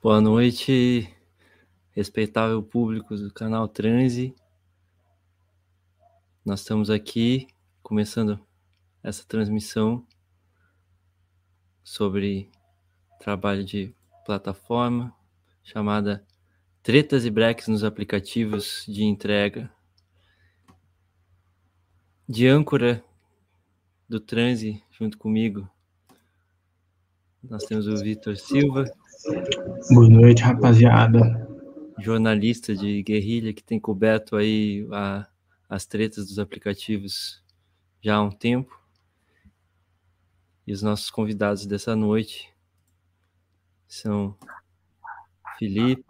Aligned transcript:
Boa 0.00 0.20
noite, 0.20 1.12
respeitável 1.90 2.62
público 2.62 3.16
do 3.16 3.32
canal 3.32 3.66
Transe. 3.66 4.32
Nós 6.44 6.60
estamos 6.60 6.88
aqui 6.88 7.48
começando 7.82 8.38
essa 9.02 9.24
transmissão 9.26 10.06
sobre 11.82 12.48
trabalho 13.18 13.64
de 13.64 13.92
plataforma 14.24 15.12
chamada 15.64 16.24
Tretas 16.80 17.24
e 17.24 17.30
Breaks 17.30 17.66
nos 17.66 17.82
aplicativos 17.82 18.84
de 18.86 19.02
entrega. 19.02 19.68
De 22.28 22.46
âncora 22.46 23.04
do 24.08 24.20
Transe, 24.20 24.80
junto 24.92 25.18
comigo, 25.18 25.68
nós 27.42 27.64
temos 27.64 27.88
o 27.88 27.96
Vitor 27.96 28.36
Silva. 28.36 28.84
Boa 29.86 30.08
noite, 30.08 30.42
rapaziada. 30.42 31.48
Jornalista 32.00 32.74
de 32.74 33.02
guerrilha 33.02 33.54
que 33.54 33.62
tem 33.62 33.78
coberto 33.78 34.36
aí 34.36 34.86
a, 34.92 35.26
as 35.68 35.86
tretas 35.86 36.26
dos 36.26 36.38
aplicativos 36.38 37.42
já 38.02 38.16
há 38.16 38.22
um 38.22 38.30
tempo. 38.30 38.76
E 40.66 40.72
os 40.72 40.82
nossos 40.82 41.10
convidados 41.10 41.64
dessa 41.64 41.94
noite 41.94 42.52
são 43.86 44.36
Felipe. 45.58 46.04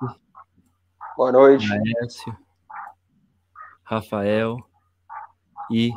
Boa 1.17 1.31
noite. 1.31 1.69
Maércio, 1.69 2.37
Rafael 3.85 4.57
e 5.71 5.93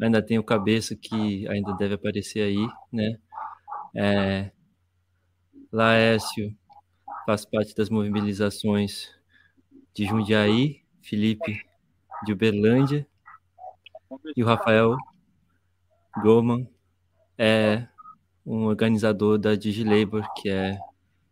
ainda 0.00 0.22
tem 0.22 0.38
o 0.38 0.44
Cabeça 0.44 0.94
que 0.94 1.48
ainda 1.48 1.72
deve 1.72 1.94
aparecer 1.94 2.42
aí, 2.42 2.68
né? 2.92 3.18
É, 3.96 4.52
Laércio 5.72 6.54
faz 7.24 7.44
parte 7.44 7.74
das 7.74 7.88
mobilizações 7.88 9.10
de 9.94 10.04
Jundiaí, 10.04 10.82
Felipe 11.02 11.64
de 12.24 12.32
Uberlândia 12.32 13.06
e 14.36 14.42
o 14.42 14.46
Rafael 14.46 14.96
Goman 16.22 16.66
é 17.36 17.86
um 18.46 18.64
organizador 18.64 19.38
da 19.38 19.54
DigiLabor, 19.54 20.26
que 20.34 20.48
é 20.48 20.78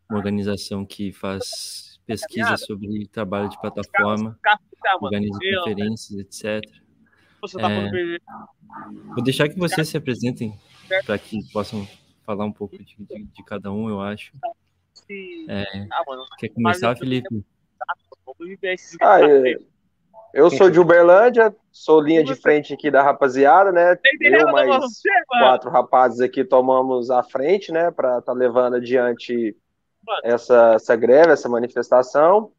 uma 0.08 0.18
organização 0.18 0.84
que 0.84 1.12
faz 1.12 2.00
pesquisa 2.06 2.56
sobre 2.56 3.06
trabalho 3.06 3.48
de 3.48 3.60
plataforma, 3.60 4.38
organiza 5.00 5.38
conferências, 5.38 6.18
etc. 6.18 6.62
É, 7.58 8.18
vou 9.14 9.22
deixar 9.22 9.48
que 9.48 9.58
vocês 9.58 9.88
se 9.88 9.96
apresentem 9.96 10.58
para 11.04 11.18
que 11.18 11.40
possam 11.52 11.86
falar 12.24 12.44
um 12.44 12.52
pouco 12.52 12.78
de, 12.78 12.96
de, 12.98 13.24
de 13.24 13.44
cada 13.44 13.72
um, 13.72 13.88
eu 13.88 14.00
acho. 14.00 14.32
É, 15.48 15.64
quer 16.38 16.48
começar, 16.50 16.96
Felipe? 16.96 17.44
Ah, 19.00 19.20
é, 19.20 19.56
eu 20.34 20.50
sou 20.50 20.70
de 20.70 20.80
Uberlândia, 20.80 21.54
sou 21.70 22.00
linha 22.00 22.24
de 22.24 22.34
frente 22.34 22.72
aqui 22.72 22.90
da 22.90 23.02
rapaziada, 23.02 23.70
né? 23.70 23.98
Eu 24.20 24.50
mais 24.50 25.02
quatro 25.28 25.70
rapazes 25.70 26.20
aqui 26.20 26.44
tomamos 26.44 27.10
a 27.10 27.22
frente, 27.22 27.70
né? 27.70 27.90
Para 27.90 28.18
estar 28.18 28.32
tá 28.32 28.38
levando 28.38 28.76
adiante 28.76 29.56
essa, 30.24 30.74
essa 30.74 30.96
greve, 30.96 31.32
essa 31.32 31.48
manifestação. 31.48 32.52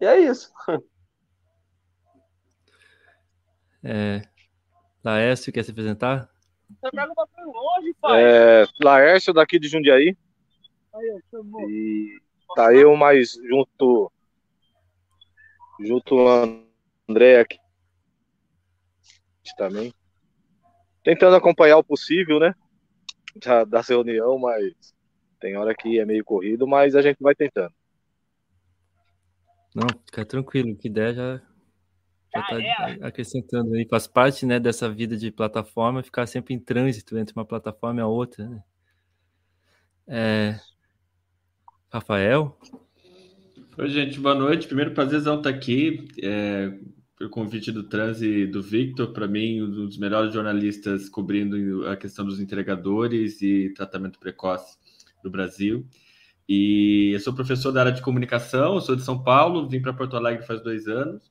E 0.00 0.06
é 0.06 0.18
isso. 0.18 0.50
É, 3.84 4.22
Laércio, 5.04 5.52
quer 5.52 5.64
se 5.64 5.72
apresentar? 5.72 6.30
É, 8.14 8.64
Laércio, 8.80 9.34
daqui 9.34 9.58
de 9.58 9.66
Jundiaí. 9.66 10.16
E 11.68 12.20
tá 12.54 12.74
eu 12.74 12.94
mais 12.96 13.32
junto 13.32 14.12
junto 15.80 16.14
o 16.14 16.28
André 17.08 17.40
aqui 17.40 17.58
também. 19.56 19.92
Tentando 21.04 21.36
acompanhar 21.36 21.78
o 21.78 21.84
possível, 21.84 22.38
né? 22.38 22.54
Da, 23.36 23.64
da 23.64 23.80
reunião, 23.80 24.38
mas 24.38 24.94
tem 25.40 25.56
hora 25.56 25.74
que 25.74 25.98
é 25.98 26.04
meio 26.04 26.24
corrido, 26.24 26.66
mas 26.66 26.94
a 26.94 27.02
gente 27.02 27.18
vai 27.20 27.34
tentando. 27.34 27.72
Não, 29.74 29.86
fica 30.06 30.24
tranquilo, 30.24 30.76
que 30.76 30.88
der 30.88 31.14
já, 31.14 31.36
já 32.34 32.42
tá 32.42 33.06
acrescentando 33.06 33.74
aí. 33.74 33.86
Faz 33.88 34.06
parte 34.06 34.44
né, 34.44 34.60
dessa 34.60 34.88
vida 34.88 35.16
de 35.16 35.30
plataforma, 35.30 36.02
ficar 36.02 36.26
sempre 36.26 36.54
em 36.54 36.58
trânsito 36.58 37.18
entre 37.18 37.34
uma 37.34 37.44
plataforma 37.44 38.00
e 38.00 38.02
a 38.02 38.06
outra. 38.06 38.48
Né? 38.48 38.62
É... 40.06 40.60
Rafael? 41.92 42.58
Oi, 43.76 43.88
gente, 43.90 44.18
boa 44.18 44.34
noite. 44.34 44.66
Primeiro, 44.66 44.92
prazerzão 44.92 45.36
estar 45.36 45.50
aqui. 45.50 46.08
É, 46.22 46.72
pelo 47.18 47.28
convite 47.28 47.70
do 47.70 47.82
Trans 47.82 48.22
e 48.22 48.46
do 48.46 48.62
Victor, 48.62 49.12
para 49.12 49.28
mim, 49.28 49.60
um 49.60 49.70
dos 49.70 49.98
melhores 49.98 50.32
jornalistas 50.32 51.10
cobrindo 51.10 51.86
a 51.86 51.94
questão 51.94 52.24
dos 52.24 52.40
entregadores 52.40 53.42
e 53.42 53.74
tratamento 53.76 54.18
precoce 54.18 54.78
do 55.22 55.30
Brasil. 55.30 55.86
E 56.48 57.10
eu 57.12 57.20
sou 57.20 57.34
professor 57.34 57.70
da 57.70 57.80
área 57.80 57.92
de 57.92 58.00
comunicação, 58.00 58.80
sou 58.80 58.96
de 58.96 59.02
São 59.02 59.22
Paulo, 59.22 59.68
vim 59.68 59.82
para 59.82 59.92
Porto 59.92 60.16
Alegre 60.16 60.46
faz 60.46 60.62
dois 60.62 60.88
anos, 60.88 61.30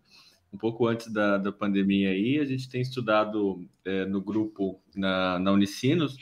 um 0.53 0.59
pouco 0.59 0.85
antes 0.85 1.11
da, 1.11 1.39
da 1.39 1.51
pandemia 1.51 2.11
aí. 2.11 2.38
A 2.38 2.45
gente 2.45 2.69
tem 2.69 2.81
estudado 2.81 3.67
é, 3.83 4.05
no 4.05 4.22
grupo 4.22 4.79
na, 4.95 5.39
na 5.39 5.51
Unicinos 5.51 6.17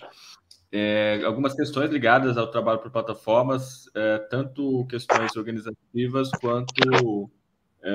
é, 0.71 1.21
algumas 1.25 1.53
questões 1.53 1.89
ligadas 1.89 2.37
ao 2.37 2.49
trabalho 2.49 2.79
por 2.79 2.91
plataformas, 2.91 3.89
é, 3.95 4.19
tanto 4.29 4.85
questões 4.87 5.35
organizativas 5.35 6.29
quanto 6.39 7.29
é, 7.83 7.91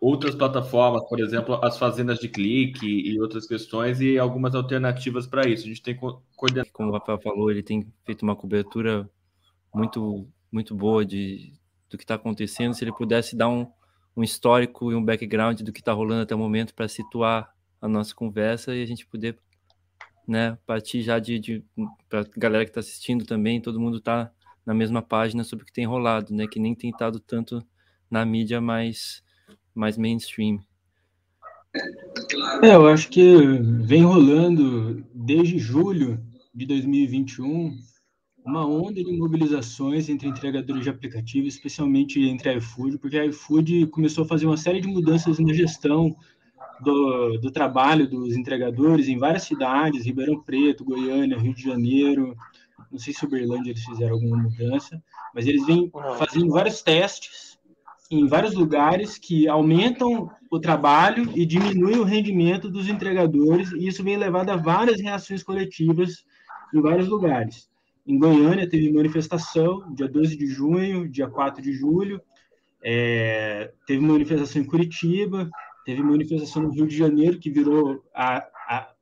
outras 0.00 0.34
plataformas, 0.34 1.02
por 1.08 1.18
exemplo, 1.18 1.58
as 1.64 1.78
fazendas 1.78 2.18
de 2.18 2.28
clique 2.28 2.86
e 2.86 3.18
outras 3.18 3.46
questões 3.46 4.00
e 4.00 4.18
algumas 4.18 4.54
alternativas 4.54 5.26
para 5.26 5.48
isso. 5.48 5.64
A 5.64 5.68
gente 5.68 5.82
tem 5.82 5.96
coordenado. 5.96 6.68
Como 6.72 6.90
o 6.90 6.92
Rafael 6.92 7.18
falou, 7.20 7.50
ele 7.50 7.62
tem 7.62 7.90
feito 8.04 8.22
uma 8.22 8.36
cobertura 8.36 9.08
muito, 9.74 10.28
muito 10.52 10.74
boa 10.74 11.04
de, 11.04 11.54
do 11.88 11.96
que 11.96 12.04
está 12.04 12.16
acontecendo. 12.16 12.74
Se 12.74 12.84
ele 12.84 12.92
pudesse 12.92 13.34
dar 13.34 13.48
um, 13.48 13.66
um 14.14 14.22
histórico 14.22 14.92
e 14.92 14.94
um 14.94 15.02
background 15.02 15.62
do 15.62 15.72
que 15.72 15.80
está 15.80 15.94
rolando 15.94 16.22
até 16.22 16.34
o 16.34 16.38
momento 16.38 16.74
para 16.74 16.86
situar 16.86 17.54
a 17.80 17.88
nossa 17.88 18.14
conversa 18.14 18.74
e 18.74 18.82
a 18.82 18.86
gente 18.86 19.06
poder 19.06 19.38
né? 20.26 20.58
Partir 20.66 21.02
já 21.02 21.18
de, 21.18 21.38
de 21.38 21.64
para 22.08 22.24
galera 22.36 22.64
que 22.64 22.70
está 22.70 22.80
assistindo 22.80 23.24
também, 23.24 23.60
todo 23.60 23.80
mundo 23.80 23.98
está 23.98 24.30
na 24.64 24.74
mesma 24.74 25.02
página 25.02 25.44
sobre 25.44 25.62
o 25.62 25.66
que 25.66 25.72
tem 25.72 25.86
rolado, 25.86 26.34
né? 26.34 26.46
Que 26.46 26.58
nem 26.58 26.74
tem 26.74 26.90
estado 26.90 27.20
tanto 27.20 27.64
na 28.10 28.24
mídia 28.24 28.60
mais, 28.60 29.22
mais 29.74 29.98
mainstream. 29.98 30.60
É, 32.62 32.74
eu 32.74 32.86
acho 32.86 33.08
que 33.08 33.36
vem 33.82 34.04
rolando 34.04 35.04
desde 35.12 35.58
julho 35.58 36.22
de 36.54 36.66
2021 36.66 37.76
uma 38.44 38.66
onda 38.66 39.02
de 39.02 39.16
mobilizações 39.16 40.08
entre 40.08 40.28
entregadores 40.28 40.82
de 40.82 40.90
aplicativos, 40.90 41.54
especialmente 41.54 42.20
entre 42.20 42.50
a 42.50 42.54
iFood, 42.56 42.98
porque 42.98 43.18
a 43.18 43.24
iFood 43.24 43.86
começou 43.86 44.24
a 44.24 44.28
fazer 44.28 44.44
uma 44.44 44.56
série 44.56 44.80
de 44.80 44.86
mudanças 44.86 45.38
na 45.38 45.52
gestão 45.52 46.14
do, 46.80 47.38
do 47.38 47.50
trabalho 47.50 48.08
dos 48.08 48.36
entregadores 48.36 49.08
em 49.08 49.18
várias 49.18 49.44
cidades, 49.44 50.04
Ribeirão 50.04 50.40
Preto, 50.40 50.84
Goiânia, 50.84 51.38
Rio 51.38 51.54
de 51.54 51.62
Janeiro, 51.62 52.36
não 52.90 52.98
sei 52.98 53.12
se 53.12 53.24
Uberlândia 53.24 53.70
eles 53.70 53.84
fizeram 53.84 54.14
alguma 54.14 54.36
mudança, 54.36 55.02
mas 55.34 55.46
eles 55.46 55.64
vêm 55.66 55.90
fazendo 56.18 56.50
vários 56.50 56.82
testes 56.82 57.58
em 58.10 58.26
vários 58.26 58.54
lugares 58.54 59.18
que 59.18 59.48
aumentam 59.48 60.30
o 60.50 60.60
trabalho 60.60 61.30
e 61.34 61.44
diminuem 61.44 61.98
o 61.98 62.04
rendimento 62.04 62.70
dos 62.70 62.88
entregadores, 62.88 63.72
e 63.72 63.88
isso 63.88 64.04
vem 64.04 64.16
levado 64.16 64.50
a 64.50 64.56
várias 64.56 65.00
reações 65.00 65.42
coletivas 65.42 66.24
em 66.72 66.80
vários 66.80 67.08
lugares. 67.08 67.68
Em 68.06 68.18
Goiânia 68.18 68.68
teve 68.68 68.92
manifestação, 68.92 69.92
dia 69.94 70.06
12 70.06 70.36
de 70.36 70.46
junho, 70.46 71.08
dia 71.08 71.26
4 71.26 71.62
de 71.62 71.72
julho, 71.72 72.20
é, 72.82 73.72
teve 73.86 74.04
manifestação 74.04 74.60
em 74.60 74.66
Curitiba, 74.66 75.50
Teve 75.84 76.02
manifestação 76.02 76.62
no 76.62 76.70
Rio 76.70 76.86
de 76.86 76.96
Janeiro, 76.96 77.38
que 77.38 77.50
virou 77.50 78.02
a, 78.14 78.38
a 78.68 78.94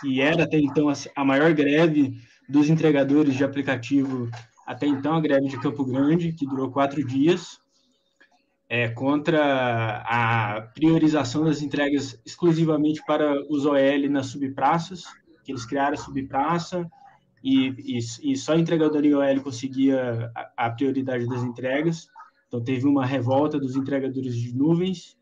que 0.00 0.20
era 0.20 0.44
até 0.44 0.58
então 0.58 0.88
a, 0.88 0.94
a 1.16 1.24
maior 1.24 1.52
greve 1.52 2.14
dos 2.48 2.70
entregadores 2.70 3.34
de 3.34 3.44
aplicativo, 3.44 4.28
até 4.66 4.86
então 4.86 5.14
a 5.14 5.20
greve 5.20 5.48
de 5.48 5.60
Campo 5.60 5.84
Grande, 5.84 6.32
que 6.32 6.46
durou 6.46 6.70
quatro 6.70 7.04
dias, 7.04 7.60
é, 8.68 8.88
contra 8.88 10.02
a 10.06 10.62
priorização 10.74 11.44
das 11.44 11.60
entregas 11.60 12.20
exclusivamente 12.24 13.02
para 13.04 13.40
os 13.48 13.66
OL 13.66 14.08
nas 14.08 14.26
subpraças, 14.26 15.04
que 15.44 15.50
eles 15.50 15.64
criaram 15.64 15.94
a 15.94 15.96
subpraça, 15.96 16.88
e, 17.42 17.98
e, 17.98 18.32
e 18.32 18.36
só 18.36 18.54
entregador 18.54 19.04
em 19.04 19.14
OL 19.14 19.40
conseguia 19.42 20.30
a, 20.34 20.66
a 20.66 20.70
prioridade 20.70 21.26
das 21.26 21.42
entregas. 21.42 22.06
Então, 22.46 22.62
teve 22.62 22.86
uma 22.86 23.06
revolta 23.06 23.58
dos 23.58 23.76
entregadores 23.76 24.36
de 24.36 24.54
nuvens, 24.54 25.16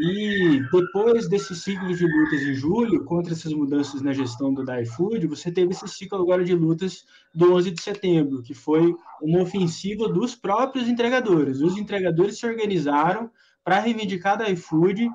E 0.00 0.60
depois 0.72 1.28
desse 1.28 1.54
ciclo 1.54 1.94
de 1.94 2.06
lutas 2.06 2.40
em 2.42 2.54
julho, 2.54 3.04
contra 3.04 3.32
essas 3.32 3.52
mudanças 3.52 4.00
na 4.00 4.12
gestão 4.12 4.52
do 4.52 4.64
iFood, 4.80 5.26
você 5.26 5.52
teve 5.52 5.72
esse 5.72 5.86
ciclo 5.86 6.20
agora 6.20 6.42
de 6.42 6.54
lutas 6.54 7.04
do 7.34 7.52
11 7.54 7.70
de 7.70 7.82
setembro, 7.82 8.42
que 8.42 8.54
foi 8.54 8.94
uma 9.20 9.42
ofensiva 9.42 10.08
dos 10.08 10.34
próprios 10.34 10.88
entregadores. 10.88 11.60
Os 11.60 11.76
entregadores 11.76 12.38
se 12.38 12.46
organizaram 12.46 13.30
para 13.62 13.80
reivindicar 13.80 14.38
da 14.38 14.48
iFood 14.48 15.10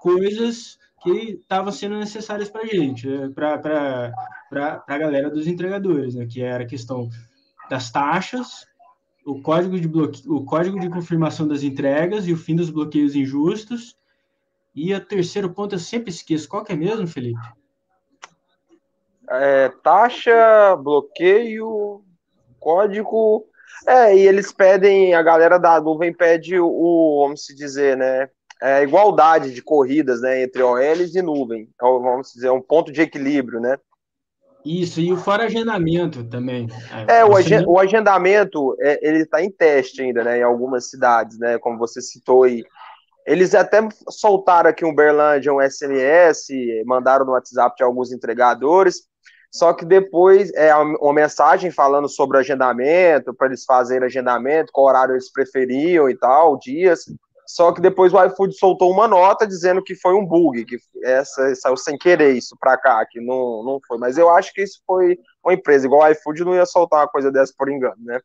coisas 0.00 0.78
que 1.02 1.40
estavam 1.40 1.72
sendo 1.72 1.98
necessárias 1.98 2.48
para 2.48 2.62
a 2.62 2.66
gente, 2.66 3.08
né, 3.08 3.28
para 3.34 4.12
a 4.86 4.98
galera 4.98 5.28
dos 5.28 5.46
entregadores, 5.46 6.14
né? 6.14 6.26
que 6.26 6.40
era 6.40 6.62
a 6.64 6.66
questão 6.66 7.10
das 7.68 7.90
taxas, 7.90 8.66
o 9.26 9.40
código 9.40 9.80
de 9.80 9.88
bloque... 9.88 10.22
o 10.28 10.44
código 10.44 10.78
de 10.78 10.88
confirmação 10.88 11.46
das 11.46 11.62
entregas 11.62 12.26
e 12.26 12.32
o 12.32 12.36
fim 12.36 12.54
dos 12.54 12.70
bloqueios 12.70 13.14
injustos. 13.14 13.96
E 14.74 14.94
o 14.94 15.04
terceiro 15.04 15.50
ponto 15.50 15.74
eu 15.74 15.78
sempre 15.78 16.10
esqueço. 16.10 16.48
Qual 16.48 16.64
que 16.64 16.72
é 16.72 16.76
mesmo, 16.76 17.06
Felipe? 17.06 17.40
É, 19.28 19.70
taxa, 19.82 20.76
bloqueio, 20.76 22.02
código. 22.58 23.46
É, 23.86 24.16
e 24.16 24.26
eles 24.26 24.52
pedem, 24.52 25.14
a 25.14 25.22
galera 25.22 25.58
da 25.58 25.80
nuvem 25.80 26.12
pede 26.12 26.58
o, 26.58 27.22
vamos 27.24 27.44
se 27.44 27.54
dizer, 27.54 27.96
né? 27.96 28.28
É, 28.60 28.82
igualdade 28.82 29.52
de 29.52 29.60
corridas, 29.60 30.20
né, 30.20 30.44
entre 30.44 30.62
OLs 30.62 31.16
e 31.16 31.22
nuvem. 31.22 31.68
É 31.80 31.84
vamos 31.84 32.32
dizer, 32.32 32.50
um 32.50 32.60
ponto 32.60 32.92
de 32.92 33.02
equilíbrio, 33.02 33.60
né? 33.60 33.76
Isso, 34.64 35.00
e 35.00 35.12
o 35.12 35.16
fora 35.16 35.46
agendamento 35.46 36.22
também. 36.22 36.68
É, 37.08 37.24
o, 37.24 37.36
ag 37.36 37.64
o 37.66 37.80
agendamento, 37.80 38.76
é, 38.80 39.00
ele 39.02 39.22
está 39.22 39.42
em 39.42 39.50
teste 39.50 40.02
ainda, 40.02 40.22
né, 40.22 40.38
em 40.38 40.42
algumas 40.42 40.88
cidades, 40.88 41.36
né, 41.38 41.58
como 41.58 41.76
você 41.76 42.00
citou 42.00 42.44
aí. 42.44 42.64
Eles 43.26 43.54
até 43.54 43.80
soltaram 44.08 44.70
aqui 44.70 44.84
um 44.84 44.94
Berlândia, 44.94 45.52
um 45.52 45.60
SMS, 45.60 46.48
mandaram 46.84 47.24
no 47.24 47.32
WhatsApp 47.32 47.76
de 47.76 47.84
alguns 47.84 48.12
entregadores, 48.12 49.02
só 49.50 49.72
que 49.74 49.84
depois 49.84 50.50
é 50.54 50.74
uma 50.74 51.12
mensagem 51.12 51.70
falando 51.70 52.08
sobre 52.08 52.38
agendamento, 52.38 53.34
para 53.34 53.48
eles 53.48 53.64
fazerem 53.64 54.06
agendamento, 54.06 54.72
qual 54.72 54.86
horário 54.86 55.12
eles 55.12 55.30
preferiam 55.30 56.08
e 56.08 56.16
tal, 56.16 56.58
dias. 56.58 57.04
Só 57.46 57.70
que 57.70 57.80
depois 57.80 58.14
o 58.14 58.24
iFood 58.24 58.56
soltou 58.56 58.90
uma 58.90 59.06
nota 59.06 59.46
dizendo 59.46 59.82
que 59.82 59.94
foi 59.94 60.14
um 60.14 60.24
bug, 60.24 60.64
que 60.64 60.78
essa 61.04 61.54
saiu 61.54 61.76
sem 61.76 61.98
querer 61.98 62.32
isso 62.32 62.56
para 62.58 62.78
cá, 62.78 63.04
que 63.04 63.20
não, 63.20 63.62
não 63.62 63.78
foi. 63.86 63.98
Mas 63.98 64.16
eu 64.16 64.30
acho 64.30 64.54
que 64.54 64.62
isso 64.62 64.80
foi 64.86 65.18
uma 65.44 65.52
empresa, 65.52 65.86
igual 65.86 66.02
o 66.02 66.12
iFood 66.12 66.44
não 66.44 66.54
ia 66.54 66.64
soltar 66.64 67.00
uma 67.00 67.08
coisa 67.08 67.30
dessa 67.30 67.52
por 67.56 67.70
engano, 67.70 67.96
né? 67.98 68.20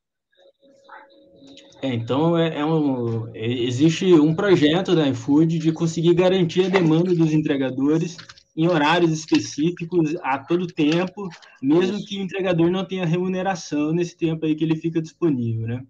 É, 1.82 1.94
então 1.94 2.38
é, 2.38 2.60
é 2.60 2.66
um, 2.66 3.28
é, 3.36 3.46
existe 3.46 4.06
um 4.14 4.34
projeto 4.34 4.96
da 4.96 5.08
iFood 5.10 5.60
de 5.60 5.72
conseguir 5.72 6.14
garantir 6.14 6.66
a 6.66 6.70
demanda 6.70 7.14
dos 7.14 7.32
entregadores 7.32 8.18
em 8.56 8.68
horários 8.68 9.12
específicos 9.12 10.16
a 10.24 10.40
todo 10.40 10.66
tempo, 10.66 11.30
mesmo 11.62 12.04
que 12.04 12.18
o 12.18 12.24
entregador 12.24 12.72
não 12.72 12.84
tenha 12.84 13.06
remuneração 13.06 13.94
nesse 13.94 14.18
tempo 14.18 14.46
aí 14.46 14.56
que 14.56 14.64
ele 14.64 14.76
fica 14.76 15.00
disponível, 15.00 15.68
né? 15.68 15.84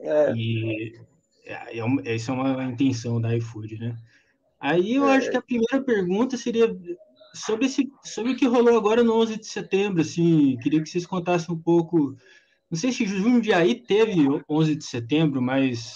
É. 0.00 0.32
E 0.34 0.92
é, 1.44 1.78
é, 1.78 2.14
essa 2.14 2.32
é 2.32 2.34
uma 2.34 2.64
intenção 2.64 3.20
da 3.20 3.36
iFood, 3.36 3.78
né? 3.78 3.96
Aí 4.58 4.94
eu 4.94 5.06
é. 5.08 5.16
acho 5.16 5.30
que 5.30 5.36
a 5.36 5.42
primeira 5.42 5.82
pergunta 5.82 6.36
seria 6.36 6.74
sobre, 7.34 7.66
esse, 7.66 7.90
sobre 8.02 8.32
o 8.32 8.36
que 8.36 8.46
rolou 8.46 8.76
agora 8.76 9.02
no 9.02 9.14
11 9.14 9.38
de 9.38 9.46
setembro, 9.46 10.00
assim, 10.00 10.56
queria 10.62 10.82
que 10.82 10.88
vocês 10.88 11.06
contassem 11.06 11.54
um 11.54 11.58
pouco, 11.58 12.16
não 12.70 12.78
sei 12.78 12.92
se 12.92 13.06
Jundiaí 13.06 13.74
teve 13.74 14.26
11 14.48 14.76
de 14.76 14.84
setembro, 14.84 15.40
mas 15.40 15.94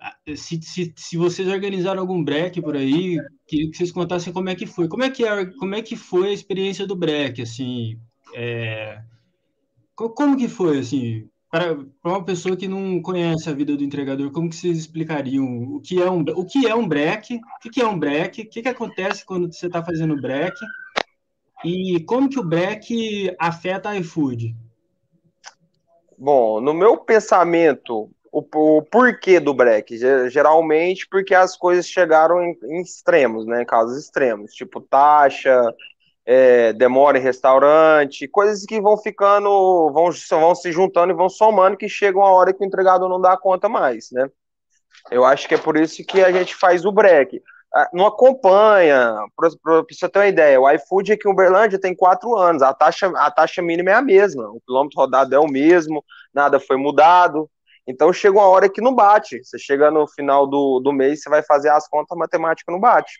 ah, 0.00 0.16
se, 0.34 0.60
se, 0.62 0.92
se 0.96 1.16
vocês 1.16 1.46
organizaram 1.48 2.00
algum 2.00 2.22
break 2.22 2.60
por 2.60 2.76
aí, 2.76 3.18
queria 3.46 3.70
que 3.70 3.76
vocês 3.76 3.92
contassem 3.92 4.32
como 4.32 4.48
é 4.48 4.54
que 4.54 4.66
foi, 4.66 4.88
como 4.88 5.04
é 5.04 5.10
que, 5.10 5.24
é, 5.24 5.46
como 5.46 5.74
é 5.74 5.82
que 5.82 5.94
foi 5.94 6.30
a 6.30 6.32
experiência 6.32 6.86
do 6.86 6.96
break, 6.96 7.42
assim, 7.42 7.98
é, 8.34 9.00
como 9.94 10.36
que 10.36 10.48
foi, 10.48 10.80
assim, 10.80 11.28
para 11.52 11.76
uma 12.02 12.24
pessoa 12.24 12.56
que 12.56 12.66
não 12.66 13.00
conhece 13.02 13.48
a 13.48 13.52
vida 13.52 13.76
do 13.76 13.84
entregador, 13.84 14.32
como 14.32 14.48
que 14.48 14.56
vocês 14.56 14.78
explicariam 14.78 15.44
o 15.74 15.80
que 15.80 16.00
é 16.00 16.10
um, 16.10 16.22
o 16.22 16.46
que 16.46 16.66
é 16.66 16.74
um 16.74 16.88
break, 16.88 17.36
o 17.36 17.70
que 17.70 17.80
é 17.80 17.86
um 17.86 17.98
break, 17.98 18.40
o 18.40 18.48
que, 18.48 18.62
que 18.62 18.68
acontece 18.68 19.24
quando 19.24 19.52
você 19.52 19.66
está 19.66 19.84
fazendo 19.84 20.20
break 20.20 20.56
e 21.64 22.00
como 22.04 22.28
que 22.28 22.40
o 22.40 22.44
break 22.44 23.36
afeta 23.38 23.90
a 23.90 23.98
iFood? 23.98 24.56
Bom, 26.24 26.60
no 26.60 26.72
meu 26.72 26.96
pensamento, 26.98 28.08
o, 28.30 28.46
o 28.54 28.82
porquê 28.82 29.40
do 29.40 29.52
break, 29.52 29.98
geralmente 30.30 31.04
porque 31.10 31.34
as 31.34 31.56
coisas 31.56 31.84
chegaram 31.84 32.40
em, 32.40 32.56
em 32.62 32.80
extremos, 32.80 33.44
né, 33.44 33.62
em 33.62 33.66
casos 33.66 33.98
extremos, 33.98 34.52
tipo 34.52 34.80
taxa, 34.80 35.60
é, 36.24 36.72
demora 36.74 37.18
em 37.18 37.20
restaurante, 37.20 38.28
coisas 38.28 38.64
que 38.64 38.80
vão 38.80 38.96
ficando, 38.96 39.90
vão, 39.92 40.10
vão 40.30 40.54
se 40.54 40.70
juntando 40.70 41.12
e 41.12 41.16
vão 41.16 41.28
somando, 41.28 41.76
que 41.76 41.88
chega 41.88 42.16
uma 42.16 42.30
hora 42.30 42.52
que 42.52 42.62
o 42.62 42.66
entregador 42.66 43.08
não 43.08 43.20
dá 43.20 43.36
conta 43.36 43.68
mais, 43.68 44.12
né? 44.12 44.30
Eu 45.10 45.24
acho 45.24 45.48
que 45.48 45.56
é 45.56 45.58
por 45.58 45.76
isso 45.76 46.04
que 46.06 46.22
a 46.22 46.30
gente 46.30 46.54
faz 46.54 46.84
o 46.84 46.92
break. 46.92 47.42
Ah, 47.74 47.88
não 47.90 48.06
acompanha, 48.06 49.16
para 49.34 49.48
você 49.88 50.06
ter 50.06 50.18
uma 50.18 50.26
ideia, 50.26 50.60
o 50.60 50.70
iFood 50.72 51.12
aqui 51.12 51.26
em 51.26 51.32
Uberlândia 51.32 51.80
tem 51.80 51.96
quatro 51.96 52.36
anos, 52.36 52.60
a 52.60 52.74
taxa, 52.74 53.10
a 53.16 53.30
taxa 53.30 53.62
mínima 53.62 53.90
é 53.90 53.94
a 53.94 54.02
mesma, 54.02 54.46
o 54.50 54.60
quilômetro 54.60 55.00
rodado 55.00 55.34
é 55.34 55.38
o 55.38 55.48
mesmo, 55.48 56.04
nada 56.34 56.60
foi 56.60 56.76
mudado, 56.76 57.48
então 57.86 58.12
chega 58.12 58.38
uma 58.38 58.48
hora 58.48 58.68
que 58.68 58.80
não 58.80 58.94
bate, 58.94 59.42
você 59.42 59.58
chega 59.58 59.90
no 59.90 60.06
final 60.06 60.46
do, 60.46 60.80
do 60.80 60.92
mês, 60.92 61.22
você 61.22 61.28
vai 61.28 61.42
fazer 61.42 61.68
as 61.70 61.88
contas, 61.88 62.16
a 62.16 62.18
matemática 62.18 62.70
não 62.70 62.78
bate. 62.78 63.12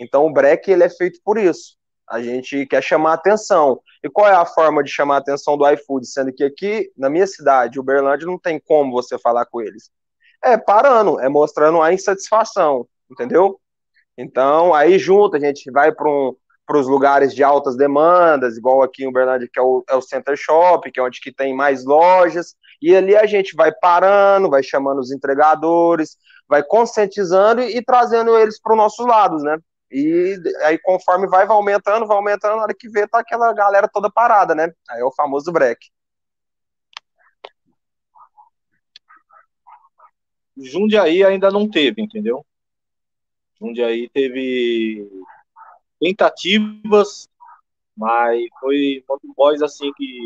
Então 0.00 0.26
o 0.26 0.32
break 0.32 0.70
ele 0.70 0.84
é 0.84 0.88
feito 0.88 1.20
por 1.24 1.38
isso. 1.38 1.76
A 2.08 2.22
gente 2.22 2.66
quer 2.66 2.82
chamar 2.82 3.14
atenção. 3.14 3.80
E 4.02 4.08
qual 4.08 4.28
é 4.28 4.34
a 4.34 4.46
forma 4.46 4.82
de 4.82 4.90
chamar 4.90 5.16
a 5.16 5.18
atenção 5.18 5.56
do 5.56 5.68
iFood? 5.68 6.06
Sendo 6.06 6.32
que 6.32 6.44
aqui, 6.44 6.90
na 6.96 7.10
minha 7.10 7.26
cidade, 7.26 7.80
Uberlândia, 7.80 8.26
não 8.26 8.38
tem 8.38 8.60
como 8.60 8.92
você 8.92 9.18
falar 9.18 9.44
com 9.46 9.60
eles. 9.60 9.90
É 10.42 10.56
parando, 10.56 11.18
é 11.18 11.28
mostrando 11.28 11.82
a 11.82 11.92
insatisfação, 11.92 12.86
entendeu? 13.10 13.60
Então, 14.16 14.72
aí 14.72 14.98
junto, 14.98 15.36
a 15.36 15.40
gente 15.40 15.70
vai 15.70 15.92
para 15.92 16.08
um, 16.08 16.34
os 16.74 16.88
lugares 16.88 17.34
de 17.34 17.44
altas 17.44 17.76
demandas, 17.76 18.56
igual 18.56 18.82
aqui 18.82 19.04
em 19.04 19.08
Uberlândia, 19.08 19.48
que 19.52 19.58
é 19.58 19.62
o, 19.62 19.84
é 19.88 19.94
o 19.94 20.02
Center 20.02 20.36
Shop, 20.36 20.90
que 20.90 20.98
é 20.98 21.02
onde 21.02 21.20
que 21.20 21.32
tem 21.32 21.54
mais 21.54 21.84
lojas, 21.84 22.56
e 22.82 22.94
ali 22.94 23.16
a 23.16 23.26
gente 23.26 23.54
vai 23.54 23.72
parando, 23.72 24.50
vai 24.50 24.62
chamando 24.62 24.98
os 24.98 25.12
entregadores, 25.12 26.16
vai 26.48 26.62
conscientizando 26.62 27.62
e, 27.62 27.76
e 27.76 27.84
trazendo 27.84 28.36
eles 28.36 28.60
para 28.60 28.72
os 28.72 28.76
nossos 28.76 29.06
lados, 29.06 29.42
né? 29.42 29.58
E 29.90 30.36
aí, 30.64 30.78
conforme 30.78 31.28
vai, 31.28 31.46
vai 31.46 31.56
aumentando, 31.56 32.06
vai 32.06 32.16
aumentando, 32.16 32.56
na 32.56 32.62
hora 32.62 32.74
que 32.76 32.88
vê, 32.88 33.06
tá 33.06 33.20
aquela 33.20 33.52
galera 33.52 33.88
toda 33.88 34.10
parada, 34.10 34.54
né? 34.54 34.72
Aí 34.90 35.00
é 35.00 35.04
o 35.04 35.12
famoso 35.12 35.52
break. 35.52 35.78
Jundiaí 40.56 41.22
ainda 41.22 41.50
não 41.50 41.68
teve, 41.68 42.02
entendeu? 42.02 42.44
Jundiaí 43.60 44.08
teve 44.08 45.08
tentativas, 46.00 47.28
mas 47.96 48.46
foi 48.60 49.04
um 49.24 49.32
boys 49.34 49.62
assim 49.62 49.92
que 49.94 50.20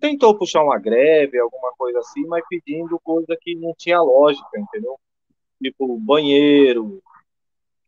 tentou 0.00 0.36
puxar 0.36 0.62
uma 0.62 0.78
greve, 0.78 1.38
alguma 1.38 1.72
coisa 1.72 1.98
assim, 1.98 2.24
mas 2.26 2.44
pedindo 2.48 2.98
coisa 3.00 3.36
que 3.40 3.54
não 3.54 3.74
tinha 3.76 4.00
lógica, 4.00 4.58
entendeu? 4.58 4.98
Tipo 5.62 5.98
banheiro, 5.98 7.02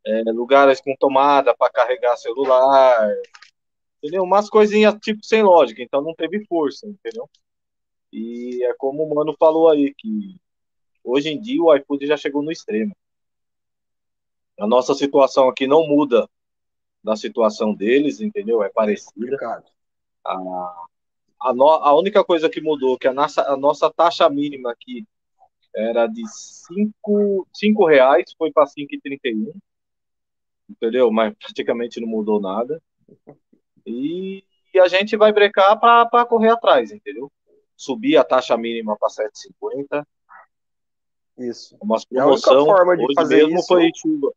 é, 0.07 0.23
lugares 0.33 0.81
com 0.81 0.97
tomada 0.97 1.55
para 1.55 1.71
carregar 1.71 2.17
celular, 2.17 3.15
entendeu? 3.99 4.23
Umas 4.23 4.49
coisinhas 4.49 4.95
tipo 5.01 5.25
sem 5.25 5.43
lógica, 5.43 5.83
então 5.83 6.01
não 6.01 6.15
teve 6.15 6.45
força, 6.47 6.87
entendeu? 6.87 7.29
E 8.13 8.65
é 8.65 8.75
como 8.75 9.05
o 9.05 9.15
Mano 9.15 9.35
falou 9.39 9.69
aí, 9.69 9.93
que 9.95 10.37
hoje 11.05 11.31
em 11.31 11.41
dia 11.41 11.63
o 11.63 11.75
iFood 11.77 12.07
já 12.07 12.17
chegou 12.17 12.43
no 12.43 12.51
extremo. 12.51 12.97
A 14.59 14.67
nossa 14.67 14.95
situação 14.95 15.49
aqui 15.49 15.67
não 15.67 15.87
muda 15.87 16.29
da 17.03 17.17
situação 17.17 17.75
deles, 17.75 18.21
entendeu? 18.21 18.63
É 18.63 18.69
parecida. 18.69 19.65
A, 20.27 20.87
a, 21.41 21.55
no, 21.55 21.69
a 21.69 21.97
única 21.97 22.25
coisa 22.25 22.49
que 22.49 22.61
mudou, 22.61 22.99
que 22.99 23.09
a 23.09 23.13
nossa, 23.13 23.43
a 23.43 23.57
nossa 23.57 23.91
taxa 23.91 24.29
mínima 24.29 24.73
aqui 24.73 25.07
era 25.75 26.07
de 26.07 26.23
5 26.27 27.87
reais, 27.87 28.35
foi 28.37 28.51
para 28.51 28.67
5,31 28.67 29.53
entendeu? 30.69 31.11
Mas 31.11 31.35
praticamente 31.35 32.01
não 32.01 32.09
mudou 32.09 32.41
nada. 32.41 32.81
E, 33.87 34.45
e 34.75 34.79
a 34.79 34.87
gente 34.87 35.17
vai 35.17 35.33
brecar 35.33 35.79
para 35.81 36.27
correr 36.27 36.51
atrás, 36.51 36.93
entendeu? 36.93 37.33
Subir 37.77 38.17
a 38.17 38.25
taxa 38.25 38.57
mínima 38.57 38.97
para 38.99 39.09
7,50. 39.09 40.07
Isso. 41.39 41.77
Umas 41.81 42.05
promoção, 42.05 42.53
a 42.53 42.57
única 42.57 42.77
forma 42.77 42.97
de 42.97 43.15
fazer 43.15 43.49
isso 43.49 43.67
foi 43.67 43.91
chuva. 43.95 44.33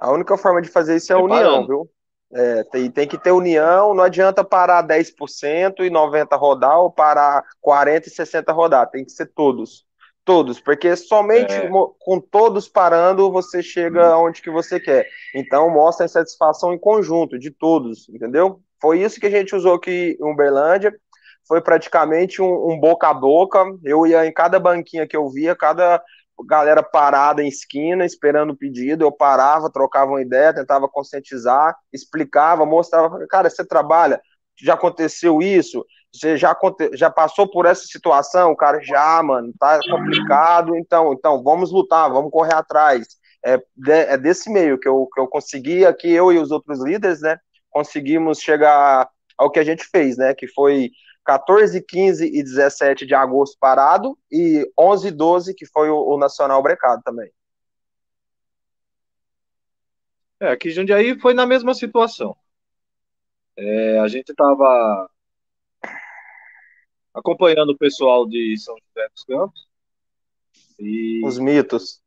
A 0.00 0.10
única 0.10 0.36
forma 0.36 0.62
de 0.62 0.68
fazer 0.68 0.96
isso 0.96 1.12
é 1.12 1.16
a 1.16 1.20
união, 1.20 1.66
viu? 1.66 1.90
É, 2.32 2.64
tem, 2.64 2.90
tem 2.90 3.08
que 3.08 3.18
ter 3.18 3.32
união, 3.32 3.92
não 3.92 4.04
adianta 4.04 4.44
parar 4.44 4.86
10% 4.86 5.80
e 5.80 5.90
90 5.90 6.36
rodar 6.36 6.78
ou 6.78 6.90
parar 6.90 7.44
40 7.60 8.08
e 8.08 8.10
60 8.10 8.52
rodar, 8.52 8.88
tem 8.88 9.04
que 9.04 9.10
ser 9.10 9.26
todos 9.26 9.84
todos, 10.24 10.60
porque 10.60 10.94
somente 10.94 11.52
é. 11.52 11.68
com 11.98 12.20
todos 12.20 12.68
parando 12.68 13.32
você 13.32 13.62
chega 13.62 14.16
onde 14.16 14.40
que 14.40 14.50
você 14.50 14.78
quer. 14.78 15.08
Então 15.34 15.68
mostra 15.70 16.04
a 16.04 16.06
insatisfação 16.06 16.72
em 16.72 16.78
conjunto 16.78 17.36
de 17.36 17.50
todos, 17.50 18.08
entendeu? 18.08 18.60
Foi 18.80 19.00
isso 19.00 19.18
que 19.18 19.26
a 19.26 19.30
gente 19.30 19.56
usou 19.56 19.74
aqui 19.74 20.16
em 20.20 20.24
Uberlândia. 20.24 20.94
Foi 21.48 21.60
praticamente 21.60 22.40
um, 22.40 22.70
um 22.70 22.78
boca 22.78 23.08
a 23.08 23.14
boca. 23.14 23.64
Eu 23.82 24.06
ia 24.06 24.24
em 24.24 24.32
cada 24.32 24.60
banquinha 24.60 25.06
que 25.06 25.16
eu 25.16 25.28
via, 25.28 25.56
cada 25.56 26.00
galera 26.46 26.82
parada 26.82 27.42
em 27.42 27.48
esquina 27.48 28.04
esperando 28.04 28.50
o 28.50 28.56
pedido, 28.56 29.04
eu 29.04 29.12
parava, 29.12 29.70
trocava 29.70 30.12
uma 30.12 30.22
ideia, 30.22 30.54
tentava 30.54 30.88
conscientizar, 30.88 31.76
explicava, 31.92 32.64
mostrava, 32.66 33.26
cara, 33.28 33.48
você 33.48 33.64
trabalha, 33.64 34.20
já 34.62 34.74
aconteceu 34.74 35.40
isso, 35.40 35.84
você 36.12 36.36
já, 36.36 36.56
já 36.94 37.10
passou 37.10 37.48
por 37.48 37.66
essa 37.66 37.84
situação, 37.84 38.54
cara, 38.54 38.80
já, 38.82 39.22
mano, 39.22 39.52
tá 39.58 39.78
complicado, 39.88 40.76
então, 40.76 41.12
então, 41.12 41.42
vamos 41.42 41.72
lutar, 41.72 42.10
vamos 42.10 42.30
correr 42.30 42.54
atrás, 42.54 43.06
é, 43.44 43.58
de, 43.76 43.92
é 43.92 44.18
desse 44.18 44.50
meio 44.50 44.78
que 44.78 44.88
eu, 44.88 45.08
que 45.12 45.20
eu 45.20 45.26
consegui 45.26 45.86
aqui, 45.86 46.10
eu 46.10 46.32
e 46.32 46.38
os 46.38 46.50
outros 46.50 46.82
líderes, 46.82 47.20
né, 47.20 47.38
conseguimos 47.70 48.40
chegar 48.40 49.08
ao 49.38 49.50
que 49.50 49.58
a 49.58 49.64
gente 49.64 49.84
fez, 49.84 50.16
né, 50.16 50.34
que 50.34 50.46
foi 50.48 50.90
14, 51.24 51.82
15 51.82 52.26
e 52.26 52.42
17 52.42 53.06
de 53.06 53.14
agosto 53.14 53.56
parado 53.58 54.18
e 54.30 54.68
11 54.78 55.08
e 55.08 55.10
12 55.10 55.54
que 55.54 55.66
foi 55.66 55.90
o, 55.90 56.14
o 56.14 56.18
Nacional 56.18 56.62
Brecado 56.62 57.02
também. 57.02 57.30
É, 60.40 60.48
aqui 60.48 60.70
Jundiaí 60.70 61.18
foi 61.20 61.34
na 61.34 61.46
mesma 61.46 61.74
situação. 61.74 62.34
É, 63.56 63.98
a 63.98 64.08
gente 64.08 64.30
estava 64.30 65.10
acompanhando 67.12 67.70
o 67.70 67.78
pessoal 67.78 68.26
de 68.26 68.56
São 68.58 68.74
José 68.74 69.08
dos 69.10 69.24
Campos. 69.24 69.68
E... 70.78 71.20
Os 71.24 71.38
mitos. 71.38 72.02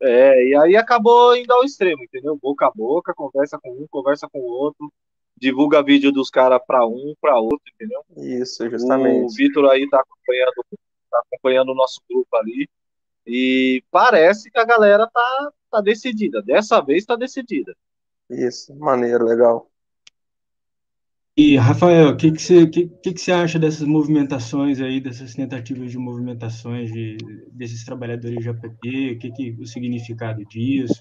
É, 0.00 0.48
e 0.48 0.56
aí 0.56 0.76
acabou 0.76 1.36
indo 1.36 1.52
ao 1.52 1.64
extremo, 1.64 2.02
entendeu? 2.02 2.38
Boca 2.40 2.66
a 2.66 2.70
boca, 2.70 3.12
conversa 3.12 3.58
com 3.60 3.70
um, 3.70 3.86
conversa 3.90 4.28
com 4.28 4.38
o 4.38 4.44
outro 4.44 4.92
divulga 5.40 5.82
vídeo 5.82 6.12
dos 6.12 6.30
caras 6.30 6.60
para 6.66 6.86
um, 6.86 7.14
para 7.20 7.38
outro, 7.38 7.62
entendeu? 7.74 8.02
Isso, 8.16 8.68
justamente. 8.68 9.24
O 9.24 9.28
Vitor 9.34 9.70
aí 9.70 9.88
tá 9.88 10.00
acompanhando, 10.00 10.64
tá 11.10 11.22
acompanhando 11.26 11.72
o 11.72 11.74
nosso 11.74 12.00
grupo 12.08 12.36
ali. 12.36 12.68
E 13.26 13.82
parece 13.90 14.50
que 14.50 14.58
a 14.58 14.64
galera 14.64 15.06
tá, 15.12 15.52
tá 15.70 15.80
decidida. 15.80 16.42
Dessa 16.42 16.80
vez 16.80 17.04
tá 17.04 17.14
decidida. 17.14 17.76
Isso, 18.30 18.74
maneiro, 18.76 19.24
legal. 19.24 19.70
E, 21.40 21.56
Rafael, 21.56 22.08
o 22.08 22.16
que, 22.16 22.32
que, 22.32 22.42
você, 22.42 22.66
que, 22.66 22.88
que, 22.88 23.12
que 23.12 23.20
você 23.20 23.30
acha 23.30 23.60
dessas 23.60 23.86
movimentações 23.86 24.80
aí, 24.80 25.00
dessas 25.00 25.34
tentativas 25.34 25.88
de 25.88 25.96
movimentações 25.96 26.90
de, 26.90 27.16
desses 27.52 27.84
trabalhadores 27.84 28.40
de 28.40 28.48
APP? 28.48 29.12
O 29.12 29.18
que, 29.20 29.30
que 29.30 29.56
o 29.60 29.64
significado 29.64 30.44
disso? 30.46 31.00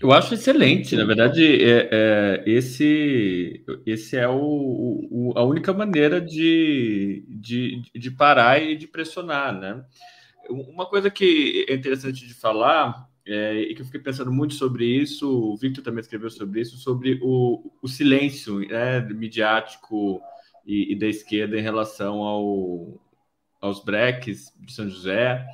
Eu 0.00 0.12
acho 0.12 0.34
excelente, 0.34 0.96
na 0.96 1.04
verdade, 1.04 1.44
é, 1.44 1.88
é, 1.90 2.42
esse, 2.46 3.64
esse 3.86 4.16
é 4.16 4.28
o, 4.28 5.06
o, 5.10 5.32
a 5.36 5.44
única 5.44 5.72
maneira 5.72 6.20
de, 6.20 7.24
de, 7.28 7.82
de 7.94 8.10
parar 8.10 8.60
e 8.60 8.76
de 8.76 8.88
pressionar, 8.88 9.56
né? 9.58 9.84
Uma 10.50 10.86
coisa 10.86 11.10
que 11.10 11.64
é 11.68 11.74
interessante 11.74 12.26
de 12.26 12.34
falar, 12.34 13.08
é, 13.26 13.54
e 13.62 13.74
que 13.74 13.82
eu 13.82 13.86
fiquei 13.86 14.00
pensando 14.00 14.32
muito 14.32 14.54
sobre 14.54 14.84
isso, 14.84 15.30
o 15.30 15.56
Victor 15.56 15.82
também 15.82 16.00
escreveu 16.00 16.28
sobre 16.28 16.60
isso, 16.60 16.76
sobre 16.76 17.18
o, 17.22 17.72
o 17.80 17.88
silêncio 17.88 18.58
né, 18.68 19.00
midiático 19.00 20.20
e, 20.66 20.92
e 20.92 20.98
da 20.98 21.06
esquerda 21.06 21.58
em 21.58 21.62
relação 21.62 22.22
ao, 22.22 23.00
aos 23.60 23.82
breques 23.82 24.52
de 24.60 24.72
São 24.72 24.88
José, 24.88 25.46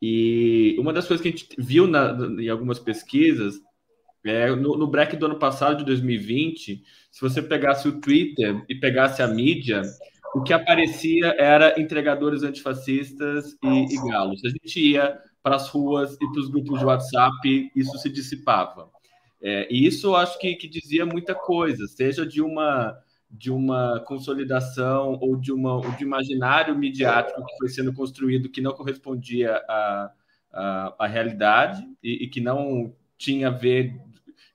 e 0.00 0.76
uma 0.78 0.92
das 0.92 1.06
coisas 1.06 1.22
que 1.22 1.28
a 1.28 1.30
gente 1.30 1.48
viu 1.58 1.86
na, 1.86 2.16
em 2.38 2.48
algumas 2.48 2.78
pesquisas, 2.78 3.60
é, 4.24 4.50
no, 4.54 4.76
no 4.76 4.86
break 4.86 5.16
do 5.16 5.26
ano 5.26 5.38
passado, 5.38 5.78
de 5.78 5.84
2020, 5.84 6.82
se 7.10 7.20
você 7.20 7.42
pegasse 7.42 7.88
o 7.88 8.00
Twitter 8.00 8.64
e 8.68 8.74
pegasse 8.74 9.22
a 9.22 9.28
mídia, 9.28 9.82
o 10.34 10.42
que 10.42 10.52
aparecia 10.52 11.34
era 11.38 11.80
entregadores 11.80 12.42
antifascistas 12.42 13.56
e, 13.62 13.94
e 13.94 14.08
galos. 14.08 14.44
A 14.44 14.48
gente 14.48 14.80
ia 14.80 15.18
para 15.42 15.56
as 15.56 15.68
ruas 15.68 16.14
e 16.14 16.30
para 16.30 16.40
os 16.40 16.48
grupos 16.48 16.78
de 16.78 16.84
WhatsApp, 16.84 17.70
isso 17.74 17.96
se 17.98 18.10
dissipava. 18.10 18.90
É, 19.40 19.66
e 19.70 19.86
isso 19.86 20.08
eu 20.08 20.16
acho 20.16 20.38
que, 20.38 20.54
que 20.56 20.68
dizia 20.68 21.06
muita 21.06 21.34
coisa, 21.34 21.86
seja 21.86 22.26
de 22.26 22.42
uma 22.42 22.96
de 23.30 23.50
uma 23.50 24.00
consolidação 24.00 25.18
ou 25.20 25.36
de, 25.36 25.52
uma, 25.52 25.74
ou 25.74 25.90
de 25.92 26.02
imaginário 26.02 26.76
midiático 26.76 27.44
que 27.44 27.56
foi 27.58 27.68
sendo 27.68 27.92
construído 27.92 28.48
que 28.48 28.60
não 28.60 28.72
correspondia 28.72 29.56
à, 29.68 30.12
à, 30.52 30.94
à 30.98 31.06
realidade 31.06 31.86
e, 32.02 32.24
e, 32.24 32.28
que 32.28 32.40
não 32.40 32.94
tinha 33.18 33.48
a 33.48 33.50
ver, 33.50 34.00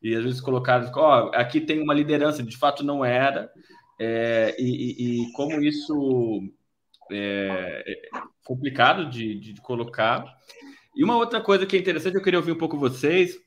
e 0.01 0.15
às 0.15 0.23
vezes 0.23 0.41
colocaram, 0.41 0.89
ó, 0.95 1.25
oh, 1.25 1.35
aqui 1.35 1.61
tem 1.61 1.81
uma 1.81 1.93
liderança, 1.93 2.41
de 2.41 2.57
fato 2.57 2.83
não 2.83 3.05
era, 3.05 3.51
é, 3.99 4.55
e, 4.57 5.21
e, 5.23 5.31
como 5.33 5.61
isso 5.61 6.41
é, 7.11 7.83
é 7.85 8.09
complicado 8.43 9.09
de, 9.09 9.35
de, 9.39 9.61
colocar. 9.61 10.25
E 10.95 11.03
uma 11.03 11.15
outra 11.15 11.39
coisa 11.41 11.65
que 11.65 11.75
é 11.75 11.79
interessante, 11.79 12.15
eu 12.15 12.23
queria 12.23 12.39
ouvir 12.39 12.51
um 12.51 12.57
pouco 12.57 12.77
vocês, 12.77 13.37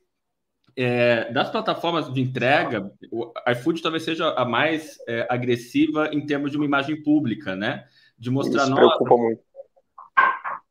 é, 0.76 1.32
das 1.32 1.50
plataformas 1.50 2.12
de 2.12 2.20
entrega, 2.20 2.92
o 3.10 3.32
iFood 3.52 3.80
talvez 3.80 4.02
seja 4.02 4.30
a 4.34 4.44
mais 4.44 4.98
é, 5.08 5.26
agressiva 5.30 6.10
em 6.12 6.26
termos 6.26 6.50
de 6.50 6.58
uma 6.58 6.66
imagem 6.66 7.02
pública, 7.02 7.56
né? 7.56 7.86
De 8.18 8.30
mostrar 8.30 8.66
nós, 8.66 8.98
muito. 9.00 9.40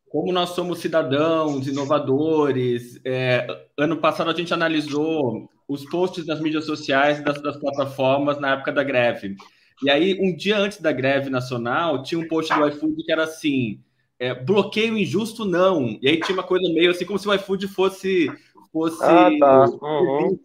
como 0.07 0.31
nós 0.31 0.49
somos 0.49 0.79
cidadãos, 0.79 1.67
inovadores. 1.67 2.99
É, 3.03 3.47
ano 3.75 3.97
passado 3.97 4.29
a 4.29 4.33
gente 4.33 4.53
analisou 4.53 5.49
os 5.67 5.83
posts 5.85 6.27
nas 6.27 6.39
mídias 6.39 6.65
sociais 6.65 7.23
das, 7.23 7.41
das 7.41 7.57
plataformas 7.57 8.39
na 8.39 8.53
época 8.53 8.71
da 8.71 8.83
greve. 8.83 9.35
E 9.83 9.89
aí, 9.89 10.17
um 10.21 10.35
dia 10.35 10.57
antes 10.57 10.79
da 10.79 10.91
greve 10.91 11.31
nacional, 11.31 12.03
tinha 12.03 12.19
um 12.19 12.27
post 12.27 12.53
do 12.53 12.67
iFood 12.67 13.03
que 13.03 13.11
era 13.11 13.23
assim: 13.23 13.81
é, 14.19 14.35
bloqueio 14.35 14.95
injusto 14.97 15.43
não. 15.43 15.97
E 15.99 16.07
aí 16.07 16.19
tinha 16.19 16.37
uma 16.37 16.43
coisa 16.43 16.71
meio 16.71 16.91
assim, 16.91 17.05
como 17.05 17.17
se 17.17 17.27
o 17.27 17.33
iFood 17.33 17.67
fosse 17.67 18.31
fosse. 18.75 19.01
Ah, 19.01 19.29
tá. 19.39 19.65
Uhum. 19.81 20.37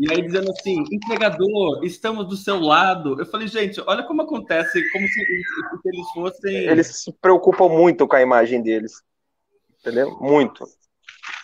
E 0.00 0.10
aí 0.10 0.22
dizendo 0.22 0.50
assim, 0.52 0.84
entregador, 0.90 1.84
estamos 1.84 2.26
do 2.26 2.36
seu 2.36 2.58
lado. 2.58 3.20
Eu 3.20 3.26
falei, 3.26 3.46
gente, 3.46 3.82
olha 3.86 4.02
como 4.04 4.22
acontece, 4.22 4.80
como 4.90 5.06
se, 5.06 5.12
se 5.12 5.88
eles 5.88 6.10
fossem. 6.14 6.54
Eles 6.54 6.86
se 6.86 7.12
preocupam 7.20 7.68
muito 7.68 8.08
com 8.08 8.16
a 8.16 8.22
imagem 8.22 8.62
deles. 8.62 9.02
Entendeu? 9.80 10.16
Muito. 10.20 10.64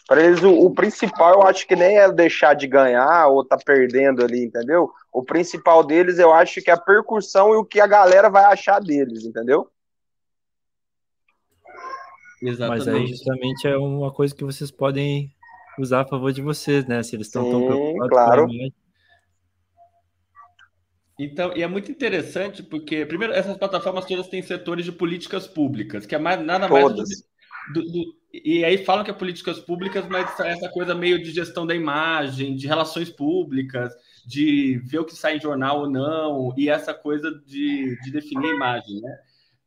Para 0.07 0.23
eles, 0.23 0.43
o, 0.43 0.51
o, 0.51 0.71
principal 0.73 1.35
eu 1.35 1.43
acho 1.43 1.67
que 1.67 1.75
nem 1.75 1.99
é 1.99 2.13
deixar 2.13 2.55
de 2.55 2.67
ganhar 2.67 3.27
ou 3.29 3.45
tá 3.45 3.57
perdendo 3.57 4.23
ali, 4.23 4.45
entendeu? 4.45 4.91
O 5.13 5.23
principal 5.23 5.83
deles 5.83 6.19
eu 6.19 6.33
acho 6.33 6.61
que 6.61 6.71
é 6.71 6.75
a 6.75 6.81
percussão 6.81 7.55
e 7.55 7.57
o 7.57 7.65
que 7.65 7.81
a 7.81 7.87
galera 7.87 8.29
vai 8.29 8.45
achar 8.45 8.81
deles, 8.81 9.25
entendeu? 9.25 9.69
Exatamente. 12.43 12.87
Mas 12.87 12.89
aí 12.89 13.07
justamente 13.07 13.67
é 13.67 13.77
uma 13.77 14.13
coisa 14.13 14.35
que 14.35 14.45
vocês 14.45 14.71
podem 14.71 15.34
usar 15.79 16.03
a 16.03 16.07
favor 16.07 16.33
de 16.33 16.43
vocês, 16.43 16.87
né? 16.87 17.03
Se 17.03 17.17
eles 17.17 17.27
estão 17.27 17.49
tão 17.51 17.67
preocupados 17.67 18.11
claro. 18.11 18.47
Então, 21.19 21.57
e 21.57 21.63
é 21.63 21.67
muito 21.67 21.91
interessante 21.91 22.63
porque, 22.63 23.07
primeiro, 23.07 23.33
essas 23.33 23.57
plataformas 23.57 24.05
todas 24.05 24.27
têm 24.27 24.43
setores 24.43 24.85
de 24.85 24.93
políticas 24.93 25.47
públicas, 25.47 26.07
que 26.07 26.15
é 26.15 26.19
mais, 26.19 26.45
nada 26.45 26.69
mais 26.69 26.93
do, 26.93 27.05
do, 27.73 27.83
do, 27.83 28.15
E 28.33 28.65
aí 28.65 28.85
falam 28.85 29.05
que 29.05 29.11
é 29.13 29.15
políticas 29.15 29.61
públicas, 29.61 30.05
mas 30.09 30.39
essa 30.41 30.69
coisa 30.69 30.93
meio 30.95 31.23
de 31.23 31.31
gestão 31.31 31.65
da 31.65 31.75
imagem, 31.75 32.57
de 32.57 32.67
relações 32.67 33.11
públicas, 33.11 33.95
de 34.27 34.79
ver 34.85 34.99
o 34.99 35.05
que 35.05 35.15
sai 35.15 35.37
em 35.37 35.41
jornal 35.41 35.83
ou 35.83 35.91
não, 35.91 36.53
e 36.57 36.69
essa 36.69 36.93
coisa 36.93 37.31
de, 37.47 37.97
de 38.03 38.11
definir 38.11 38.49
a 38.51 38.55
imagem, 38.55 39.01
né? 39.01 39.17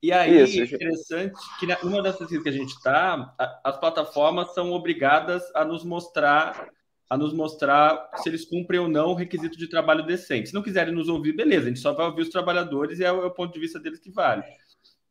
E 0.02 0.12
aí, 0.12 0.44
Isso, 0.44 0.60
é 0.60 0.64
interessante 0.64 1.40
que 1.60 1.66
numa 1.84 2.04
das 2.04 2.18
pesquisas 2.18 2.44
que 2.44 2.50
a 2.50 2.54
gente 2.54 2.70
está, 2.70 3.36
as 3.64 3.80
plataformas 3.80 4.54
são 4.54 4.72
obrigadas 4.72 5.44
a 5.56 5.66
nos 5.66 5.84
mostrar 5.84 6.70
a 7.10 7.18
nos 7.18 7.34
mostrar 7.34 8.10
se 8.18 8.28
eles 8.28 8.44
cumprem 8.44 8.80
ou 8.82 8.90
não 8.90 9.12
o 9.12 9.14
requisito 9.14 9.58
de 9.58 9.70
trabalho 9.70 10.06
decente. 10.06 10.50
Se 10.50 10.54
não 10.54 10.62
quiserem 10.62 10.94
nos 10.94 11.08
ouvir, 11.08 11.34
beleza, 11.34 11.66
a 11.66 11.70
gente 11.70 11.80
só 11.80 11.94
vai 11.94 12.06
ouvir 12.06 12.24
os 12.24 12.30
trabalhadores 12.30 13.00
e 13.00 13.06
é 13.06 13.12
o, 13.12 13.24
é 13.24 13.26
o 13.26 13.32
ponto 13.32 13.54
de 13.54 13.60
vista 13.60 13.80
deles 13.80 14.00
que 14.00 14.12
vale. 14.12 14.44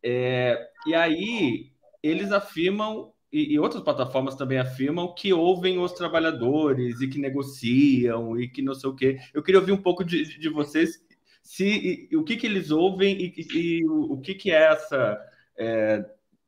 É, 0.02 0.68
e 0.86 0.94
aí, 0.94 1.72
eles 2.02 2.32
afirmam, 2.32 3.12
e, 3.32 3.54
e, 3.54 3.58
outras 3.58 3.82
plataformas 3.82 4.34
também 4.34 4.58
afirmam, 4.58 5.14
que 5.14 5.32
ouvem 5.32 5.78
os 5.78 5.92
trabalhadores 5.92 7.00
e 7.00 7.08
que 7.08 7.18
negociam 7.18 8.38
e 8.38 8.46
que 8.46 8.60
não 8.60 8.74
sei 8.74 8.90
o 8.90 8.94
quê. 8.94 9.18
Eu 9.32 9.42
queria 9.42 9.60
ouvir 9.60 9.72
um 9.72 9.82
pouco 9.82 10.04
de, 10.04 10.38
de 10.38 10.48
vocês 10.50 11.02
se 11.46 12.08
o 12.12 12.24
que, 12.24 12.36
que 12.36 12.46
eles 12.46 12.72
ouvem 12.72 13.16
e, 13.16 13.46
e, 13.54 13.86
o, 13.86 14.14
o, 14.14 14.20
que, 14.20 14.34
que 14.34 14.50
é 14.50 14.64
essa 14.64 15.16
é, 15.56 16.04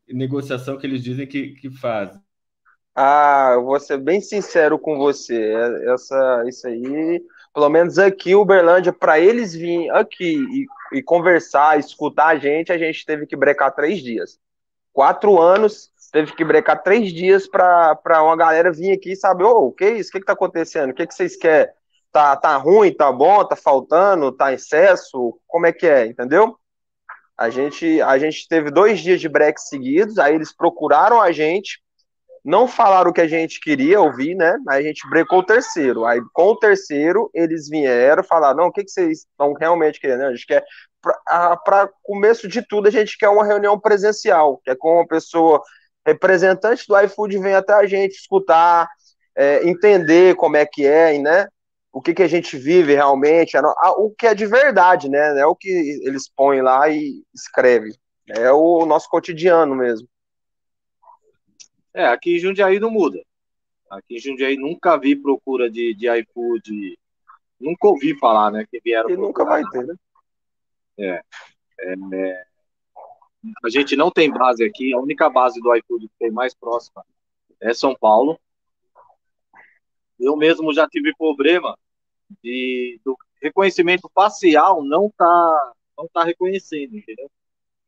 negociação 0.09 0.77
que 0.77 0.85
eles 0.85 1.05
dizem 1.05 1.27
que, 1.27 1.51
que 1.55 1.71
fazem. 1.71 2.21
Ah, 2.95 3.53
eu 3.55 3.65
vou 3.65 3.79
ser 3.79 3.99
bem 3.99 4.21
sincero 4.21 4.77
com 4.77 4.99
você. 4.99 5.37
É, 5.37 5.95
essa, 5.95 6.45
isso 6.49 6.67
aí, 6.67 7.23
pelo 7.55 7.69
menos 7.69 7.97
aqui, 7.97 8.35
Uberlândia, 8.35 8.93
para 8.93 9.21
eles 9.21 9.55
virem 9.55 9.89
aqui 9.91 10.35
e, 10.35 10.99
e, 10.99 11.03
conversar, 11.03 11.79
escutar 11.79 12.27
a 12.27 12.39
gente, 12.39 12.73
a 12.73 12.79
gente 12.79 13.07
teve 13.07 13.25
que 13.25 13.37
brecar 13.37 13.73
três 13.73 14.03
dias. 14.03 14.41
quatro 14.93 15.41
anos, 15.41 15.93
teve 16.11 16.35
que 16.35 16.45
brecar 16.45 16.83
três 16.83 17.13
dias 17.13 17.47
para 17.47 17.97
uma 18.25 18.37
galera 18.37 18.73
vir 18.73 18.91
aqui 18.91 19.13
e 19.13 19.17
saber, 19.17 19.45
oh, 19.45 19.69
o 19.69 19.73
que 19.73 19.85
é 19.85 19.99
isso? 19.99 20.09
O 20.11 20.13
que, 20.13 20.21
que 20.21 20.27
tá 20.27 20.33
acontecendo? 20.33 20.91
O 20.91 20.95
que, 20.95 21.07
que 21.07 21.15
vocês 21.15 21.37
querem? 21.37 21.73
Tá, 22.11 22.37
tá 22.37 22.57
ruim, 22.57 22.93
tá 22.93 23.13
bom, 23.13 23.45
tá 23.45 23.55
faltando, 23.55 24.33
tá 24.33 24.53
em 24.53 24.55
excesso? 24.55 25.39
Como 25.47 25.67
é 25.67 25.73
que 25.73 25.87
é, 25.87 26.07
entendeu? 26.07 26.57
A 27.37 27.51
gente, 27.51 28.01
a 28.03 28.19
gente 28.19 28.49
teve 28.49 28.71
dois 28.71 28.99
dias 29.01 29.21
de 29.21 29.29
break 29.29 29.61
seguidos, 29.61 30.19
aí 30.19 30.35
eles 30.35 30.53
procuraram 30.53 31.21
a 31.21 31.31
gente, 31.31 31.81
não 32.45 32.67
falaram 32.67 33.11
o 33.11 33.13
que 33.13 33.21
a 33.21 33.29
gente 33.29 33.61
queria 33.61 34.01
ouvir, 34.01 34.35
né? 34.35 34.57
Aí 34.69 34.81
a 34.81 34.87
gente 34.89 35.09
brecou 35.09 35.41
o 35.41 35.45
terceiro. 35.45 36.05
Aí 36.05 36.21
com 36.33 36.49
o 36.49 36.59
terceiro, 36.59 37.31
eles 37.35 37.69
vieram 37.69 38.25
falar: 38.25 38.55
não, 38.55 38.69
o 38.69 38.73
que, 38.73 38.83
que 38.83 38.91
vocês 38.91 39.19
estão 39.19 39.53
realmente 39.53 40.01
querendo? 40.01 40.25
A 40.25 40.35
gente 40.35 40.47
quer, 40.47 40.65
para 41.65 41.89
começo 42.03 42.49
de 42.49 42.63
tudo, 42.63 42.89
a 42.89 42.91
gente 42.91 43.17
quer 43.19 43.29
uma 43.29 43.45
reunião 43.45 43.79
presencial, 43.79 44.61
que 44.65 44.71
é 44.71 44.75
com 44.75 44.95
uma 44.95 45.07
pessoa 45.07 45.63
representante 46.07 46.87
do 46.89 46.99
iFood 47.01 47.39
vem 47.39 47.55
até 47.55 47.75
a 47.75 47.87
gente 47.87 48.13
escutar, 48.13 48.89
é, 49.37 49.69
entender 49.69 50.35
como 50.37 50.57
é 50.57 50.65
que 50.65 50.87
é, 50.87 51.19
né? 51.19 51.47
O 51.99 52.01
que, 52.01 52.15
que 52.15 52.23
a 52.23 52.29
gente 52.29 52.57
vive 52.57 52.95
realmente, 52.95 53.57
o 53.97 54.11
que 54.17 54.29
é 54.29 54.33
de 54.33 54.47
verdade, 54.47 55.09
né? 55.09 55.41
É 55.41 55.45
o 55.45 55.57
que 55.57 55.69
eles 56.05 56.29
põem 56.29 56.63
lá 56.63 56.89
e 56.89 57.25
escrevem. 57.35 57.93
É 58.29 58.53
o 58.53 58.87
nosso 58.87 59.09
cotidiano 59.09 59.75
mesmo. 59.75 60.09
É, 61.93 62.07
aqui 62.07 62.37
em 62.37 62.39
Jundiaí 62.39 62.79
não 62.79 62.89
muda. 62.89 63.21
Aqui 63.91 64.15
em 64.15 64.21
Jundiaí 64.21 64.57
nunca 64.57 64.97
vi 64.97 65.17
procura 65.17 65.69
de, 65.69 65.93
de 65.93 66.09
iFood, 66.21 66.97
nunca 67.59 67.89
ouvi 67.89 68.17
falar, 68.17 68.53
né? 68.53 68.65
Que 68.71 68.79
vieram. 68.79 69.11
E 69.11 69.17
nunca 69.17 69.45
vai 69.45 69.65
ter, 69.65 69.85
né? 69.85 69.97
É, 71.01 71.21
é, 71.81 71.95
é, 72.13 72.45
a 73.65 73.69
gente 73.69 73.97
não 73.97 74.09
tem 74.09 74.31
base 74.31 74.65
aqui, 74.65 74.95
a 74.95 75.01
única 75.01 75.29
base 75.29 75.61
do 75.61 75.75
iFood 75.75 76.07
que 76.07 76.15
tem 76.17 76.31
mais 76.31 76.55
próxima 76.55 77.05
é 77.61 77.75
São 77.75 77.93
Paulo. 77.93 78.39
Eu 80.17 80.37
mesmo 80.37 80.73
já 80.73 80.89
tive 80.89 81.13
problema 81.17 81.77
de 82.43 83.01
do 83.05 83.17
reconhecimento 83.41 84.11
facial 84.15 84.83
não 84.85 85.11
tá 85.17 85.73
não 85.97 86.09
tá 86.09 86.25
reconhecendo, 86.25 86.97
entendeu? 86.97 87.31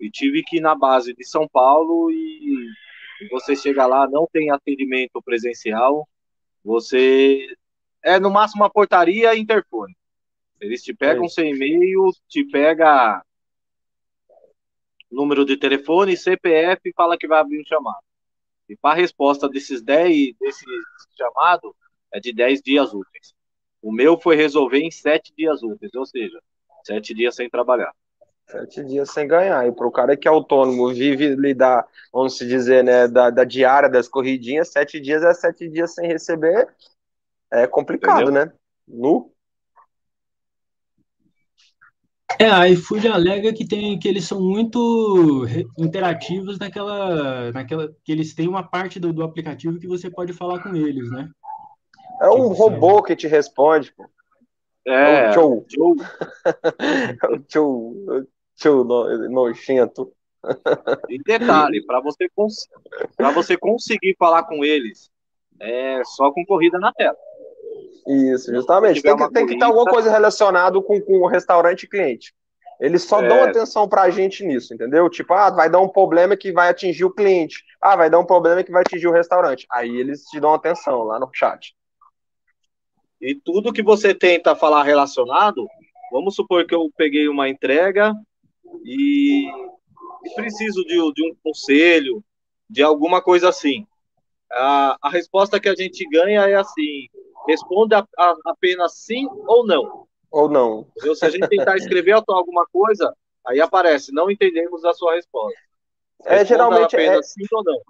E 0.00 0.10
tive 0.10 0.42
que 0.42 0.56
ir 0.56 0.60
na 0.60 0.74
base 0.74 1.14
de 1.14 1.24
São 1.24 1.46
Paulo 1.48 2.10
e, 2.10 2.68
você 3.30 3.54
chega 3.54 3.86
lá, 3.86 4.08
não 4.08 4.26
tem 4.32 4.50
atendimento 4.50 5.20
presencial, 5.22 6.08
você 6.64 7.46
é 8.02 8.18
no 8.18 8.30
máximo 8.30 8.62
uma 8.62 8.70
portaria 8.70 9.34
e 9.34 9.40
interfone. 9.40 9.94
Eles 10.58 10.82
te 10.82 10.94
pegam 10.94 11.26
é. 11.26 11.28
sem 11.28 11.54
e-mail, 11.54 12.10
te 12.28 12.44
pega 12.44 13.22
número 15.10 15.44
de 15.44 15.56
telefone, 15.56 16.16
CPF 16.16 16.80
e 16.84 16.94
fala 16.94 17.18
que 17.18 17.28
vai 17.28 17.40
abrir 17.40 17.60
um 17.60 17.66
chamado. 17.66 18.02
E 18.68 18.76
para 18.76 18.92
a 18.92 19.00
resposta 19.00 19.48
desses 19.48 19.82
10 19.82 20.36
desse 20.38 20.64
chamado 21.16 21.74
é 22.12 22.20
de 22.20 22.32
10 22.32 22.62
dias 22.62 22.94
úteis. 22.94 23.34
O 23.82 23.92
meu 23.92 24.18
foi 24.18 24.36
resolver 24.36 24.78
em 24.78 24.90
7 24.90 25.32
dias 25.36 25.62
úteis, 25.62 25.94
ou 25.94 26.04
seja, 26.04 26.38
7 26.84 27.14
dias 27.14 27.34
sem 27.34 27.48
trabalhar. 27.48 27.92
Sete 28.50 28.84
dias 28.84 29.10
sem 29.12 29.28
ganhar. 29.28 29.66
E 29.66 29.72
para 29.72 29.86
o 29.86 29.92
cara 29.92 30.16
que 30.16 30.26
é 30.26 30.30
autônomo, 30.30 30.92
vive 30.92 31.36
lidar, 31.36 31.86
vamos 32.12 32.36
se 32.36 32.46
dizer, 32.46 32.82
né, 32.82 33.06
da, 33.06 33.30
da 33.30 33.44
diária 33.44 33.88
das 33.88 34.08
corridinhas, 34.08 34.68
sete 34.68 34.98
dias 34.98 35.22
é 35.22 35.32
sete 35.32 35.68
dias 35.68 35.94
sem 35.94 36.08
receber. 36.08 36.68
É 37.50 37.66
complicado, 37.66 38.22
Entendeu? 38.22 38.46
né? 38.46 38.52
Nu. 38.86 39.32
É, 42.38 42.46
a 42.46 42.68
iFood 42.68 43.06
alega 43.06 43.52
que 43.52 43.66
tem 43.66 43.98
que 43.98 44.08
eles 44.08 44.24
são 44.24 44.40
muito 44.40 45.46
interativos 45.78 46.58
naquela, 46.58 47.52
naquela 47.52 47.92
que 48.04 48.10
eles 48.10 48.34
têm 48.34 48.48
uma 48.48 48.62
parte 48.62 48.98
do, 48.98 49.12
do 49.12 49.22
aplicativo 49.22 49.78
que 49.78 49.86
você 49.86 50.10
pode 50.10 50.32
falar 50.32 50.62
com 50.62 50.74
eles, 50.74 51.10
né? 51.10 51.28
É 52.20 52.28
um 52.28 52.48
robô 52.48 53.02
que 53.02 53.16
te 53.16 53.26
responde, 53.26 53.92
pô. 53.92 54.04
É, 54.86 55.26
é 55.26 55.38
o 55.38 55.62
tchou. 55.68 55.96
tchou, 57.48 57.94
tchou 58.56 58.84
nojento. 58.84 60.12
E 61.08 61.18
detalhe, 61.22 61.84
para 61.84 62.00
você, 62.00 62.28
cons 62.34 62.68
pra 63.16 63.30
você 63.30 63.56
conseguir 63.56 64.16
falar 64.18 64.44
com 64.44 64.64
eles, 64.64 65.10
é 65.60 66.02
só 66.04 66.30
com 66.32 66.44
corrida 66.46 66.78
na 66.78 66.92
tela. 66.92 67.16
Isso, 68.06 68.52
justamente. 68.52 69.02
Tem 69.02 69.16
que, 69.16 69.30
tem 69.30 69.46
que 69.46 69.58
ter 69.58 69.64
alguma 69.64 69.84
coisa 69.84 70.10
relacionada 70.10 70.80
com, 70.82 71.00
com 71.00 71.20
o 71.20 71.26
restaurante 71.26 71.86
cliente. 71.86 72.34
Eles 72.80 73.02
só 73.02 73.22
é. 73.22 73.28
dão 73.28 73.44
atenção 73.44 73.86
para 73.86 74.02
a 74.02 74.10
gente 74.10 74.44
nisso, 74.44 74.72
entendeu? 74.72 75.08
Tipo, 75.10 75.34
ah, 75.34 75.50
vai 75.50 75.68
dar 75.68 75.80
um 75.80 75.88
problema 75.88 76.34
que 76.34 76.50
vai 76.50 76.70
atingir 76.70 77.04
o 77.04 77.10
cliente. 77.10 77.62
Ah, 77.80 77.94
vai 77.94 78.08
dar 78.08 78.18
um 78.18 78.24
problema 78.24 78.64
que 78.64 78.72
vai 78.72 78.80
atingir 78.80 79.06
o 79.06 79.12
restaurante. 79.12 79.66
Aí 79.70 79.94
eles 79.94 80.24
te 80.24 80.40
dão 80.40 80.54
atenção 80.54 81.04
lá 81.04 81.20
no 81.20 81.28
chat. 81.32 81.74
E 83.20 83.34
tudo 83.34 83.72
que 83.72 83.82
você 83.82 84.14
tenta 84.14 84.56
falar 84.56 84.82
relacionado, 84.82 85.68
vamos 86.10 86.34
supor 86.34 86.66
que 86.66 86.74
eu 86.74 86.90
peguei 86.96 87.28
uma 87.28 87.48
entrega 87.48 88.14
e, 88.82 89.46
e 90.24 90.34
preciso 90.34 90.82
de, 90.84 90.96
de, 91.12 91.30
um 91.30 91.36
conselho, 91.42 92.24
de 92.68 92.82
alguma 92.82 93.20
coisa 93.20 93.50
assim. 93.50 93.86
A, 94.50 94.96
a 95.02 95.10
resposta 95.10 95.60
que 95.60 95.68
a 95.68 95.74
gente 95.74 96.08
ganha 96.08 96.48
é 96.48 96.54
assim: 96.54 97.08
responda 97.46 98.06
a, 98.18 98.34
apenas 98.46 98.94
sim 98.94 99.28
ou 99.46 99.66
não. 99.66 100.06
Ou 100.30 100.48
não. 100.48 100.86
Entendeu? 100.96 101.14
Se 101.14 101.26
a 101.26 101.30
gente 101.30 101.46
tentar 101.48 101.76
escrever 101.78 102.12
alguma 102.26 102.64
coisa, 102.72 103.14
aí 103.46 103.60
aparece, 103.60 104.12
não 104.12 104.30
entendemos 104.30 104.82
a 104.84 104.94
sua 104.94 105.14
resposta. 105.14 105.58
Responda 106.20 106.40
é 106.40 106.44
geralmente 106.44 106.96
apenas 106.96 107.18
é... 107.18 107.22
sim 107.22 107.46
ou 107.52 107.64
não. 107.64 107.80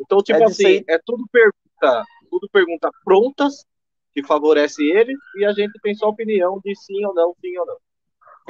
Então, 0.00 0.22
tipo 0.22 0.42
é 0.42 0.44
assim, 0.44 0.82
é 0.88 0.98
tudo 1.04 1.24
pergunta, 1.30 2.04
tudo 2.30 2.48
pergunta 2.50 2.90
prontas 3.04 3.66
que 4.12 4.24
favorece 4.24 4.82
ele 4.82 5.14
e 5.36 5.44
a 5.44 5.52
gente 5.52 5.78
tem 5.82 5.94
só 5.94 6.08
opinião 6.08 6.60
de 6.64 6.74
sim 6.74 7.04
ou 7.04 7.14
não, 7.14 7.34
sim 7.40 7.56
ou 7.58 7.66
não. 7.66 7.76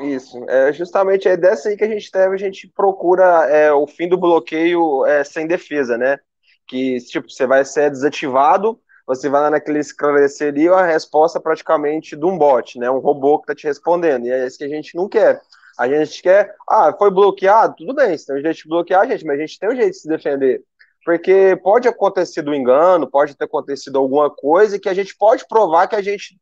Isso, 0.07 0.43
é 0.49 0.73
justamente 0.73 1.29
é 1.29 1.37
dessa 1.37 1.69
aí 1.69 1.77
que 1.77 1.85
a 1.85 1.89
gente 1.89 2.11
deve, 2.11 2.35
a 2.35 2.39
gente 2.39 2.69
procura 2.69 3.47
é, 3.51 3.73
o 3.73 3.87
fim 3.87 4.09
do 4.09 4.17
bloqueio 4.17 5.05
é, 5.05 5.23
sem 5.25 5.47
defesa, 5.47 5.99
né? 5.99 6.19
Que 6.67 6.99
tipo, 7.01 7.29
você 7.29 7.47
vai 7.47 7.65
ser 7.65 7.91
desativado 7.91 8.81
você 9.11 9.29
vai 9.29 9.41
lá 9.41 9.51
naquele 9.51 9.81
esclarecer 9.81 10.53
ali, 10.53 10.69
a 10.69 10.87
resposta 10.87 11.41
praticamente 11.41 12.17
de 12.17 12.25
um 12.25 12.39
bot, 12.39 12.79
né? 12.79 12.89
Um 12.89 13.01
robô 13.01 13.39
que 13.39 13.43
está 13.43 13.57
te 13.57 13.67
respondendo. 13.67 14.25
E 14.27 14.31
é 14.31 14.47
isso 14.47 14.57
que 14.57 14.63
a 14.63 14.69
gente 14.69 14.95
não 14.95 15.09
quer. 15.09 15.41
A 15.77 15.89
gente 15.89 16.23
quer, 16.23 16.55
ah, 16.69 16.95
foi 16.97 17.11
bloqueado, 17.11 17.75
tudo 17.77 17.93
bem, 17.93 18.17
você 18.17 18.27
tem 18.27 18.37
um 18.37 18.41
jeito 18.41 18.59
de 18.59 18.69
bloquear 18.69 19.09
gente, 19.09 19.25
mas 19.25 19.37
a 19.37 19.41
gente 19.41 19.59
tem 19.59 19.69
um 19.69 19.75
jeito 19.75 19.91
de 19.91 19.97
se 19.97 20.07
defender. 20.07 20.63
Porque 21.05 21.59
pode 21.63 21.89
acontecer 21.89 22.43
do 22.43 22.55
engano, 22.55 23.11
pode 23.11 23.35
ter 23.35 23.45
acontecido 23.45 23.99
alguma 23.99 24.31
coisa 24.31 24.79
que 24.79 24.89
a 24.89 24.95
gente 24.95 25.17
pode 25.17 25.47
provar 25.49 25.89
que 25.89 25.97
a 25.97 26.03
gente 26.03 26.39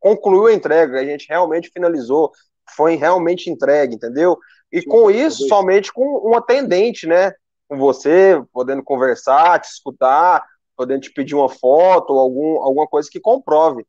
concluiu 0.00 0.46
a 0.46 0.52
entrega, 0.52 1.00
a 1.00 1.04
gente 1.04 1.28
realmente 1.28 1.70
finalizou, 1.70 2.32
foi 2.74 2.96
realmente 2.96 3.48
entregue, 3.48 3.94
entendeu? 3.94 4.36
E 4.72 4.82
com 4.82 5.10
isso, 5.10 5.46
somente 5.46 5.92
com 5.92 6.28
um 6.28 6.34
atendente, 6.34 7.06
né? 7.06 7.32
Com 7.68 7.78
você, 7.78 8.42
podendo 8.52 8.82
conversar, 8.82 9.60
te 9.60 9.68
escutar, 9.68 10.44
podendo 10.76 11.02
te 11.02 11.12
pedir 11.12 11.34
uma 11.34 11.48
foto 11.48 12.12
ou 12.12 12.18
algum, 12.18 12.62
alguma 12.62 12.86
coisa 12.86 13.08
que 13.10 13.20
comprove. 13.20 13.86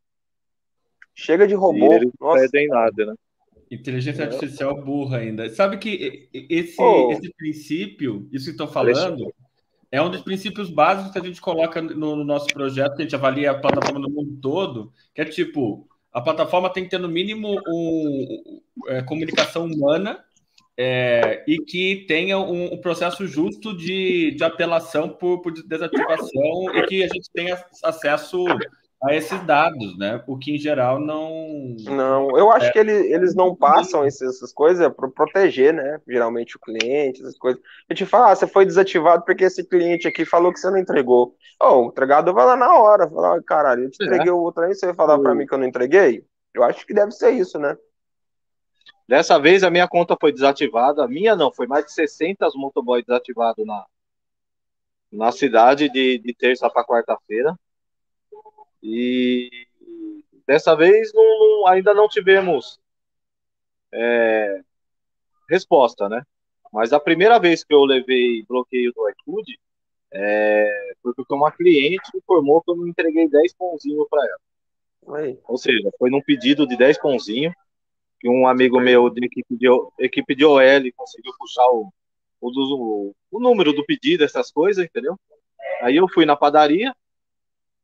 Chega 1.16 1.48
de 1.48 1.56
robô. 1.56 1.94
E 1.94 2.12
não 2.20 2.34
pedem 2.34 2.68
nada, 2.68 3.06
né? 3.08 3.16
Inteligência 3.70 4.24
artificial 4.24 4.82
burra 4.82 5.18
ainda. 5.18 5.50
Sabe 5.50 5.78
que 5.78 6.30
esse, 6.32 6.82
oh. 6.82 7.12
esse 7.12 7.34
princípio, 7.36 8.28
isso 8.32 8.46
que 8.46 8.52
estou 8.52 8.68
falando, 8.68 9.34
é 9.92 10.02
um 10.02 10.10
dos 10.10 10.22
princípios 10.22 10.70
básicos 10.70 11.12
que 11.12 11.20
a 11.20 11.24
gente 11.24 11.40
coloca 11.40 11.82
no, 11.82 12.16
no, 12.16 12.24
nosso 12.24 12.48
projeto, 12.48 12.96
que 12.96 13.02
a 13.02 13.06
gente 13.06 13.16
avalia 13.16 13.52
a 13.52 13.60
plataforma 13.60 14.02
do 14.02 14.10
mundo 14.10 14.38
todo, 14.42 14.92
que 15.14 15.22
é 15.22 15.26
tipo, 15.26 15.88
a 16.12 16.22
plataforma 16.22 16.70
tem 16.70 16.84
que 16.84 16.90
ter 16.90 17.00
no 17.00 17.08
mínimo 17.08 17.62
um, 17.68 18.62
é, 18.88 19.02
comunicação 19.04 19.66
humana 19.66 20.24
é, 20.78 21.44
e 21.48 21.58
que 21.60 22.06
tenha 22.08 22.38
um, 22.38 22.74
um 22.74 22.78
processo 22.78 23.26
justo 23.28 23.76
de, 23.76 24.32
de 24.32 24.44
apelação 24.44 25.10
por, 25.10 25.42
por, 25.42 25.52
desativação 25.52 26.76
e 26.76 26.84
que 26.86 27.04
a 27.04 27.08
gente 27.08 27.30
tenha 27.34 27.64
acesso 27.84 28.46
a 29.04 29.14
esses 29.14 29.40
dados, 29.46 29.98
né? 29.98 30.24
O 30.26 30.38
que 30.38 30.56
em 30.56 30.58
geral 30.58 31.00
não. 31.00 31.76
Não, 31.86 32.36
eu 32.38 32.52
acho 32.52 32.68
é, 32.68 32.72
que 32.72 32.80
ele, 32.80 32.92
eles 33.14 33.36
não 33.36 33.56
passam 33.56 34.04
essas 34.04 34.52
coisas 34.52 34.92
para 34.94 35.08
proteger, 35.10 35.74
né? 35.74 36.02
Geralmente 36.08 36.58
o 36.58 36.60
cliente, 36.60 37.22
essas 37.22 37.38
coisas. 37.38 37.62
A 37.88 37.94
gente 37.94 38.08
fala, 38.08 38.32
ah, 38.32 38.36
você 38.36 38.48
foi 38.48 38.66
desativado 38.66 39.24
porque 39.24 39.44
esse 39.44 39.64
cliente 39.64 40.08
aqui 40.08 40.26
falou 40.26 40.52
que 40.52 40.60
você 40.60 40.70
não 40.70 40.80
entregou. 40.80 41.36
Oh, 41.62 41.86
o 41.86 41.88
entregador 41.90 42.34
vai 42.34 42.46
lá 42.46 42.56
na 42.56 42.74
hora, 42.76 43.08
fala, 43.08 43.38
ah, 43.38 43.44
caralho, 43.44 43.84
eu 43.84 43.92
te 43.92 44.04
entreguei 44.04 44.32
o 44.32 44.38
outro 44.38 44.64
aí, 44.64 44.74
você 44.74 44.88
vai 44.88 44.96
falar 44.96 45.20
para 45.20 45.36
mim 45.36 45.46
que 45.46 45.54
eu 45.54 45.60
não 45.60 45.68
entreguei? 45.68 46.26
Eu 46.54 46.64
acho 46.64 46.86
que 46.86 46.94
deve 46.94 47.12
ser 47.12 47.32
isso, 47.32 47.60
né? 47.60 47.78
Dessa 49.08 49.40
vez 49.40 49.64
a 49.64 49.70
minha 49.70 49.88
conta 49.88 50.18
foi 50.20 50.34
desativada. 50.34 51.04
A 51.04 51.08
minha 51.08 51.36
não, 51.36 51.54
foi 51.54 51.68
mais 51.68 51.86
de 51.86 51.94
60 51.94 52.48
motoboys 52.56 53.06
desativados 53.06 53.66
na, 53.66 53.86
na 55.12 55.32
cidade 55.32 55.88
de, 55.90 56.18
de 56.18 56.34
terça 56.34 56.70
para 56.70 56.84
quarta-feira. 56.84 57.58
E 58.82 59.50
dessa 60.46 60.76
vez 60.76 61.14
não, 61.14 61.24
não, 61.24 61.68
ainda 61.68 61.94
não 61.94 62.08
tivemos 62.08 62.80
é, 63.92 64.62
resposta, 65.50 66.08
né? 66.08 66.24
Mas 66.72 66.94
a 66.94 67.00
primeira 67.00 67.40
vez 67.40 67.64
que 67.64 67.74
eu 67.74 67.84
levei 67.84 68.44
bloqueio 68.48 68.94
do 68.94 69.10
iFood 69.10 69.60
é, 70.14 70.94
foi 71.02 71.14
porque 71.14 71.34
uma 71.34 71.52
cliente 71.52 72.10
informou 72.16 72.62
que 72.62 72.72
eu 72.72 72.76
não 72.76 72.88
entreguei 72.88 73.28
10 73.28 73.54
pãozinhos 73.54 74.08
para 74.10 74.24
ela. 74.26 74.40
Ou 75.48 75.58
seja, 75.58 75.90
foi 75.98 76.10
num 76.10 76.22
pedido 76.22 76.68
de 76.68 76.78
10 76.78 77.00
pãozinhos 77.00 77.54
que 78.20 78.28
um 78.28 78.48
amigo 78.48 78.80
meu 78.80 79.10
de 79.10 79.26
equipe 79.26 79.56
de, 79.56 79.68
equipe 80.00 80.36
de 80.36 80.44
OL 80.44 80.92
conseguiu 80.96 81.34
puxar 81.38 81.68
o, 81.68 81.92
o, 82.42 82.50
o, 82.50 83.16
o 83.32 83.40
número 83.40 83.72
do 83.74 83.86
pedido, 83.86 84.24
essas 84.24 84.52
coisas, 84.52 84.84
entendeu? 84.84 85.18
Aí 85.82 85.96
eu 85.96 86.08
fui 86.10 86.26
na 86.26 86.36
padaria 86.36 86.96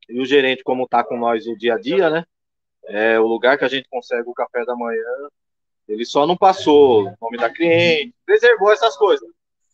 e 0.09 0.19
o 0.19 0.25
gerente, 0.25 0.63
como 0.63 0.87
tá 0.87 1.03
com 1.03 1.17
nós 1.17 1.47
o 1.47 1.57
dia 1.57 1.75
a 1.75 1.79
dia, 1.79 2.09
né? 2.09 2.25
É 2.85 3.19
o 3.19 3.25
lugar 3.25 3.57
que 3.57 3.65
a 3.65 3.69
gente 3.69 3.87
consegue 3.89 4.29
o 4.29 4.33
café 4.33 4.65
da 4.65 4.75
manhã. 4.75 5.29
Ele 5.87 6.05
só 6.05 6.25
não 6.25 6.37
passou 6.37 7.03
o 7.03 7.17
nome 7.21 7.37
da 7.37 7.49
cliente, 7.49 8.13
preservou 8.25 8.71
essas 8.71 8.95
coisas. 8.97 9.27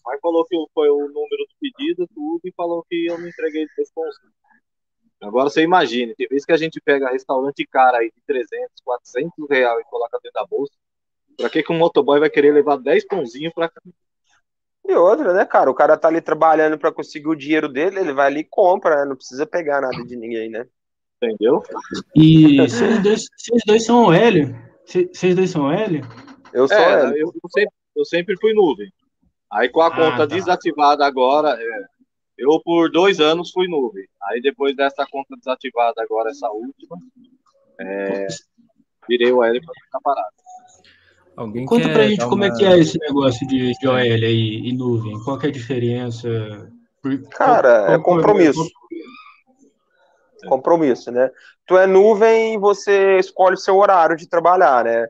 Mas 0.06 0.20
falou 0.22 0.46
que 0.46 0.56
foi 0.74 0.90
o 0.90 1.00
número 1.00 1.46
do 1.46 1.56
pedido, 1.60 2.08
tudo, 2.14 2.42
e 2.44 2.52
falou 2.52 2.84
que 2.90 3.06
eu 3.08 3.20
não 3.20 3.28
entreguei 3.28 3.68
responsável. 3.78 4.30
Agora 5.22 5.50
você 5.50 5.62
imagine, 5.62 6.16
tem 6.16 6.28
vezes 6.28 6.46
que 6.46 6.54
a 6.54 6.58
gente 6.58 6.80
pega 6.80 7.12
restaurante 7.12 7.68
cara 7.68 7.98
aí 7.98 8.10
de 8.10 8.22
300, 8.26 8.82
400 8.84 9.50
reais 9.50 9.80
e 9.82 9.90
coloca 9.90 10.18
dentro 10.24 10.42
da 10.42 10.48
bolsa. 10.48 10.74
Pra 11.36 11.50
que, 11.50 11.62
que 11.62 11.72
um 11.72 11.78
motoboy 11.78 12.20
vai 12.20 12.30
querer 12.30 12.54
levar 12.54 12.78
10 12.78 13.06
pãozinhos 13.06 13.54
pra? 13.54 13.72
E 14.90 14.96
outra, 14.96 15.34
né, 15.34 15.46
cara? 15.46 15.70
O 15.70 15.76
cara 15.76 15.96
tá 15.96 16.08
ali 16.08 16.20
trabalhando 16.20 16.76
para 16.76 16.92
conseguir 16.92 17.28
o 17.28 17.36
dinheiro 17.36 17.70
dele, 17.70 18.00
ele 18.00 18.12
vai 18.12 18.26
ali 18.26 18.40
e 18.40 18.44
compra, 18.44 18.96
né? 18.96 19.06
Não 19.06 19.16
precisa 19.16 19.46
pegar 19.46 19.82
nada 19.82 20.04
de 20.04 20.16
ninguém, 20.16 20.50
né? 20.50 20.66
Entendeu? 21.22 21.62
E 22.16 22.58
vocês 22.58 23.04
dois, 23.04 23.26
vocês 23.38 23.62
dois 23.68 23.86
são 23.86 24.06
OL? 24.06 24.16
Vocês 24.86 25.36
dois 25.36 25.52
são 25.52 25.72
L? 25.72 26.02
Eu 26.52 26.68
sou 26.68 26.76
é, 26.76 27.04
L. 27.04 27.20
Eu, 27.20 27.28
eu, 27.28 27.50
sempre, 27.52 27.74
eu 27.96 28.06
sempre 28.06 28.38
fui 28.42 28.52
nuvem. 28.52 28.92
Aí 29.52 29.70
com 29.70 29.82
a 29.82 29.88
ah, 29.88 29.96
conta 29.96 30.18
tá. 30.18 30.26
desativada 30.26 31.06
agora, 31.06 31.56
é, 31.62 31.86
eu 32.36 32.60
por 32.64 32.90
dois 32.90 33.20
anos 33.20 33.52
fui 33.52 33.68
nuvem. 33.68 34.08
Aí 34.24 34.42
depois 34.42 34.76
dessa 34.76 35.06
conta 35.06 35.36
desativada 35.38 36.02
agora, 36.02 36.32
essa 36.32 36.50
última, 36.50 36.98
é, 37.80 38.26
virei 39.08 39.32
o 39.32 39.44
L 39.44 39.62
para 39.62 39.74
ficar 39.84 40.00
parado. 40.02 40.34
Alguém 41.40 41.66
Conta 41.66 41.88
pra 41.88 42.06
gente 42.06 42.28
como 42.28 42.44
é 42.44 42.52
que 42.52 42.66
é 42.66 42.78
esse 42.78 43.00
negócio 43.00 43.48
de, 43.48 43.72
de 43.72 43.88
OL 43.88 43.96
aí 43.96 44.60
e 44.68 44.74
nuvem. 44.74 45.18
Qual 45.24 45.40
que 45.40 45.46
é 45.46 45.50
a 45.50 45.54
diferença? 45.54 46.28
Cara, 47.32 47.86
qual, 47.86 47.96
é 47.96 48.04
compromisso. 48.04 48.70
É? 50.44 50.48
Compromisso, 50.50 51.12
né? 51.14 51.32
Tu 51.66 51.78
é 51.78 51.88
nuvem 51.88 52.56
e 52.56 52.58
você 52.58 53.20
escolhe 53.20 53.56
o 53.56 53.58
seu 53.58 53.78
horário 53.78 54.18
de 54.18 54.28
trabalhar, 54.28 54.84
né? 54.84 55.08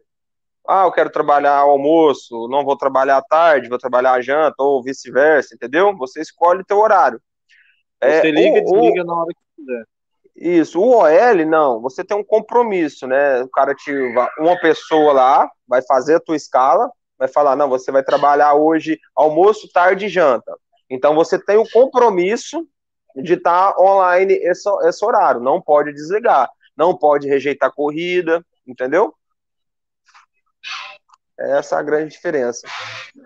Ah, 0.67 0.83
eu 0.83 0.91
quero 0.91 1.09
trabalhar 1.09 1.55
ao 1.55 1.71
almoço, 1.71 2.47
não 2.47 2.63
vou 2.63 2.77
trabalhar 2.77 3.17
à 3.17 3.23
tarde, 3.23 3.67
vou 3.67 3.79
trabalhar 3.79 4.11
à 4.11 4.21
janta, 4.21 4.53
ou 4.59 4.83
vice-versa, 4.83 5.55
entendeu? 5.55 5.97
Você 5.97 6.21
escolhe 6.21 6.61
o 6.61 6.65
teu 6.65 6.77
horário. 6.77 7.19
Você 7.99 8.27
é, 8.27 8.31
liga 8.31 8.59
e 8.59 8.63
desliga 8.63 9.03
na 9.03 9.15
hora 9.15 9.33
que 9.33 9.63
quiser. 9.63 9.83
Isso, 10.41 10.79
o 10.79 10.99
OL 10.99 11.45
não, 11.45 11.81
você 11.81 12.01
tem 12.01 12.15
um 12.15 12.23
compromisso, 12.23 13.05
né? 13.05 13.41
O 13.41 13.49
cara 13.49 13.75
te 13.75 13.91
uma 14.39 14.57
pessoa 14.61 15.11
lá 15.11 15.51
vai 15.67 15.81
fazer 15.81 16.15
a 16.15 16.19
tua 16.19 16.37
escala, 16.37 16.89
vai 17.17 17.27
falar, 17.27 17.57
não, 17.57 17.67
você 17.67 17.91
vai 17.91 18.01
trabalhar 18.01 18.53
hoje 18.53 18.97
almoço, 19.13 19.69
tarde 19.73 20.05
e 20.05 20.09
janta. 20.09 20.57
Então 20.89 21.13
você 21.13 21.37
tem 21.37 21.57
o 21.57 21.69
compromisso 21.69 22.65
de 23.17 23.33
estar 23.33 23.73
tá 23.73 23.81
online 23.81 24.33
esse, 24.33 24.69
esse 24.87 25.03
horário, 25.03 25.41
não 25.41 25.61
pode 25.61 25.91
desligar, 25.91 26.49
não 26.75 26.97
pode 26.97 27.27
rejeitar 27.27 27.73
corrida, 27.73 28.41
entendeu? 28.65 29.13
Essa 31.39 31.77
é 31.77 31.79
a 31.79 31.83
grande 31.83 32.11
diferença. 32.11 32.67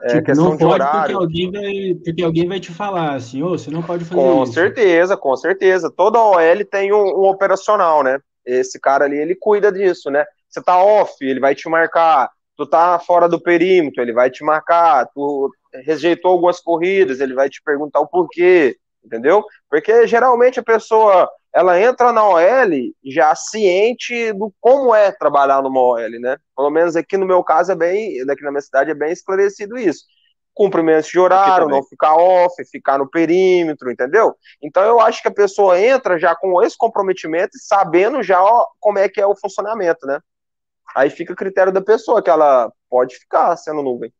É 0.04 0.08
tipo, 0.10 0.26
questão 0.26 0.50
não 0.50 0.56
de 0.56 0.64
horário. 0.64 1.18
Porque 1.18 1.24
alguém, 1.24 1.52
vai, 1.52 1.96
porque 2.04 2.24
alguém 2.24 2.48
vai 2.48 2.60
te 2.60 2.72
falar 2.72 3.16
assim, 3.16 3.42
oh, 3.42 3.58
você 3.58 3.72
não 3.72 3.82
pode 3.82 4.06
fazer 4.06 4.22
com 4.22 4.28
isso. 4.28 4.38
Com 4.38 4.46
certeza, 4.46 5.18
com 5.18 5.36
certeza. 5.36 5.90
Toda 5.90 6.22
OL 6.22 6.66
tem 6.70 6.94
um, 6.94 7.04
um, 7.04 7.24
operacional, 7.24 8.04
né? 8.04 8.20
Esse 8.46 8.80
cara 8.80 9.06
ali, 9.06 9.18
ele 9.18 9.36
cuida 9.36 9.72
disso, 9.72 10.12
né? 10.12 10.26
Você 10.48 10.62
tá 10.62 10.78
off, 10.78 11.16
ele 11.22 11.40
vai 11.40 11.56
te 11.56 11.68
marcar. 11.68 12.30
Tu 12.56 12.68
tá 12.68 13.00
fora 13.00 13.28
do 13.28 13.42
perímetro, 13.42 14.04
ele 14.04 14.14
vai 14.14 14.30
te 14.30 14.44
marcar. 14.44 15.08
Tu 15.08 15.52
rejeitou 15.86 16.32
algumas 16.32 16.60
corridas, 16.60 17.20
ele 17.20 17.34
vai 17.34 17.50
te 17.50 17.64
perguntar 17.64 18.00
o 18.00 18.08
porquê, 18.08 18.78
entendeu? 19.04 19.44
Porque 19.68 20.06
geralmente 20.06 20.60
a 20.60 20.64
pessoa 20.64 21.28
ela 21.54 21.80
entra 21.80 22.12
na 22.12 22.28
OL 22.28 22.72
já 23.06 23.36
ciente 23.36 24.34
do 24.34 24.52
como 24.60 24.94
é 24.94 25.12
trabalhar 25.12 25.62
numa 25.62 25.80
OL, 25.80 26.20
né? 26.20 26.38
Pelo 26.56 26.72
menos 26.72 26.96
aqui 26.96 27.16
no 27.16 27.28
meu 27.28 27.44
caso 27.44 27.72
é 27.72 27.76
bem, 27.76 28.26
daqui 28.26 28.44
na 28.44 28.50
minha 28.52 28.62
cidade 28.62 28.90
é 28.90 28.96
bem 28.96 29.12
esclarecido 29.12 29.78
isso. 29.78 30.06
Cumprimento 30.56 31.08
de 31.08 31.20
horário, 31.20 31.68
não 31.68 31.84
ficar 31.84 32.16
off, 32.16 32.56
ficar 32.66 32.98
no 32.98 33.10
perímetro, 33.10 33.92
entendeu? 33.92 34.36
Então 34.62 34.84
eu 34.84 35.00
acho 35.00 35.22
que 35.22 35.28
a 35.28 35.34
pessoa 35.34 35.80
entra 35.80 36.18
já 36.18 36.36
com 36.36 36.62
esse 36.64 36.78
comprometimento 36.78 37.56
e 37.56 37.60
sabendo 37.60 38.24
já 38.24 38.44
ó, 38.44 38.66
como 38.80 38.98
é 38.98 39.08
que 39.08 39.22
é 39.22 39.26
o 39.26 39.36
funcionamento, 39.36 40.08
né? 40.08 40.20
Aí 40.96 41.10
fica 41.10 41.34
a 41.34 41.36
critério 41.36 41.72
da 41.72 41.82
pessoa, 41.82 42.22
que 42.22 42.30
ela 42.30 42.72
pode 42.90 43.16
ficar 43.16 43.56
sendo 43.58 43.82
nuvem. 43.82 44.12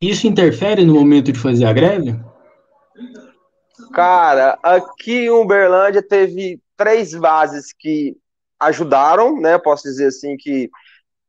Isso 0.00 0.26
interfere 0.26 0.84
no 0.84 0.94
momento 0.94 1.32
de 1.32 1.38
fazer 1.38 1.64
a 1.64 1.72
greve? 1.72 2.18
Cara, 3.92 4.58
aqui 4.62 5.26
em 5.26 5.30
Uberlândia 5.30 6.02
teve 6.02 6.60
três 6.76 7.14
bases 7.14 7.72
que 7.72 8.16
ajudaram, 8.60 9.40
né? 9.40 9.58
Posso 9.58 9.84
dizer 9.84 10.06
assim 10.08 10.36
que 10.36 10.70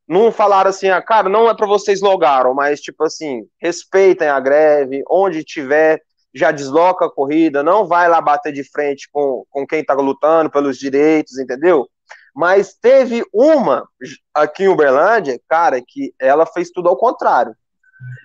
não 0.07 0.31
falaram 0.31 0.69
assim, 0.69 0.89
ah, 0.89 1.01
cara, 1.01 1.27
não 1.27 1.49
é 1.49 1.55
para 1.55 1.67
vocês 1.67 2.01
logaram, 2.01 2.53
mas 2.53 2.79
tipo 2.79 3.03
assim, 3.03 3.45
respeitem 3.61 4.29
a 4.29 4.39
greve, 4.39 5.03
onde 5.09 5.43
tiver, 5.43 6.01
já 6.33 6.51
desloca 6.51 7.05
a 7.05 7.11
corrida, 7.11 7.61
não 7.61 7.85
vai 7.85 8.07
lá 8.07 8.21
bater 8.21 8.53
de 8.53 8.63
frente 8.63 9.09
com, 9.11 9.45
com 9.49 9.67
quem 9.67 9.83
tá 9.83 9.93
lutando 9.93 10.49
pelos 10.49 10.77
direitos, 10.77 11.37
entendeu? 11.37 11.87
Mas 12.33 12.75
teve 12.75 13.25
uma 13.33 13.87
aqui 14.33 14.63
em 14.63 14.67
Uberlândia, 14.67 15.39
cara, 15.49 15.81
que 15.85 16.13
ela 16.19 16.45
fez 16.45 16.69
tudo 16.69 16.87
ao 16.87 16.95
contrário. 16.95 17.53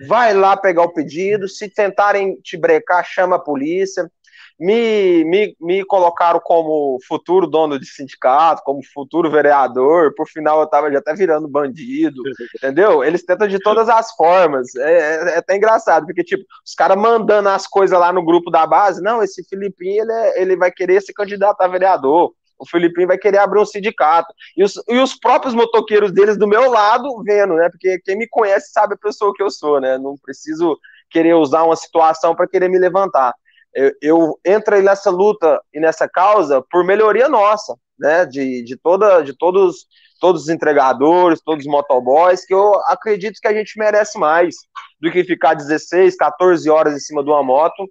Vai 0.07 0.35
lá 0.35 0.57
pegar 0.57 0.83
o 0.83 0.92
pedido, 0.92 1.49
se 1.49 1.68
tentarem 1.68 2.37
te 2.42 2.57
brecar, 2.57 3.05
chama 3.05 3.37
a 3.37 3.38
polícia. 3.38 4.11
Me, 4.59 5.25
me, 5.25 5.57
me 5.61 5.85
colocaram 5.85 6.41
como 6.41 6.99
futuro 7.07 7.47
dono 7.47 7.79
de 7.79 7.87
sindicato, 7.87 8.62
como 8.65 8.81
futuro 8.85 9.31
vereador. 9.31 10.15
Por 10.15 10.29
final, 10.29 10.61
eu 10.61 10.67
tava 10.67 10.91
já 10.91 10.99
até 10.99 11.15
virando 11.15 11.49
bandido, 11.49 12.23
entendeu? 12.57 13.03
Eles 13.03 13.25
tentam 13.25 13.49
de 13.49 13.59
todas 13.59 13.88
as 13.88 14.12
formas. 14.12 14.75
É, 14.77 14.93
é, 14.93 15.35
é 15.35 15.38
até 15.38 15.57
engraçado, 15.57 16.07
porque, 16.07 16.25
tipo, 16.25 16.45
os 16.65 16.75
caras 16.75 16.97
mandando 16.97 17.49
as 17.49 17.67
coisas 17.67 17.99
lá 17.99 18.12
no 18.12 18.25
grupo 18.25 18.51
da 18.51 18.67
base. 18.67 19.03
Não, 19.03 19.23
esse 19.23 19.43
Filipinho, 19.45 20.03
ele, 20.03 20.12
é, 20.12 20.43
ele 20.43 20.57
vai 20.57 20.71
querer 20.71 21.01
se 21.03 21.12
candidatar 21.12 21.65
a 21.65 21.69
vereador 21.69 22.33
o 22.62 22.67
Filipinho 22.67 23.09
vai 23.09 23.19
querer 23.19 23.38
abrir 23.38 23.61
um 23.61 23.67
sindicato. 23.67 24.33
E 24.57 24.62
os, 24.62 24.75
e 24.88 24.97
os 24.99 25.17
próprios 25.17 25.53
motoqueiros 25.53 26.12
deles 26.12 26.37
do 26.38 26.47
meu 26.47 26.71
lado 26.71 27.21
vendo, 27.25 27.55
né? 27.55 27.69
Porque 27.69 27.99
quem 28.05 28.17
me 28.17 28.29
conhece 28.29 28.71
sabe 28.71 28.95
a 28.95 28.97
pessoa 28.97 29.35
que 29.35 29.43
eu 29.43 29.51
sou, 29.51 29.81
né? 29.81 29.99
Não 29.99 30.17
preciso 30.17 30.79
querer 31.11 31.35
usar 31.35 31.65
uma 31.65 31.75
situação 31.75 32.37
para 32.37 32.47
querer 32.47 32.69
me 32.69 32.79
levantar. 32.79 33.35
Eu, 33.75 33.93
eu 34.03 34.41
entrei 34.45 34.83
nessa 34.83 35.11
luta 35.11 35.61
e 35.73 35.81
nessa 35.81 36.09
causa 36.09 36.63
por 36.71 36.85
melhoria 36.85 37.29
nossa, 37.29 37.77
né? 37.99 38.27
De, 38.27 38.63
de, 38.63 38.77
toda, 38.77 39.23
de 39.23 39.37
todos, 39.37 39.87
todos 40.21 40.43
os 40.43 40.49
entregadores, 40.49 41.41
todos 41.43 41.65
os 41.65 41.71
motoboys, 41.71 42.45
que 42.45 42.53
eu 42.53 42.75
acredito 42.87 43.41
que 43.41 43.49
a 43.49 43.55
gente 43.55 43.79
merece 43.79 44.19
mais 44.19 44.57
do 45.01 45.11
que 45.11 45.25
ficar 45.25 45.55
16, 45.55 46.17
14 46.17 46.69
horas 46.69 46.95
em 46.95 47.01
cima 47.01 47.25
de 47.25 47.31
uma 47.31 47.43
moto 47.43 47.89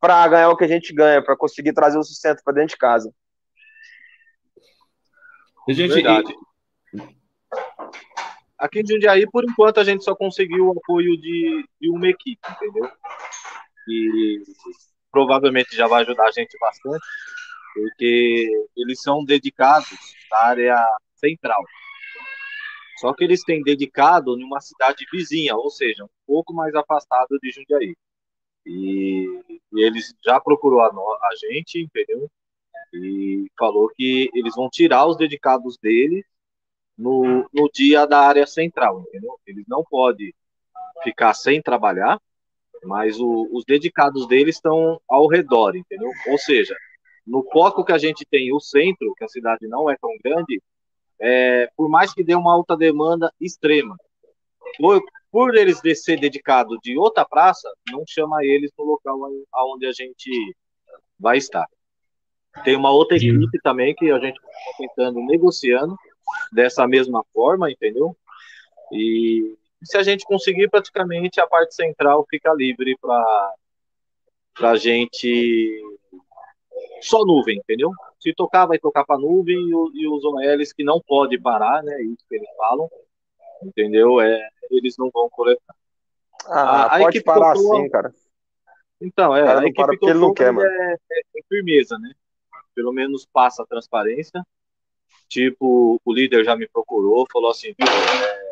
para 0.00 0.28
ganhar 0.28 0.50
o 0.50 0.56
que 0.56 0.64
a 0.64 0.68
gente 0.68 0.94
ganha, 0.94 1.22
para 1.22 1.36
conseguir 1.36 1.72
trazer 1.72 1.98
o 1.98 2.04
sustento 2.04 2.42
para 2.44 2.54
dentro 2.54 2.70
de 2.70 2.76
casa. 2.76 3.12
gente, 5.68 5.94
Verdade. 5.94 6.32
Aqui 8.58 8.80
em 8.80 8.86
Jundiaí, 8.86 9.28
por 9.30 9.44
enquanto, 9.44 9.78
a 9.78 9.84
gente 9.84 10.02
só 10.02 10.16
conseguiu 10.16 10.66
o 10.66 10.78
apoio 10.78 11.16
de, 11.16 11.64
de 11.80 11.90
uma 11.90 12.08
equipe, 12.08 12.40
entendeu? 12.50 12.90
E 13.88 14.42
provavelmente 15.10 15.74
já 15.76 15.86
vai 15.86 16.02
ajudar 16.02 16.26
a 16.28 16.32
gente 16.32 16.56
bastante, 16.58 17.04
porque 17.74 18.50
eles 18.76 19.00
são 19.00 19.24
dedicados 19.24 19.88
à 20.32 20.48
área 20.48 20.76
central. 21.14 21.64
Só 22.98 23.14
que 23.14 23.22
eles 23.22 23.44
têm 23.44 23.62
dedicado 23.62 24.38
em 24.38 24.42
uma 24.42 24.60
cidade 24.60 25.06
vizinha, 25.12 25.54
ou 25.54 25.70
seja, 25.70 26.04
um 26.04 26.08
pouco 26.26 26.52
mais 26.52 26.74
afastado 26.74 27.38
de 27.40 27.50
Jundiaí. 27.52 27.96
E, 28.66 29.24
e 29.72 29.82
eles 29.84 30.14
já 30.24 30.40
procurou 30.40 30.80
a, 30.80 30.88
a 30.88 31.30
gente, 31.36 31.80
entendeu? 31.80 32.28
E 32.92 33.46
falou 33.58 33.88
que 33.94 34.30
eles 34.34 34.54
vão 34.54 34.68
tirar 34.68 35.06
os 35.06 35.16
dedicados 35.16 35.78
dele 35.78 36.24
no, 36.96 37.48
no 37.52 37.70
dia 37.72 38.04
da 38.04 38.20
área 38.20 38.46
central, 38.46 39.04
entendeu? 39.06 39.38
Eles 39.46 39.64
não 39.68 39.84
podem 39.84 40.34
ficar 41.04 41.34
sem 41.34 41.62
trabalhar, 41.62 42.20
mas 42.84 43.18
o, 43.18 43.48
os 43.52 43.64
dedicados 43.64 44.26
deles 44.26 44.56
estão 44.56 45.00
ao 45.08 45.26
redor, 45.26 45.76
entendeu? 45.76 46.10
Ou 46.28 46.38
seja, 46.38 46.74
no 47.26 47.42
foco 47.52 47.84
que 47.84 47.92
a 47.92 47.98
gente 47.98 48.24
tem, 48.30 48.52
o 48.52 48.60
centro, 48.60 49.14
que 49.16 49.24
a 49.24 49.28
cidade 49.28 49.66
não 49.66 49.90
é 49.90 49.96
tão 50.00 50.10
grande, 50.24 50.62
é, 51.20 51.68
por 51.76 51.88
mais 51.88 52.14
que 52.14 52.24
dê 52.24 52.34
uma 52.34 52.52
alta 52.52 52.76
demanda 52.76 53.32
extrema, 53.40 53.96
por 55.30 55.56
eles 55.56 55.80
ser 56.02 56.18
dedicado 56.18 56.78
de 56.82 56.96
outra 56.96 57.24
praça, 57.24 57.70
não 57.90 58.04
chama 58.06 58.44
eles 58.44 58.70
no 58.78 58.84
local 58.84 59.18
onde 59.74 59.86
a 59.86 59.92
gente 59.92 60.30
vai 61.18 61.36
estar. 61.36 61.66
Tem 62.64 62.76
uma 62.76 62.90
outra 62.90 63.16
equipe 63.16 63.58
também 63.62 63.94
que 63.94 64.10
a 64.10 64.18
gente 64.18 64.36
está 64.36 64.76
tentando 64.78 65.20
negociando 65.20 65.96
dessa 66.52 66.86
mesma 66.86 67.24
forma, 67.32 67.70
entendeu? 67.70 68.16
E 68.92 69.56
se 69.82 69.96
a 69.96 70.02
gente 70.02 70.24
conseguir, 70.24 70.68
praticamente 70.68 71.40
a 71.40 71.46
parte 71.46 71.74
central 71.74 72.26
fica 72.28 72.52
livre 72.52 72.96
para 73.00 73.54
a 74.70 74.76
gente 74.76 75.82
só 77.00 77.24
nuvem, 77.24 77.58
entendeu? 77.58 77.90
Se 78.20 78.34
tocar, 78.34 78.66
vai 78.66 78.78
tocar 78.78 79.04
para 79.04 79.18
nuvem 79.18 79.56
e, 79.56 80.02
e, 80.02 80.08
os 80.08 80.24
OLs 80.24 80.72
que 80.72 80.82
não 80.82 81.00
pode 81.00 81.40
parar, 81.40 81.82
né? 81.82 82.02
Isso 82.02 82.24
que 82.28 82.36
eles 82.36 82.48
falam, 82.56 82.90
entendeu? 83.62 84.20
É, 84.20 84.48
eles 84.70 84.96
não 84.98 85.10
vão 85.10 85.28
coletar. 85.30 85.74
Ah, 86.46 86.84
a, 86.84 86.96
a 86.96 86.98
pode 86.98 87.22
parar 87.22 87.56
sim, 87.56 87.88
cara. 87.88 88.12
Então, 89.00 89.34
é, 89.36 89.58
a 89.58 89.64
equipe 89.64 89.98
que 89.98 90.06
ele 90.06 90.18
não 90.18 90.34
quer, 90.34 90.52
mano. 90.52 90.68
É, 90.68 90.92
é, 90.92 91.20
é 91.36 91.42
firmeza, 91.48 91.96
né? 91.98 92.12
Pelo 92.74 92.92
menos 92.92 93.26
passa 93.32 93.62
a 93.62 93.66
transparência. 93.66 94.42
Tipo, 95.28 96.00
o 96.04 96.12
líder 96.12 96.44
já 96.44 96.56
me 96.56 96.66
procurou, 96.66 97.26
falou 97.30 97.50
assim, 97.50 97.74
é, 97.78 98.47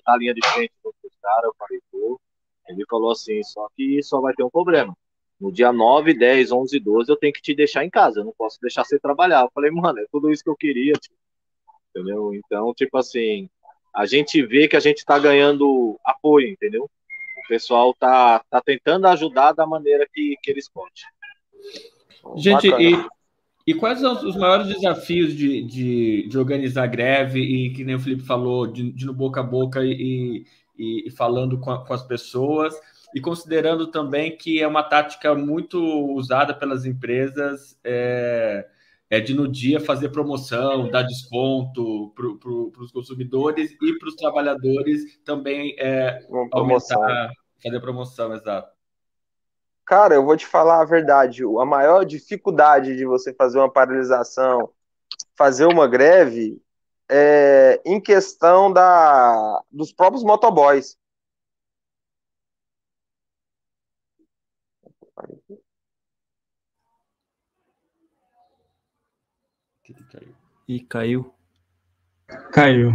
você 0.00 0.02
tá 0.02 0.16
linha 0.16 0.34
de 0.34 0.46
frente 0.48 0.72
com 0.82 0.90
os 0.90 1.16
caras, 1.20 1.44
eu 1.44 1.54
falei, 1.58 1.80
pô. 1.92 2.20
Ele 2.68 2.84
falou 2.88 3.10
assim, 3.10 3.42
só 3.42 3.68
que 3.76 4.02
só 4.02 4.20
vai 4.20 4.32
ter 4.34 4.44
um 4.44 4.50
problema. 4.50 4.96
No 5.40 5.50
dia 5.50 5.72
9, 5.72 6.14
10, 6.14 6.52
11, 6.52 6.78
12, 6.78 7.10
eu 7.10 7.16
tenho 7.16 7.32
que 7.32 7.42
te 7.42 7.54
deixar 7.54 7.84
em 7.84 7.90
casa, 7.90 8.20
eu 8.20 8.24
não 8.24 8.34
posso 8.36 8.60
deixar 8.60 8.84
você 8.84 8.98
trabalhar. 8.98 9.42
Eu 9.42 9.50
falei, 9.54 9.70
mano, 9.70 9.98
é 9.98 10.06
tudo 10.12 10.30
isso 10.30 10.44
que 10.44 10.50
eu 10.50 10.56
queria, 10.56 10.92
tipo, 10.92 11.16
entendeu? 11.88 12.34
Então, 12.34 12.72
tipo 12.74 12.96
assim, 12.96 13.48
a 13.94 14.06
gente 14.06 14.44
vê 14.44 14.68
que 14.68 14.76
a 14.76 14.80
gente 14.80 15.04
tá 15.04 15.18
ganhando 15.18 15.98
apoio, 16.04 16.48
entendeu? 16.48 16.84
O 16.84 17.48
pessoal 17.48 17.94
tá, 17.94 18.44
tá 18.50 18.60
tentando 18.60 19.06
ajudar 19.08 19.52
da 19.52 19.66
maneira 19.66 20.06
que, 20.12 20.36
que 20.42 20.50
eles 20.50 20.68
podem. 20.68 20.92
Gente, 22.36 22.68
e, 22.68 22.92
e 23.70 23.74
quais 23.74 24.00
são 24.00 24.12
os 24.26 24.34
maiores 24.34 24.66
desafios 24.66 25.32
de, 25.32 25.62
de, 25.62 26.28
de, 26.28 26.36
organizar 26.36 26.88
greve 26.88 27.38
e 27.40 27.72
que 27.72 27.84
nem 27.84 27.94
o 27.94 28.00
Felipe 28.00 28.24
falou, 28.24 28.66
de, 28.66 28.90
de 28.90 29.06
no 29.06 29.14
boca 29.14 29.38
a 29.38 29.44
boca 29.44 29.84
e, 29.84 30.44
e, 30.76 31.06
e 31.06 31.10
falando 31.12 31.56
com, 31.56 31.70
a, 31.70 31.86
com, 31.86 31.94
as 31.94 32.02
pessoas 32.02 32.74
e 33.14 33.20
considerando 33.20 33.86
também 33.86 34.36
que 34.36 34.60
é 34.60 34.66
uma 34.66 34.82
tática 34.82 35.36
muito 35.36 35.78
usada 36.16 36.52
pelas 36.52 36.84
empresas 36.84 37.78
é, 37.84 38.66
é 39.08 39.20
de 39.20 39.34
no 39.34 39.46
dia 39.46 39.78
fazer 39.78 40.08
promoção, 40.08 40.90
dar 40.90 41.02
desconto 41.02 42.12
para 42.16 42.28
pro, 42.40 42.72
os 42.76 42.90
consumidores 42.90 43.70
e 43.70 43.98
para 44.00 44.08
os 44.08 44.16
trabalhadores 44.16 45.16
também 45.24 45.76
é, 45.78 46.18
aumentar, 46.50 47.30
fazer 47.62 47.80
promoção, 47.80 48.34
exato. 48.34 48.79
Cara, 49.90 50.14
eu 50.14 50.24
vou 50.24 50.36
te 50.36 50.46
falar 50.46 50.80
a 50.80 50.84
verdade. 50.84 51.42
A 51.42 51.64
maior 51.64 52.04
dificuldade 52.04 52.94
de 52.94 53.04
você 53.04 53.34
fazer 53.34 53.58
uma 53.58 53.68
paralisação, 53.68 54.72
fazer 55.34 55.66
uma 55.66 55.88
greve, 55.88 56.62
é 57.08 57.82
em 57.84 58.00
questão 58.00 58.72
da, 58.72 59.60
dos 59.68 59.92
próprios 59.92 60.22
motoboys. 60.22 60.96
E 70.68 70.78
caiu. 70.84 71.34
Caiu. 72.52 72.92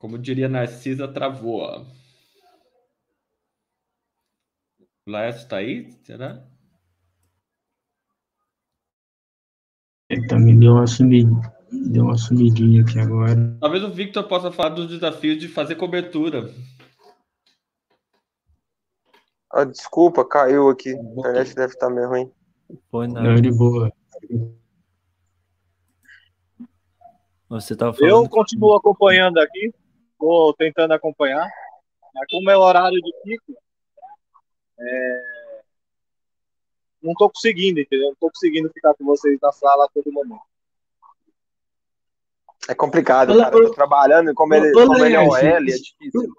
Como 0.00 0.18
diria 0.18 0.48
Narcisa, 0.48 1.06
travou. 1.06 1.60
Ó. 1.60 1.84
O 5.06 5.10
Laércio 5.10 5.42
está 5.42 5.58
aí? 5.58 5.92
Será? 6.02 6.42
Ele 10.08 10.26
também 10.26 10.58
deu 10.58 10.72
uma 10.72 10.86
sumidinha, 10.86 11.52
deu 11.70 12.04
uma 12.04 12.16
sumidinha 12.16 12.82
aqui 12.82 12.98
agora. 12.98 13.58
Talvez 13.60 13.84
o 13.84 13.92
Victor 13.92 14.26
possa 14.26 14.50
falar 14.50 14.70
dos 14.70 14.88
desafios 14.88 15.38
de 15.38 15.48
fazer 15.48 15.76
cobertura. 15.76 16.50
Ah, 19.52 19.64
desculpa, 19.64 20.26
caiu 20.26 20.70
aqui. 20.70 20.94
A 20.94 21.02
internet 21.02 21.54
deve 21.54 21.74
estar 21.74 21.90
meio 21.90 22.08
ruim. 22.08 22.32
Foi 22.90 23.06
nada. 23.06 23.28
Não, 23.28 23.34
de 23.34 23.50
boa. 23.50 23.92
Você 27.50 27.76
tava 27.76 27.92
falando... 27.92 28.24
Eu 28.24 28.28
continuo 28.30 28.74
acompanhando 28.74 29.38
aqui. 29.38 29.74
Estou 30.20 30.52
tentando 30.52 30.92
acompanhar. 30.92 31.50
Mas 32.14 32.26
como 32.28 32.50
é 32.50 32.56
o 32.56 32.60
horário 32.60 33.00
de 33.00 33.12
pico, 33.24 33.56
é... 34.78 35.62
não 37.02 37.12
estou 37.12 37.30
conseguindo, 37.30 37.80
entendeu? 37.80 38.08
Não 38.08 38.12
estou 38.12 38.30
conseguindo 38.30 38.70
ficar 38.70 38.94
com 38.94 39.04
vocês 39.04 39.38
na 39.40 39.50
sala 39.50 39.86
a 39.86 39.88
todo 39.88 40.12
momento. 40.12 40.42
É 42.68 42.74
complicado, 42.74 43.36
cara. 43.36 43.50
Tô 43.50 43.70
trabalhando, 43.70 44.34
como 44.34 44.54
ele, 44.54 44.72
como 44.72 45.02
ele 45.02 45.14
é 45.14 45.20
OL, 45.20 45.36
é 45.36 45.60
difícil. 45.60 46.34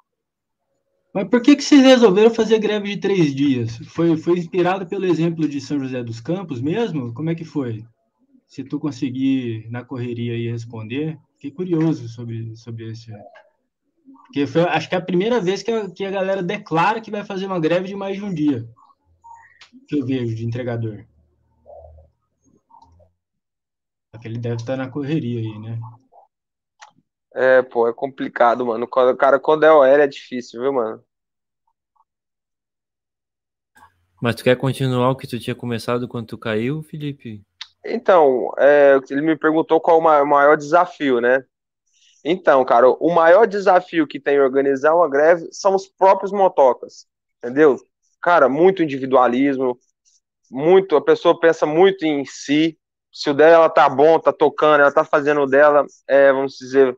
Mas 1.13 1.27
por 1.27 1.41
que, 1.41 1.55
que 1.55 1.63
vocês 1.63 1.81
resolveram 1.81 2.29
fazer 2.29 2.59
greve 2.59 2.95
de 2.95 3.01
três 3.01 3.35
dias? 3.35 3.77
Foi, 3.87 4.15
foi 4.15 4.37
inspirado 4.37 4.85
pelo 4.85 5.05
exemplo 5.05 5.47
de 5.47 5.59
São 5.59 5.79
José 5.79 6.03
dos 6.03 6.21
Campos 6.21 6.61
mesmo? 6.61 7.13
Como 7.13 7.29
é 7.29 7.35
que 7.35 7.43
foi? 7.43 7.83
Se 8.47 8.63
tu 8.63 8.79
conseguir 8.79 9.67
na 9.69 9.83
correria 9.83 10.33
aí 10.33 10.49
responder, 10.49 11.17
fiquei 11.33 11.51
curioso 11.51 12.07
sobre, 12.07 12.55
sobre 12.55 12.91
esse. 12.91 13.11
Porque 14.25 14.47
foi, 14.47 14.61
acho 14.63 14.87
que 14.87 14.95
é 14.95 14.97
a 14.97 15.05
primeira 15.05 15.39
vez 15.39 15.61
que 15.61 15.71
a, 15.71 15.89
que 15.89 16.05
a 16.05 16.11
galera 16.11 16.41
declara 16.41 17.01
que 17.01 17.11
vai 17.11 17.23
fazer 17.23 17.45
uma 17.45 17.59
greve 17.59 17.87
de 17.87 17.95
mais 17.95 18.17
de 18.17 18.23
um 18.23 18.33
dia. 18.33 18.67
Que 19.87 19.99
eu 19.99 20.05
vejo 20.05 20.35
de 20.35 20.45
entregador. 20.45 21.05
Ele 24.23 24.37
deve 24.37 24.57
estar 24.57 24.77
na 24.77 24.89
correria 24.89 25.39
aí, 25.39 25.59
né? 25.59 25.79
É, 27.33 27.61
pô, 27.61 27.87
é 27.87 27.93
complicado, 27.93 28.65
mano. 28.65 28.85
O 28.85 29.15
cara, 29.15 29.39
quando 29.39 29.63
é 29.63 29.71
OL 29.71 29.85
é 29.85 30.07
difícil, 30.07 30.61
viu, 30.61 30.73
mano? 30.73 31.03
Mas 34.21 34.35
tu 34.35 34.43
quer 34.43 34.55
continuar 34.55 35.09
o 35.09 35.15
que 35.15 35.27
tu 35.27 35.39
tinha 35.39 35.55
começado 35.55 36.07
quando 36.07 36.27
tu 36.27 36.37
caiu, 36.37 36.83
Felipe? 36.83 37.41
Então, 37.83 38.53
é, 38.57 38.99
ele 39.09 39.21
me 39.21 39.35
perguntou 39.35 39.81
qual 39.81 39.97
o 39.97 40.25
maior 40.27 40.55
desafio, 40.55 41.19
né? 41.19 41.43
Então, 42.23 42.63
cara, 42.63 42.89
o 42.89 43.13
maior 43.13 43.47
desafio 43.47 44.07
que 44.07 44.19
tem 44.19 44.39
organizar 44.39 44.95
uma 44.95 45.09
greve 45.09 45.47
são 45.51 45.75
os 45.75 45.87
próprios 45.87 46.31
motocas, 46.31 47.07
entendeu? 47.37 47.77
Cara, 48.21 48.47
muito 48.47 48.83
individualismo, 48.83 49.77
muito, 50.49 50.95
a 50.95 51.01
pessoa 51.01 51.39
pensa 51.39 51.65
muito 51.65 52.05
em 52.05 52.23
si, 52.25 52.77
se 53.11 53.29
o 53.29 53.33
dela 53.33 53.69
tá 53.69 53.89
bom, 53.89 54.19
tá 54.19 54.31
tocando, 54.31 54.81
ela 54.81 54.91
tá 54.91 55.03
fazendo 55.03 55.45
dela, 55.47 55.85
é, 56.07 56.31
vamos 56.31 56.57
dizer, 56.57 56.95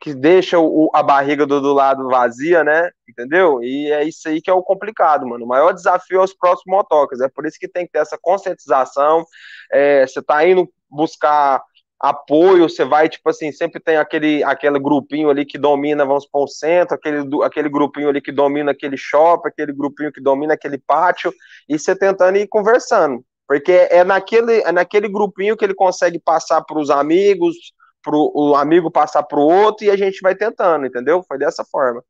que 0.00 0.12
deixa 0.12 0.58
o, 0.58 0.90
a 0.92 1.00
barriga 1.00 1.46
do, 1.46 1.60
do 1.60 1.72
lado 1.72 2.08
vazia, 2.08 2.64
né? 2.64 2.90
Entendeu? 3.08 3.62
E 3.62 3.88
é 3.92 4.02
isso 4.02 4.28
aí 4.28 4.42
que 4.42 4.50
é 4.50 4.52
o 4.52 4.62
complicado, 4.62 5.24
mano. 5.24 5.44
O 5.44 5.48
maior 5.48 5.72
desafio 5.72 6.20
é 6.20 6.24
os 6.24 6.34
próximos 6.34 6.76
motocas. 6.76 7.20
É 7.20 7.28
por 7.28 7.46
isso 7.46 7.56
que 7.56 7.68
tem 7.68 7.86
que 7.86 7.92
ter 7.92 8.00
essa 8.00 8.18
conscientização. 8.20 9.24
É, 9.70 10.04
você 10.04 10.20
tá 10.20 10.44
indo 10.44 10.68
buscar 10.90 11.62
apoio, 12.02 12.68
você 12.68 12.84
vai, 12.84 13.08
tipo 13.08 13.30
assim, 13.30 13.52
sempre 13.52 13.80
tem 13.80 13.96
aquele, 13.96 14.42
aquele 14.42 14.76
grupinho 14.80 15.30
ali 15.30 15.46
que 15.46 15.56
domina, 15.56 16.04
vamos 16.04 16.26
para 16.26 16.40
o 16.40 16.48
centro, 16.48 16.96
aquele, 16.96 17.24
aquele 17.44 17.68
grupinho 17.68 18.08
ali 18.08 18.20
que 18.20 18.32
domina 18.32 18.72
aquele 18.72 18.96
shopping, 18.96 19.48
aquele 19.48 19.72
grupinho 19.72 20.10
que 20.10 20.20
domina 20.20 20.54
aquele 20.54 20.78
pátio, 20.78 21.32
e 21.68 21.78
você 21.78 21.94
tentando 21.94 22.36
ir 22.38 22.48
conversando. 22.48 23.24
Porque 23.46 23.70
é 23.70 24.02
naquele, 24.02 24.62
é 24.62 24.72
naquele 24.72 25.08
grupinho 25.08 25.56
que 25.56 25.64
ele 25.64 25.74
consegue 25.74 26.18
passar 26.18 26.60
para 26.62 26.76
os 26.76 26.90
amigos, 26.90 27.54
para 28.02 28.16
o 28.16 28.56
amigo 28.56 28.90
passar 28.90 29.22
para 29.22 29.38
o 29.38 29.46
outro, 29.46 29.86
e 29.86 29.90
a 29.90 29.96
gente 29.96 30.20
vai 30.22 30.34
tentando, 30.34 30.84
entendeu? 30.84 31.22
Foi 31.22 31.38
dessa 31.38 31.64
forma. 31.64 32.02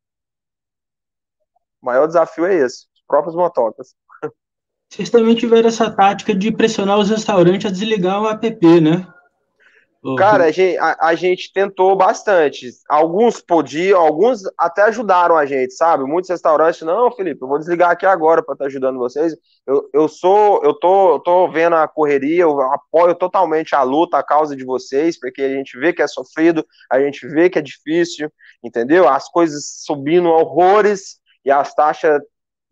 O 1.83 1.87
maior 1.87 2.07
desafio 2.07 2.47
é 2.47 2.55
esse, 2.55 2.87
os 2.95 3.03
próprios 3.07 3.37
motocas. 3.37 3.95
Vocês 4.89 5.11
também 5.11 5.35
tiveram 5.35 5.69
essa 5.69 5.91
tática 5.91 6.35
de 6.35 6.51
pressionar 6.51 6.99
os 6.99 7.11
restaurantes 7.11 7.67
a 7.67 7.71
desligar 7.71 8.23
o 8.23 8.29
app, 8.29 8.81
né? 8.81 9.07
Cara, 10.19 10.47
a 10.47 10.51
gente, 10.51 10.77
a, 10.79 10.97
a 11.01 11.15
gente, 11.15 11.53
tentou 11.53 11.95
bastante. 11.95 12.69
Alguns 12.89 13.41
podiam, 13.41 14.01
alguns 14.01 14.43
até 14.59 14.83
ajudaram 14.83 15.37
a 15.37 15.47
gente, 15.47 15.75
sabe? 15.75 16.03
Muitos 16.03 16.29
restaurantes, 16.29 16.83
não, 16.83 17.13
Felipe, 17.13 17.41
eu 17.41 17.47
vou 17.47 17.57
desligar 17.57 17.91
aqui 17.91 18.05
agora 18.05 18.43
para 18.43 18.55
estar 18.55 18.65
tá 18.65 18.69
ajudando 18.69 18.99
vocês. 18.99 19.37
Eu, 19.65 19.89
eu 19.95 20.09
sou, 20.09 20.61
eu 20.65 20.75
tô, 20.75 21.15
eu 21.15 21.21
tô 21.21 21.49
vendo 21.53 21.77
a 21.77 21.87
correria, 21.87 22.43
eu 22.43 22.61
apoio 22.61 23.15
totalmente 23.15 23.77
a 23.77 23.83
luta, 23.83 24.19
a 24.19 24.25
causa 24.25 24.57
de 24.57 24.65
vocês, 24.65 25.17
porque 25.21 25.41
a 25.41 25.49
gente 25.49 25.79
vê 25.79 25.93
que 25.93 26.03
é 26.03 26.09
sofrido, 26.09 26.67
a 26.91 26.99
gente 26.99 27.25
vê 27.29 27.49
que 27.49 27.61
é 27.61 27.63
difícil, 27.63 28.29
entendeu? 28.61 29.09
As 29.09 29.29
coisas 29.29 29.85
subindo 29.85 30.29
horrores 30.29 31.21
e 31.45 31.51
as 31.51 31.73
taxas 31.77 32.21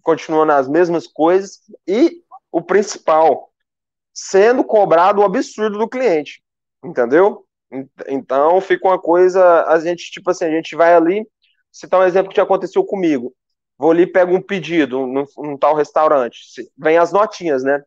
continuam 0.03 0.45
nas 0.45 0.69
mesmas 0.69 1.07
coisas 1.07 1.61
e 1.87 2.25
o 2.51 2.61
principal, 2.61 3.53
sendo 4.13 4.65
cobrado 4.65 5.21
o 5.21 5.25
absurdo 5.25 5.79
do 5.79 5.89
cliente 5.89 6.43
entendeu? 6.85 7.47
Então 8.09 8.61
fica 8.61 8.89
uma 8.89 8.99
coisa, 8.99 9.65
a 9.67 9.79
gente, 9.79 10.11
tipo 10.11 10.31
assim, 10.31 10.45
a 10.45 10.51
gente 10.51 10.75
vai 10.75 10.95
ali, 10.95 11.27
citar 11.71 12.01
um 12.01 12.05
exemplo 12.05 12.33
que 12.33 12.41
aconteceu 12.41 12.85
comigo. 12.85 13.35
Vou 13.79 13.93
ali, 13.93 14.07
pego 14.07 14.35
um 14.35 14.43
pedido 14.43 15.07
num, 15.07 15.25
num 15.39 15.57
tal 15.57 15.75
restaurante. 15.75 16.39
Vem 16.77 16.99
as 16.99 17.13
notinhas, 17.13 17.63
né? 17.63 17.83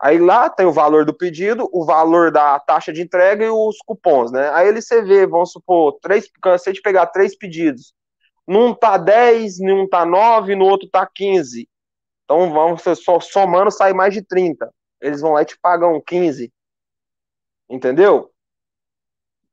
Aí 0.00 0.18
lá 0.18 0.50
tem 0.50 0.66
o 0.66 0.72
valor 0.72 1.04
do 1.06 1.14
pedido, 1.16 1.68
o 1.72 1.84
valor 1.84 2.30
da 2.30 2.60
taxa 2.60 2.92
de 2.92 3.02
entrega 3.02 3.44
e 3.44 3.50
os 3.50 3.78
cupons, 3.78 4.30
né? 4.30 4.50
Aí 4.50 4.68
ele 4.68 4.82
você 4.82 5.02
vê, 5.02 5.26
vamos 5.26 5.52
supor, 5.52 5.98
três, 6.02 6.30
cansei 6.42 6.72
de 6.72 6.82
pegar 6.82 7.06
três 7.06 7.36
pedidos. 7.36 7.94
Num 8.46 8.74
tá 8.74 8.98
10, 8.98 9.58
num 9.60 9.88
tá 9.88 10.04
9, 10.04 10.54
no 10.54 10.66
outro 10.66 10.88
tá 10.88 11.08
15. 11.12 11.68
Então 12.24 12.52
vamos 12.52 12.82
só 13.02 13.18
somando 13.20 13.70
sai 13.70 13.92
mais 13.94 14.12
de 14.12 14.22
30. 14.22 14.70
Eles 15.00 15.20
vão 15.20 15.32
lá 15.32 15.42
e 15.42 15.46
te 15.46 15.58
pagam 15.60 16.00
15. 16.06 16.52
Entendeu? 17.68 18.30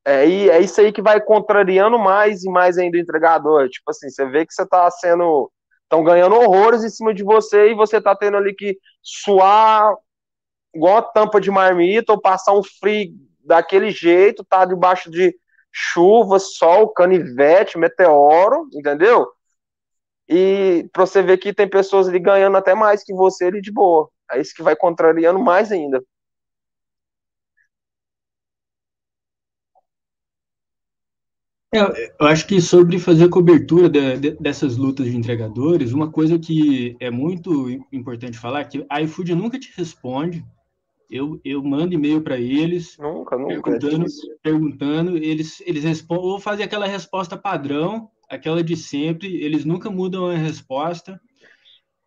É, 0.05 0.27
e 0.27 0.49
é 0.49 0.59
isso 0.59 0.81
aí 0.81 0.91
que 0.91 1.01
vai 1.01 1.21
contrariando 1.21 1.97
mais 1.97 2.43
e 2.43 2.49
mais 2.49 2.77
ainda 2.77 2.97
o 2.97 2.99
entregador. 2.99 3.69
Tipo 3.69 3.91
assim, 3.91 4.09
você 4.09 4.25
vê 4.25 4.45
que 4.45 4.53
você 4.53 4.65
tá 4.65 4.89
sendo. 4.91 5.51
Estão 5.83 6.03
ganhando 6.03 6.35
horrores 6.35 6.83
em 6.83 6.89
cima 6.89 7.13
de 7.13 7.23
você 7.23 7.71
e 7.71 7.75
você 7.75 8.01
tá 8.01 8.15
tendo 8.15 8.37
ali 8.37 8.53
que 8.55 8.77
suar 9.01 9.95
igual 10.73 10.97
a 10.97 11.01
tampa 11.03 11.39
de 11.39 11.51
marmita 11.51 12.13
ou 12.13 12.19
passar 12.19 12.53
um 12.53 12.63
frio 12.63 13.13
daquele 13.39 13.91
jeito, 13.91 14.43
tá 14.43 14.65
debaixo 14.65 15.11
de 15.11 15.35
chuva, 15.71 16.39
sol, 16.39 16.89
canivete, 16.89 17.77
meteoro, 17.77 18.67
entendeu? 18.73 19.27
E 20.27 20.89
pra 20.93 21.05
você 21.05 21.21
ver 21.21 21.37
que 21.37 21.53
tem 21.53 21.69
pessoas 21.69 22.07
ali 22.07 22.19
ganhando 22.19 22.57
até 22.57 22.73
mais 22.73 23.03
que 23.03 23.13
você 23.13 23.45
ali 23.45 23.61
de 23.61 23.71
boa. 23.71 24.09
É 24.31 24.39
isso 24.39 24.53
que 24.55 24.63
vai 24.63 24.75
contrariando 24.75 25.39
mais 25.39 25.71
ainda. 25.71 26.03
É, 31.73 32.13
eu 32.19 32.27
acho 32.27 32.45
que 32.45 32.61
sobre 32.61 32.99
fazer 32.99 33.29
cobertura 33.29 33.89
de, 33.89 34.17
de, 34.17 34.31
dessas 34.31 34.77
lutas 34.77 35.07
de 35.07 35.17
entregadores, 35.17 35.91
uma 35.91 36.11
coisa 36.11 36.37
que 36.37 36.95
é 36.99 37.09
muito 37.09 37.67
importante 37.91 38.37
falar 38.37 38.61
é 38.61 38.65
que 38.65 38.85
a 38.87 39.01
iFood 39.01 39.33
nunca 39.33 39.59
te 39.59 39.73
responde. 39.75 40.45
Eu, 41.09 41.41
eu 41.43 41.63
mando 41.63 41.95
e-mail 41.95 42.21
para 42.21 42.37
eles, 42.37 42.95
nunca, 42.99 43.37
nunca, 43.37 43.71
perguntando, 43.71 44.05
é 44.05 44.35
perguntando, 44.41 45.17
eles, 45.17 45.61
eles 45.65 45.83
respondem, 45.83 46.25
ou 46.25 46.39
fazem 46.39 46.63
aquela 46.63 46.87
resposta 46.87 47.35
padrão, 47.35 48.09
aquela 48.29 48.63
de 48.63 48.75
sempre, 48.75 49.35
eles 49.43 49.65
nunca 49.65 49.89
mudam 49.89 50.27
a 50.27 50.37
resposta. 50.37 51.19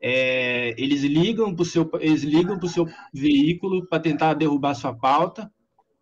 É, 0.01 0.81
eles 0.81 1.03
ligam 1.03 1.55
para 1.55 1.63
o 1.63 1.65
seu, 1.65 1.91
eles 2.01 2.23
ligam 2.23 2.57
para 2.57 2.67
o 2.67 2.71
seu 2.71 2.87
veículo 3.13 3.87
para 3.87 3.99
tentar 3.99 4.35
derrubar 4.35 4.75
sua 4.75 4.95
pauta 4.95 5.51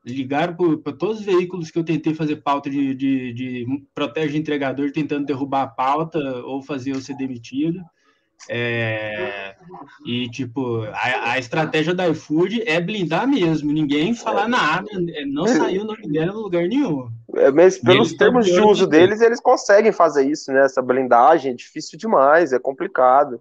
ligaram 0.04 0.54
para 0.78 0.92
todos 0.92 1.20
os 1.20 1.24
veículos 1.24 1.70
que 1.70 1.78
eu 1.78 1.84
tentei 1.84 2.14
fazer 2.14 2.36
pauta 2.36 2.68
de, 2.68 2.94
de, 2.94 3.32
de 3.32 3.66
protege 3.94 4.36
entregador, 4.36 4.90
tentando 4.92 5.24
derrubar 5.24 5.62
a 5.62 5.68
pauta 5.68 6.18
ou 6.44 6.62
fazer 6.62 6.90
eu 6.92 7.00
ser 7.00 7.16
demitido. 7.16 7.80
É, 8.48 9.54
e, 10.04 10.28
tipo, 10.28 10.82
a, 10.92 11.32
a, 11.32 11.38
estratégia 11.38 11.94
da 11.94 12.08
iFood 12.08 12.62
é 12.66 12.78
blindar 12.78 13.26
mesmo, 13.26 13.72
ninguém 13.72 14.14
falar 14.14 14.46
nada, 14.48 14.86
é, 15.14 15.24
não 15.24 15.46
saiu 15.48 15.82
o 15.82 15.86
nome 15.86 16.06
dela 16.08 16.32
em 16.32 16.42
lugar 16.42 16.68
nenhum. 16.68 17.08
É, 17.36 17.50
mas 17.50 17.78
pelos 17.78 18.12
termos 18.12 18.44
de 18.44 18.60
uso 18.60 18.86
deles, 18.86 19.20
eles 19.22 19.40
conseguem 19.40 19.92
fazer 19.92 20.28
isso, 20.28 20.52
né? 20.52 20.64
Essa 20.64 20.82
blindagem 20.82 21.52
é 21.52 21.54
difícil 21.54 21.98
demais, 21.98 22.52
é 22.52 22.58
complicado. 22.58 23.40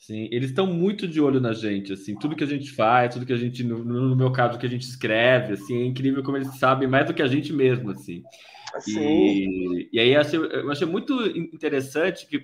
Sim, 0.00 0.28
eles 0.32 0.48
estão 0.48 0.66
muito 0.66 1.06
de 1.06 1.20
olho 1.20 1.40
na 1.40 1.52
gente, 1.52 1.92
assim, 1.92 2.18
tudo 2.18 2.34
que 2.34 2.42
a 2.42 2.46
gente 2.46 2.72
faz, 2.72 3.12
tudo 3.12 3.26
que 3.26 3.34
a 3.34 3.36
gente, 3.36 3.62
no, 3.62 3.84
no 3.84 4.16
meu 4.16 4.32
caso, 4.32 4.58
que 4.58 4.64
a 4.64 4.68
gente 4.68 4.88
escreve, 4.88 5.52
assim, 5.52 5.82
é 5.82 5.84
incrível 5.84 6.22
como 6.22 6.38
eles 6.38 6.58
sabem 6.58 6.88
mais 6.88 7.06
do 7.06 7.12
que 7.12 7.20
a 7.20 7.26
gente 7.26 7.52
mesmo, 7.52 7.90
assim. 7.90 8.22
E, 8.88 9.90
e 9.92 10.00
aí 10.00 10.14
eu 10.14 10.20
achei, 10.20 10.38
eu 10.38 10.70
achei 10.70 10.86
muito 10.86 11.14
interessante 11.26 12.26
que 12.26 12.42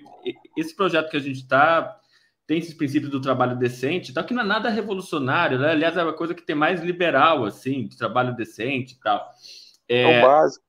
esse 0.55 0.75
projeto 0.75 1.09
que 1.09 1.17
a 1.17 1.21
gente 1.21 1.37
está 1.37 1.99
tem 2.45 2.59
esses 2.59 2.75
princípios 2.75 3.11
do 3.11 3.19
trabalho 3.19 3.57
decente, 3.57 4.13
tal, 4.13 4.23
que 4.23 4.33
não 4.33 4.43
é 4.43 4.45
nada 4.45 4.69
revolucionário, 4.69 5.59
né? 5.59 5.71
Aliás, 5.71 5.97
é 5.97 6.03
uma 6.03 6.13
coisa 6.13 6.33
que 6.33 6.45
tem 6.45 6.55
mais 6.55 6.81
liberal, 6.81 7.43
assim, 7.43 7.87
de 7.87 7.97
trabalho 7.97 8.35
decente 8.35 8.93
e 8.93 8.99
tal. 8.99 9.29
É, 9.89 10.01
é 10.03 10.19
o 10.19 10.21
básico 10.21 10.66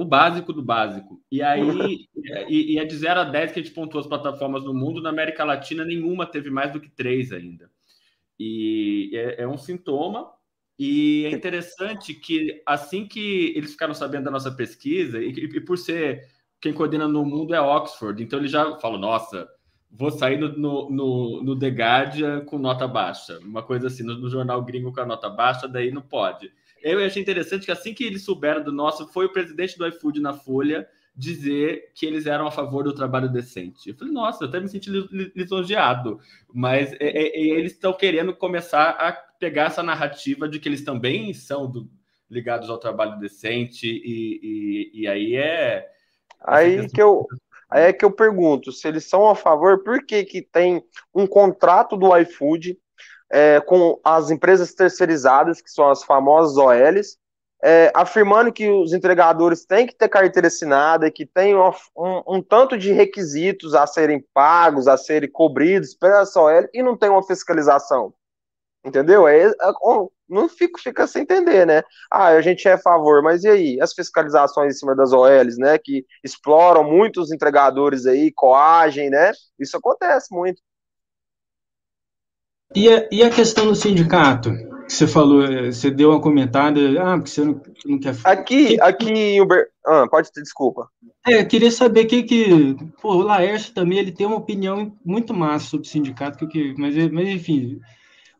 o 0.00 0.04
básico 0.04 0.50
do 0.50 0.62
básico. 0.62 1.22
E 1.30 1.42
aí, 1.42 2.08
e, 2.48 2.74
e, 2.74 2.78
é 2.78 2.84
de 2.86 2.96
0 2.96 3.20
a 3.20 3.24
10 3.24 3.52
que 3.52 3.60
a 3.60 3.62
gente 3.62 3.74
pontuou 3.74 4.00
as 4.00 4.06
plataformas 4.06 4.64
no 4.64 4.72
mundo, 4.72 5.02
na 5.02 5.10
América 5.10 5.44
Latina 5.44 5.84
nenhuma 5.84 6.24
teve 6.24 6.48
mais 6.48 6.72
do 6.72 6.80
que 6.80 6.88
3 6.88 7.32
ainda. 7.32 7.70
E 8.38 9.10
é, 9.12 9.42
é 9.42 9.46
um 9.46 9.58
sintoma, 9.58 10.30
e 10.78 11.26
é 11.26 11.30
interessante 11.30 12.14
que 12.14 12.62
assim 12.64 13.06
que 13.06 13.52
eles 13.54 13.72
ficaram 13.72 13.92
sabendo 13.92 14.24
da 14.24 14.30
nossa 14.30 14.50
pesquisa, 14.50 15.22
e, 15.22 15.28
e 15.28 15.60
por 15.60 15.76
ser 15.76 16.26
quem 16.58 16.72
coordena 16.72 17.06
no 17.06 17.22
mundo 17.22 17.54
é 17.54 17.60
Oxford, 17.60 18.22
então 18.22 18.38
eles 18.38 18.50
já 18.50 18.78
falam, 18.78 18.98
nossa, 18.98 19.46
vou 19.90 20.10
sair 20.10 20.38
no, 20.38 20.56
no, 20.56 20.90
no, 20.90 21.42
no 21.42 21.58
The 21.58 21.68
Guardian 21.68 22.44
com 22.46 22.58
nota 22.58 22.88
baixa, 22.88 23.38
uma 23.40 23.62
coisa 23.62 23.88
assim, 23.88 24.02
no, 24.02 24.16
no 24.16 24.30
jornal 24.30 24.62
gringo 24.64 24.94
com 24.94 25.00
a 25.00 25.06
nota 25.06 25.28
baixa, 25.28 25.68
daí 25.68 25.90
não 25.90 26.00
pode. 26.00 26.50
Eu 26.82 27.04
achei 27.04 27.20
interessante 27.20 27.66
que 27.66 27.72
assim 27.72 27.94
que 27.94 28.04
eles 28.04 28.24
souberam 28.24 28.62
do 28.62 28.72
nosso, 28.72 29.06
foi 29.08 29.26
o 29.26 29.32
presidente 29.32 29.76
do 29.76 29.86
iFood 29.86 30.20
na 30.20 30.34
Folha 30.34 30.88
dizer 31.14 31.92
que 31.94 32.06
eles 32.06 32.26
eram 32.26 32.46
a 32.46 32.50
favor 32.50 32.84
do 32.84 32.94
trabalho 32.94 33.28
decente. 33.28 33.90
Eu 33.90 33.96
falei, 33.96 34.12
nossa, 34.12 34.44
eu 34.44 34.48
até 34.48 34.60
me 34.60 34.68
senti 34.68 34.90
lisonjeado, 35.34 36.18
mas 36.52 36.92
é, 36.94 36.96
é, 37.00 37.26
é 37.26 37.40
eles 37.40 37.72
estão 37.72 37.92
querendo 37.92 38.34
começar 38.34 38.90
a 38.90 39.12
pegar 39.12 39.66
essa 39.66 39.82
narrativa 39.82 40.48
de 40.48 40.58
que 40.58 40.68
eles 40.68 40.82
também 40.82 41.32
são 41.34 41.70
do, 41.70 41.90
ligados 42.30 42.70
ao 42.70 42.78
trabalho 42.78 43.18
decente 43.18 43.86
e, 43.86 44.40
e, 44.94 45.02
e 45.02 45.08
aí 45.08 45.36
é... 45.36 45.86
Aí 46.40 46.88
que 46.88 47.02
eu... 47.02 47.26
Aí 47.68 47.84
é 47.84 47.92
que 47.92 48.04
eu 48.04 48.10
pergunto, 48.10 48.72
se 48.72 48.88
eles 48.88 49.04
são 49.04 49.28
a 49.28 49.36
favor, 49.36 49.84
por 49.84 50.04
que 50.04 50.24
que 50.24 50.42
tem 50.42 50.82
um 51.14 51.24
contrato 51.24 51.96
do 51.96 52.16
iFood 52.16 52.76
é, 53.30 53.60
com 53.60 53.98
as 54.04 54.30
empresas 54.30 54.74
terceirizadas, 54.74 55.60
que 55.60 55.70
são 55.70 55.88
as 55.88 56.02
famosas 56.02 56.56
OLs, 56.56 57.18
é, 57.62 57.92
afirmando 57.94 58.52
que 58.52 58.70
os 58.70 58.92
entregadores 58.92 59.64
têm 59.66 59.86
que 59.86 59.94
ter 59.94 60.08
carteira 60.08 60.48
assinada, 60.48 61.10
que 61.10 61.26
tem 61.26 61.54
um, 61.54 61.70
um, 62.26 62.42
tanto 62.42 62.76
de 62.76 62.92
requisitos 62.92 63.74
a 63.74 63.86
serem 63.86 64.24
pagos, 64.32 64.88
a 64.88 64.96
serem 64.96 65.30
cobridos 65.30 65.94
pela 65.94 66.22
OL, 66.22 66.68
e 66.72 66.82
não 66.82 66.96
tem 66.96 67.10
uma 67.10 67.22
fiscalização. 67.22 68.14
Entendeu? 68.82 69.28
É, 69.28 69.44
é, 69.44 69.54
não 70.26 70.48
fica, 70.48 70.80
fica 70.80 71.06
sem 71.06 71.22
entender, 71.22 71.66
né? 71.66 71.82
Ah, 72.10 72.28
a 72.28 72.40
gente 72.40 72.66
é 72.66 72.72
a 72.72 72.78
favor, 72.78 73.22
mas 73.22 73.44
e 73.44 73.48
aí? 73.48 73.80
As 73.80 73.92
fiscalizações 73.92 74.74
em 74.74 74.78
cima 74.78 74.96
das 74.96 75.12
OLs, 75.12 75.58
né? 75.58 75.76
Que 75.76 76.06
exploram 76.24 76.82
muitos 76.82 77.30
entregadores 77.30 78.06
aí, 78.06 78.32
coagem, 78.32 79.10
né? 79.10 79.32
Isso 79.58 79.76
acontece 79.76 80.34
muito. 80.34 80.62
E 82.74 82.88
a, 82.88 83.08
e 83.10 83.22
a 83.22 83.30
questão 83.30 83.66
do 83.66 83.74
sindicato? 83.74 84.52
Que 84.86 84.92
você 84.92 85.06
falou, 85.06 85.44
eh, 85.44 85.72
você 85.72 85.90
deu 85.90 86.10
uma 86.10 86.20
comentada, 86.20 86.80
ah, 87.02 87.16
porque 87.16 87.30
você 87.30 87.44
não, 87.44 87.60
não 87.84 87.98
quer. 87.98 88.16
Aqui, 88.24 88.68
que, 88.68 88.80
aqui 88.80 89.10
em 89.10 89.40
Uber. 89.40 89.68
Ah, 89.86 90.06
pode 90.08 90.32
ter 90.32 90.42
desculpa. 90.42 90.88
É, 91.26 91.44
queria 91.44 91.70
saber 91.70 92.06
que 92.06 92.22
que. 92.22 92.76
Pô, 93.00 93.14
o 93.14 93.22
Laércio 93.22 93.74
também 93.74 93.98
ele 93.98 94.12
tem 94.12 94.26
uma 94.26 94.36
opinião 94.36 94.96
muito 95.04 95.34
massa 95.34 95.66
sobre 95.66 95.88
sindicato, 95.88 96.46
que, 96.48 96.74
mas, 96.78 96.94
mas 97.10 97.28
enfim. 97.28 97.80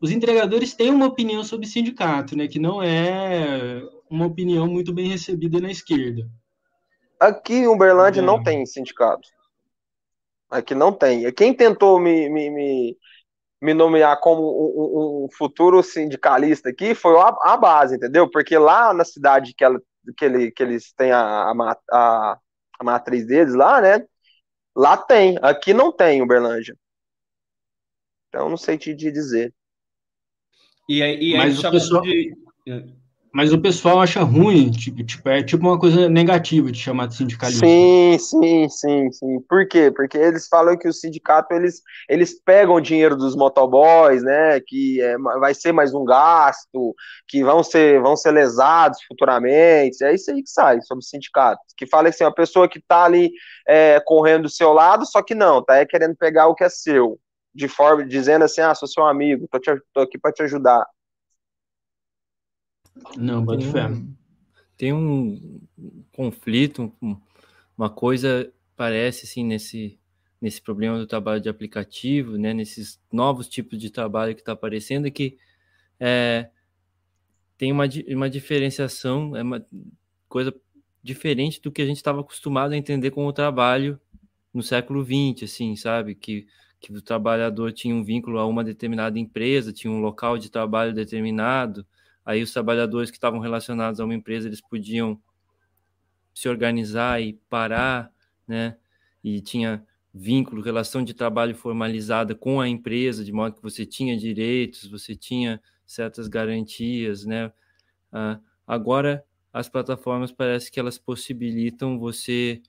Os 0.01 0.11
entregadores 0.11 0.73
têm 0.73 0.89
uma 0.89 1.05
opinião 1.05 1.43
sobre 1.43 1.67
sindicato, 1.67 2.35
né? 2.35 2.47
Que 2.47 2.57
não 2.57 2.81
é 2.81 3.81
uma 4.09 4.25
opinião 4.25 4.67
muito 4.67 4.93
bem 4.93 5.09
recebida 5.09 5.59
na 5.59 5.69
esquerda. 5.69 6.27
Aqui 7.19 7.53
em 7.53 7.67
Uberlândia 7.67 8.21
é. 8.21 8.25
não 8.25 8.41
tem 8.41 8.65
sindicato. 8.65 9.29
Aqui 10.49 10.73
não 10.73 10.91
tem. 10.91 11.31
Quem 11.31 11.53
tentou 11.53 11.99
me, 11.99 12.27
me, 12.29 12.49
me 12.49 12.97
me 13.61 13.73
nomear 13.73 14.19
como 14.19 14.41
um, 14.41 15.25
um, 15.25 15.27
futuro 15.37 15.83
sindicalista 15.83 16.69
aqui 16.69 16.95
foi 16.95 17.15
a, 17.19 17.27
a, 17.43 17.57
base, 17.57 17.95
entendeu? 17.95 18.29
Porque 18.29 18.57
lá 18.57 18.93
na 18.93 19.05
cidade 19.05 19.53
que, 19.55 19.63
ela, 19.63 19.79
que, 20.17 20.25
ele, 20.25 20.51
que 20.51 20.63
eles 20.63 20.91
têm 20.93 21.11
a, 21.11 21.51
a, 21.91 22.39
a 22.79 22.83
matriz 22.83 23.27
deles 23.27 23.53
lá, 23.53 23.79
né? 23.79 24.03
Lá 24.75 24.97
tem, 24.97 25.37
aqui 25.41 25.73
não 25.73 25.91
tem 25.91 26.21
Uberlândia. 26.21 26.75
Então 28.29 28.49
não 28.49 28.57
sei 28.57 28.77
te 28.77 28.93
dizer. 28.95 29.53
E 30.89 31.03
aí, 31.03 31.17
e 31.21 31.35
aí 31.35 31.37
Mas 31.37 31.63
o 31.63 31.69
pessoal... 31.69 32.01
de 32.01 32.33
mas 33.33 33.53
o 33.53 33.61
pessoal 33.61 34.01
acha 34.01 34.21
ruim, 34.21 34.69
tipo, 34.69 35.03
tipo, 35.03 35.29
é 35.29 35.41
tipo 35.41 35.65
uma 35.65 35.79
coisa 35.79 36.09
negativa 36.09 36.71
de 36.71 36.77
chamar 36.77 37.07
de 37.07 37.15
sindicalismo. 37.15 37.65
Sim, 37.65 38.17
sim, 38.19 38.69
sim, 38.69 39.11
sim. 39.11 39.39
Por 39.47 39.67
quê? 39.67 39.89
Porque 39.89 40.17
eles 40.17 40.47
falam 40.47 40.77
que 40.77 40.87
o 40.87 40.93
sindicato, 40.93 41.53
eles, 41.53 41.81
eles 42.09 42.37
pegam 42.43 42.75
o 42.75 42.81
dinheiro 42.81 43.15
dos 43.15 43.35
motoboys, 43.35 44.21
né, 44.21 44.59
que 44.59 45.01
é, 45.01 45.17
vai 45.17 45.53
ser 45.53 45.71
mais 45.71 45.93
um 45.93 46.03
gasto, 46.03 46.93
que 47.27 47.41
vão 47.43 47.63
ser, 47.63 48.01
vão 48.01 48.17
ser 48.17 48.31
lesados 48.31 48.99
futuramente, 49.07 50.03
é 50.03 50.13
isso 50.13 50.29
aí 50.29 50.43
que 50.43 50.49
sai 50.49 50.81
sobre 50.81 51.01
o 51.03 51.07
sindicato. 51.07 51.61
Que 51.77 51.87
fala 51.87 52.09
assim, 52.09 52.25
a 52.25 52.31
pessoa 52.31 52.67
que 52.67 52.81
tá 52.81 53.05
ali 53.05 53.31
é, 53.67 54.01
correndo 54.05 54.43
do 54.43 54.49
seu 54.49 54.73
lado, 54.73 55.05
só 55.05 55.21
que 55.21 55.33
não, 55.33 55.63
tá 55.63 55.85
querendo 55.85 56.15
pegar 56.17 56.47
o 56.47 56.55
que 56.55 56.65
é 56.65 56.69
seu, 56.69 57.17
de 57.55 57.69
forma, 57.69 58.05
dizendo 58.05 58.43
assim, 58.43 58.61
ah, 58.61 58.75
sou 58.75 58.87
seu 58.87 59.05
amigo, 59.05 59.47
tô, 59.49 59.57
te, 59.57 59.71
tô 59.93 60.01
aqui 60.01 60.17
para 60.19 60.33
te 60.33 60.43
ajudar. 60.43 60.85
Não, 63.17 63.43
bota 63.43 63.65
fé. 63.71 63.89
tem 64.77 64.93
um 64.93 65.61
conflito, 66.11 66.93
uma 67.77 67.89
coisa 67.89 68.51
parece 68.75 69.25
assim 69.25 69.43
nesse 69.43 69.99
nesse 70.41 70.59
problema 70.59 70.97
do 70.97 71.05
trabalho 71.05 71.39
de 71.39 71.47
aplicativo, 71.47 72.35
né, 72.35 72.51
nesses 72.51 72.99
novos 73.13 73.47
tipos 73.47 73.77
de 73.77 73.91
trabalho 73.91 74.33
que 74.33 74.41
está 74.41 74.53
aparecendo, 74.53 75.05
é 75.05 75.11
que 75.11 75.37
é, 75.99 76.49
tem 77.59 77.71
uma, 77.71 77.83
uma 78.07 78.27
diferenciação, 78.27 79.37
é 79.37 79.43
uma 79.43 79.63
coisa 80.27 80.51
diferente 81.03 81.61
do 81.61 81.71
que 81.71 81.79
a 81.79 81.85
gente 81.85 81.97
estava 81.97 82.21
acostumado 82.21 82.71
a 82.71 82.77
entender 82.77 83.11
com 83.11 83.27
o 83.27 83.31
trabalho 83.31 83.99
no 84.51 84.63
século 84.63 85.05
XX, 85.05 85.43
assim, 85.43 85.75
sabe? 85.75 86.15
Que, 86.15 86.47
que 86.79 86.91
o 86.91 87.01
trabalhador 87.03 87.71
tinha 87.71 87.93
um 87.93 88.03
vínculo 88.03 88.39
a 88.39 88.47
uma 88.47 88.63
determinada 88.63 89.19
empresa, 89.19 89.71
tinha 89.71 89.91
um 89.91 90.01
local 90.01 90.39
de 90.39 90.49
trabalho 90.49 90.91
determinado, 90.91 91.85
aí 92.25 92.41
os 92.41 92.51
trabalhadores 92.51 93.09
que 93.09 93.17
estavam 93.17 93.39
relacionados 93.39 93.99
a 93.99 94.05
uma 94.05 94.15
empresa, 94.15 94.47
eles 94.47 94.61
podiam 94.61 95.19
se 96.33 96.47
organizar 96.49 97.21
e 97.21 97.33
parar, 97.49 98.11
né? 98.47 98.77
E 99.23 99.41
tinha 99.41 99.85
vínculo, 100.13 100.61
relação 100.61 101.03
de 101.03 101.13
trabalho 101.13 101.55
formalizada 101.55 102.35
com 102.35 102.59
a 102.59 102.67
empresa, 102.67 103.23
de 103.23 103.31
modo 103.31 103.55
que 103.55 103.61
você 103.61 103.85
tinha 103.85 104.17
direitos, 104.17 104.89
você 104.89 105.15
tinha 105.15 105.61
certas 105.85 106.27
garantias, 106.27 107.25
né? 107.25 107.51
Ah, 108.11 108.39
agora, 108.67 109.23
as 109.53 109.69
plataformas 109.69 110.31
parece 110.31 110.71
que 110.71 110.79
elas 110.79 110.97
possibilitam 110.97 111.99
você 111.99 112.61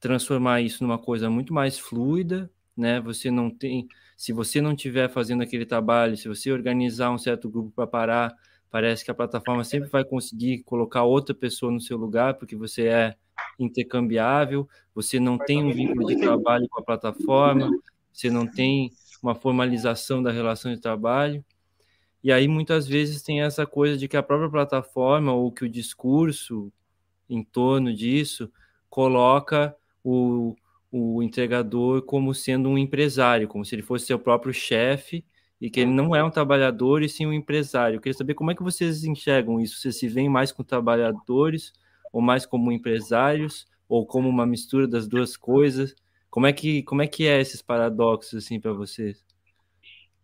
transformar 0.00 0.60
isso 0.60 0.82
numa 0.82 0.98
coisa 0.98 1.30
muito 1.30 1.54
mais 1.54 1.78
fluida, 1.78 2.50
né? 2.76 3.00
Você 3.00 3.30
não 3.30 3.50
tem, 3.50 3.88
se 4.16 4.32
você 4.32 4.60
não 4.60 4.72
estiver 4.72 5.08
fazendo 5.08 5.42
aquele 5.42 5.64
trabalho, 5.64 6.16
se 6.16 6.28
você 6.28 6.50
organizar 6.50 7.10
um 7.10 7.18
certo 7.18 7.48
grupo 7.48 7.70
para 7.70 7.86
parar, 7.86 8.36
parece 8.72 9.04
que 9.04 9.10
a 9.10 9.14
plataforma 9.14 9.62
sempre 9.64 9.90
vai 9.90 10.02
conseguir 10.02 10.62
colocar 10.62 11.02
outra 11.02 11.34
pessoa 11.34 11.70
no 11.70 11.78
seu 11.78 11.98
lugar, 11.98 12.34
porque 12.34 12.56
você 12.56 12.86
é 12.86 13.14
intercambiável, 13.58 14.66
você 14.94 15.20
não 15.20 15.36
tem 15.36 15.62
um 15.62 15.70
vínculo 15.70 16.06
de 16.06 16.16
trabalho 16.16 16.66
com 16.70 16.80
a 16.80 16.82
plataforma, 16.82 17.70
você 18.10 18.30
não 18.30 18.46
tem 18.46 18.90
uma 19.22 19.34
formalização 19.34 20.22
da 20.22 20.32
relação 20.32 20.72
de 20.72 20.80
trabalho. 20.80 21.44
E 22.24 22.32
aí 22.32 22.48
muitas 22.48 22.88
vezes 22.88 23.20
tem 23.20 23.42
essa 23.42 23.66
coisa 23.66 23.98
de 23.98 24.08
que 24.08 24.16
a 24.16 24.22
própria 24.22 24.48
plataforma 24.48 25.34
ou 25.34 25.52
que 25.52 25.66
o 25.66 25.68
discurso 25.68 26.72
em 27.28 27.44
torno 27.44 27.92
disso 27.92 28.50
coloca 28.88 29.76
o, 30.02 30.56
o 30.90 31.22
entregador 31.22 32.00
como 32.02 32.34
sendo 32.34 32.70
um 32.70 32.78
empresário, 32.78 33.48
como 33.48 33.66
se 33.66 33.74
ele 33.74 33.82
fosse 33.82 34.06
seu 34.06 34.18
próprio 34.18 34.54
chefe 34.54 35.22
e 35.62 35.70
que 35.70 35.78
ele 35.78 35.92
não 35.92 36.14
é 36.14 36.24
um 36.24 36.30
trabalhador 36.30 37.04
e 37.04 37.08
sim 37.08 37.24
um 37.24 37.32
empresário. 37.32 37.94
Eu 37.94 38.00
queria 38.00 38.18
saber 38.18 38.34
como 38.34 38.50
é 38.50 38.54
que 38.54 38.64
vocês 38.64 39.04
enxergam 39.04 39.60
isso. 39.60 39.78
Vocês 39.78 39.96
se 39.96 40.08
veem 40.08 40.28
mais 40.28 40.50
com 40.50 40.64
trabalhadores 40.64 41.72
ou 42.12 42.20
mais 42.20 42.44
como 42.44 42.72
empresários 42.72 43.68
ou 43.88 44.04
como 44.04 44.28
uma 44.28 44.44
mistura 44.44 44.88
das 44.88 45.06
duas 45.06 45.36
coisas? 45.36 45.94
Como 46.28 46.48
é 46.48 46.52
que 46.52 46.82
como 46.82 47.00
é 47.00 47.06
que 47.06 47.28
é 47.28 47.40
esses 47.40 47.62
paradoxos 47.62 48.44
assim 48.44 48.58
para 48.58 48.72
vocês? 48.72 49.24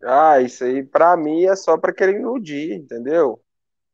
Ah, 0.03 0.41
isso 0.41 0.65
aí 0.65 0.83
para 0.83 1.17
mim 1.17 1.45
é 1.45 1.55
só 1.55 1.79
para 1.79 1.95
querer 1.95 2.19
iludir, 2.19 2.73
entendeu? 2.73 3.41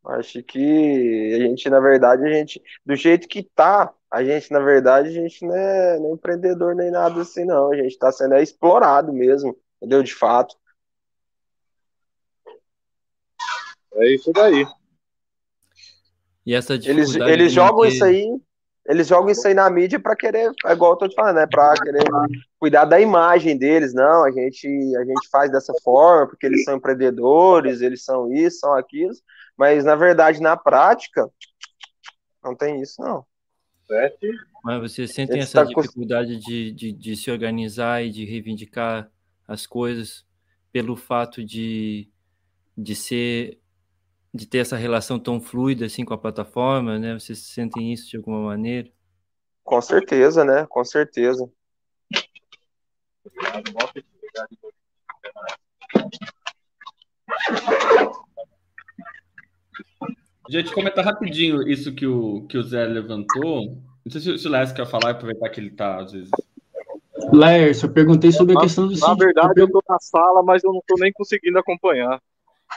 Acho 0.03 0.43
que 0.43 1.35
a 1.35 1.47
gente, 1.47 1.69
na 1.69 1.81
verdade, 1.81 2.25
a 2.25 2.33
gente, 2.33 2.63
do 2.87 2.97
jeito 2.97 3.29
que 3.29 3.43
tá, 3.43 3.93
a 4.11 4.25
gente, 4.25 4.51
na 4.51 4.61
verdade, 4.61 5.09
a 5.09 5.13
gente 5.13 5.45
não 5.45 5.55
é 5.55 5.99
nem 6.01 6.13
empreendedor 6.13 6.75
nem 6.75 6.91
nada 6.91 7.21
assim, 7.21 7.45
não. 7.45 7.71
A 7.71 7.77
gente 7.77 7.99
tá 7.99 8.11
sendo 8.11 8.35
explorado 8.37 9.13
mesmo, 9.13 9.55
entendeu? 9.79 10.03
De 10.03 10.15
fato. 10.15 10.57
É 13.97 14.15
isso 14.15 14.33
daí. 14.33 14.67
E 16.47 16.55
essa 16.55 16.75
Eles, 16.75 17.15
eles 17.15 17.53
jogam 17.53 17.85
isso 17.85 18.05
aí 18.05 18.29
eles 18.87 19.07
jogam 19.09 19.31
isso 19.31 19.47
aí 19.49 19.55
na 19.55 19.69
mídia 19.71 19.99
para 19.99 20.15
querer, 20.15 20.53
é 20.67 20.73
igual 20.73 20.93
eu 20.93 20.97
tô 20.97 21.09
te 21.09 21.15
falando, 21.15 21.37
né? 21.37 21.47
Para 21.51 21.73
querer 21.83 22.05
cuidar 22.59 22.85
da 22.85 23.01
imagem 23.01 23.57
deles. 23.57 23.95
Não, 23.95 24.25
a 24.25 24.31
gente, 24.31 24.67
a 24.97 25.05
gente 25.05 25.29
faz 25.31 25.51
dessa 25.51 25.73
forma 25.83 26.29
porque 26.29 26.45
eles 26.45 26.65
são 26.65 26.77
empreendedores, 26.77 27.81
eles 27.81 28.05
são 28.05 28.31
isso, 28.31 28.61
são 28.61 28.75
aquilo. 28.75 29.15
Mas 29.57 29.85
na 29.85 29.97
verdade, 29.97 30.41
na 30.41 30.55
prática, 30.55 31.31
não 32.43 32.55
tem 32.55 32.83
isso, 32.83 33.01
não. 33.01 33.25
Mas 34.63 34.93
vocês 34.93 35.15
sentem 35.15 35.41
essa 35.41 35.65
tá 35.65 35.73
dificuldade 35.73 36.39
de, 36.39 36.73
de, 36.73 36.93
de 36.93 37.17
se 37.17 37.31
organizar 37.31 38.05
e 38.05 38.11
de 38.11 38.27
reivindicar 38.27 39.11
as 39.49 39.67
coisas 39.67 40.27
pelo 40.71 40.95
fato 40.95 41.43
de, 41.43 42.11
de 42.77 42.95
ser 42.95 43.59
de 44.35 44.47
ter 44.47 44.59
essa 44.59 44.77
relação 44.77 45.17
tão 45.17 45.41
fluida 45.41 45.87
assim 45.87 46.05
com 46.05 46.13
a 46.13 46.19
plataforma, 46.19 46.99
né? 46.99 47.15
Vocês 47.15 47.39
sentem 47.39 47.93
isso 47.93 48.11
de 48.11 48.17
alguma 48.17 48.41
maneira? 48.41 48.91
Com 49.63 49.81
certeza, 49.81 50.45
né? 50.45 50.67
Com 50.69 50.85
certeza. 50.85 51.49
Gente, 60.51 60.75
comentar 60.75 61.05
rapidinho 61.05 61.63
isso 61.69 61.95
que 61.95 62.07
o, 62.07 62.45
que 62.49 62.59
o 62.59 62.63
Zé 62.63 62.85
levantou. 62.87 63.79
Não 64.05 64.11
sei 64.13 64.21
se, 64.21 64.39
se 64.39 64.49
o 64.49 64.51
Lércio 64.51 64.75
quer 64.75 64.87
falar 64.87 65.11
e 65.11 65.13
aproveitar 65.13 65.49
que 65.49 65.61
ele 65.61 65.69
está, 65.69 66.01
às 66.01 66.13
vezes. 66.13 66.31
Lércio, 67.33 67.87
eu 67.87 67.93
perguntei 67.93 68.33
sobre 68.33 68.57
a 68.59 68.61
questão 68.61 68.89
do 68.89 68.99
Na 68.99 69.15
verdade, 69.15 69.61
eu 69.61 69.67
estou 69.67 69.83
na 69.89 69.99
sala, 70.01 70.43
mas 70.43 70.63
eu 70.65 70.73
não 70.73 70.81
estou 70.81 70.99
nem 70.99 71.13
conseguindo 71.13 71.59
acompanhar. 71.59 72.21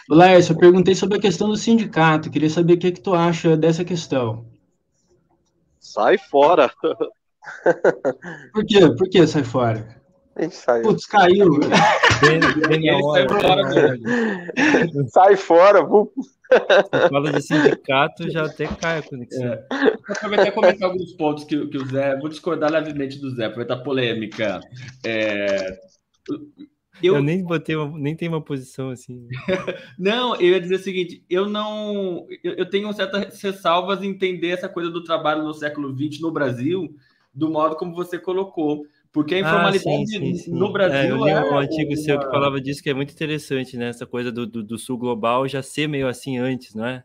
Lércio, 0.10 0.54
eu 0.54 0.58
perguntei 0.58 0.95
sobre 0.95 1.18
a 1.18 1.22
questão 1.22 1.50
do 1.50 1.58
sindicato. 1.58 2.30
Queria 2.30 2.50
saber 2.50 2.74
o 2.74 2.78
que, 2.78 2.88
é 2.88 2.91
que 2.91 3.02
tu 3.02 3.14
acha 3.14 3.58
dessa 3.58 3.84
questão. 3.84 4.45
Sai 5.80 6.18
fora. 6.18 6.72
Por 8.54 8.66
quê? 8.66 8.80
Por 8.98 9.10
que 9.10 9.26
sai 9.26 9.43
fora? 9.43 9.98
Saiu. 10.52 10.84
Putz, 10.84 11.06
caiu. 11.08 11.60
Bem, 12.22 12.39
bem 12.68 13.04
hora, 13.04 13.28
fora 13.28 13.64
sai 15.08 15.36
fora. 15.36 15.80
Fala 17.10 17.32
de 17.32 17.41
sindicato, 17.41 18.30
já 18.30 18.45
até 18.45 18.68
cai 18.68 19.00
a 19.00 19.02
conexão. 19.02 19.45
É. 19.45 19.66
Vou 19.70 20.16
aproveitar 20.16 20.48
e 20.48 20.52
comentar 20.52 20.89
alguns 20.89 21.14
pontos 21.14 21.43
que, 21.43 21.68
que 21.68 21.78
o 21.78 21.86
Zé. 21.88 22.18
Vou 22.20 22.30
discordar 22.30 22.72
levemente 22.72 23.20
do 23.20 23.36
Zé, 23.36 23.45
aproveitar 23.45 23.76
a 23.76 23.84
polêmica. 23.84 24.60
É, 25.04 25.80
eu, 27.02 27.16
eu 27.16 27.24
nem 27.24 27.43
botei 27.43 27.76
uma, 27.76 27.98
nem 27.98 28.16
tenho 28.16 28.32
uma 28.32 28.41
posição 28.41 28.89
assim. 28.89 29.28
não, 29.98 30.36
eu 30.36 30.50
ia 30.50 30.62
dizer 30.62 30.76
o 30.76 30.80
seguinte: 30.80 31.24
eu 31.30 31.48
não. 31.48 32.26
Eu, 32.43 32.54
eu 32.54 32.70
tenho 32.70 32.91
certas 32.93 33.41
ressalvas 33.41 34.02
em 34.02 34.10
entender 34.10 34.50
essa 34.50 34.70
coisa 34.70 34.89
do 34.89 35.04
trabalho 35.04 35.43
no 35.43 35.54
século 35.54 35.95
XX 35.95 36.22
no 36.22 36.32
Brasil, 36.32 36.93
do 37.34 37.50
modo 37.50 37.76
como 37.76 37.95
você 37.95 38.18
colocou. 38.18 38.86
Porque 39.12 39.36
a 39.36 39.39
informalidade 39.39 39.88
ah, 39.88 40.06
sim, 40.06 40.06
sim, 40.06 40.36
sim. 40.36 40.52
no 40.52 40.72
Brasil. 40.72 40.98
É, 40.98 41.12
eu 41.12 41.18
li 41.18 41.32
um 41.32 41.58
artigo 41.58 41.91
uma... 41.91 41.98
seu 41.98 42.20
que 42.20 42.30
falava 42.30 42.62
disso, 42.62 42.84
que 42.84 42.89
é 42.89 42.93
muito 42.93 43.14
interessante, 43.14 43.76
né? 43.78 43.89
Essa 43.89 44.06
coisa 44.06 44.32
do, 44.32 44.45
do, 44.45 44.62
do 44.62 44.78
sul 44.78 44.98
global 44.98 45.48
já 45.48 45.64
ser 45.64 45.88
meio 45.88 46.08
assim 46.08 46.38
antes, 46.38 46.76
não 46.76 46.86
é? 46.86 47.04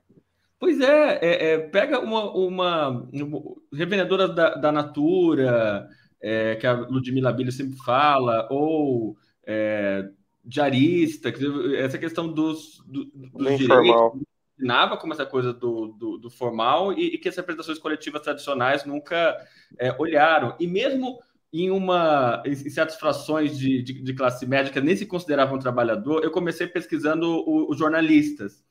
Pois 0.59 0.80
é, 0.80 1.18
é, 1.22 1.53
é 1.53 1.59
pega 1.59 1.99
uma, 1.99 2.30
uma, 2.32 2.88
uma 3.12 3.43
revendedora 3.72 4.28
da, 4.28 4.55
da 4.55 4.70
Natura, 4.70 5.88
é, 6.20 6.55
que 6.55 6.66
a 6.66 6.72
Ludmila 6.72 7.32
Bilho 7.32 7.51
sempre 7.51 7.76
fala, 7.78 8.47
ou 8.51 9.16
é, 9.47 10.09
diarista, 10.45 11.32
essa 11.76 11.99
questão 11.99 12.32
dos, 12.32 12.82
do, 12.86 13.05
dos 13.05 13.59
direitos, 13.59 14.20
nava 14.59 14.97
como 14.97 15.12
essa 15.12 15.26
coisa 15.26 15.53
do, 15.53 15.88
do, 15.88 16.18
do 16.18 16.30
formal 16.30 16.93
e, 16.93 17.14
e, 17.14 17.18
que 17.18 17.28
as 17.28 17.36
representações 17.36 17.78
coletivas 17.78 18.22
tradicionais 18.22 18.84
nunca 18.84 19.36
é, 19.78 19.95
olharam. 19.99 20.55
E 20.59 20.66
mesmo 20.66 21.18
em 21.53 21.70
uma 21.70 22.43
em 22.47 22.55
certas 22.55 22.97
frações 22.97 23.59
de, 23.59 23.82
de, 23.82 24.03
de, 24.03 24.14
classe 24.14 24.47
média 24.47 24.72
que 24.72 24.80
nem 24.80 24.97
se 24.97 25.05
consideravam 25.05 25.59
trabalhador, 25.59 26.24
eu 26.24 26.30
comecei 26.30 26.66
pesquisando 26.66 27.45
os 27.68 27.78
jornalistas 27.78 28.62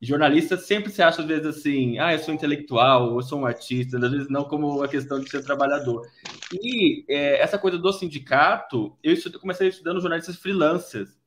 jornalista 0.00 0.56
sempre 0.56 0.92
se 0.92 1.02
acha, 1.02 1.20
às 1.22 1.26
vezes, 1.26 1.46
assim, 1.46 1.98
ah, 1.98 2.12
eu 2.12 2.18
sou 2.18 2.32
intelectual, 2.32 3.14
eu 3.14 3.22
sou 3.22 3.40
um 3.40 3.46
artista, 3.46 3.96
às 3.96 4.10
vezes 4.10 4.28
não 4.28 4.44
como 4.44 4.82
a 4.82 4.88
questão 4.88 5.18
de 5.18 5.28
ser 5.28 5.44
trabalhador. 5.44 6.06
E 6.52 7.04
é, 7.08 7.40
essa 7.40 7.58
coisa 7.58 7.76
do 7.76 7.92
sindicato, 7.92 8.96
eu 9.02 9.16
comecei 9.40 9.68
estudando 9.68 10.00
jornalistas 10.00 10.36
freelancers. 10.36 11.18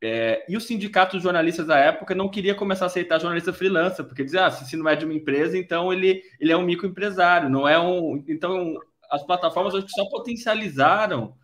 É, 0.00 0.44
e 0.48 0.56
o 0.56 0.60
sindicato 0.60 1.16
de 1.16 1.22
jornalistas 1.22 1.66
da 1.66 1.78
época 1.78 2.14
não 2.14 2.28
queria 2.28 2.54
começar 2.54 2.84
a 2.84 2.86
aceitar 2.86 3.18
jornalista 3.18 3.54
freelancer, 3.54 4.04
porque 4.04 4.22
dizia, 4.22 4.46
ah, 4.46 4.50
se 4.50 4.76
não 4.76 4.88
é 4.88 4.94
de 4.94 5.04
uma 5.04 5.14
empresa, 5.14 5.56
então 5.56 5.90
ele, 5.92 6.22
ele 6.38 6.52
é 6.52 6.56
um 6.56 6.62
microempresário, 6.62 7.48
não 7.48 7.66
é 7.66 7.80
um... 7.80 8.22
Então, 8.28 8.74
as 9.10 9.24
plataformas 9.24 9.74
acho 9.74 9.86
que 9.86 9.92
só 9.92 10.04
potencializaram 10.08 11.34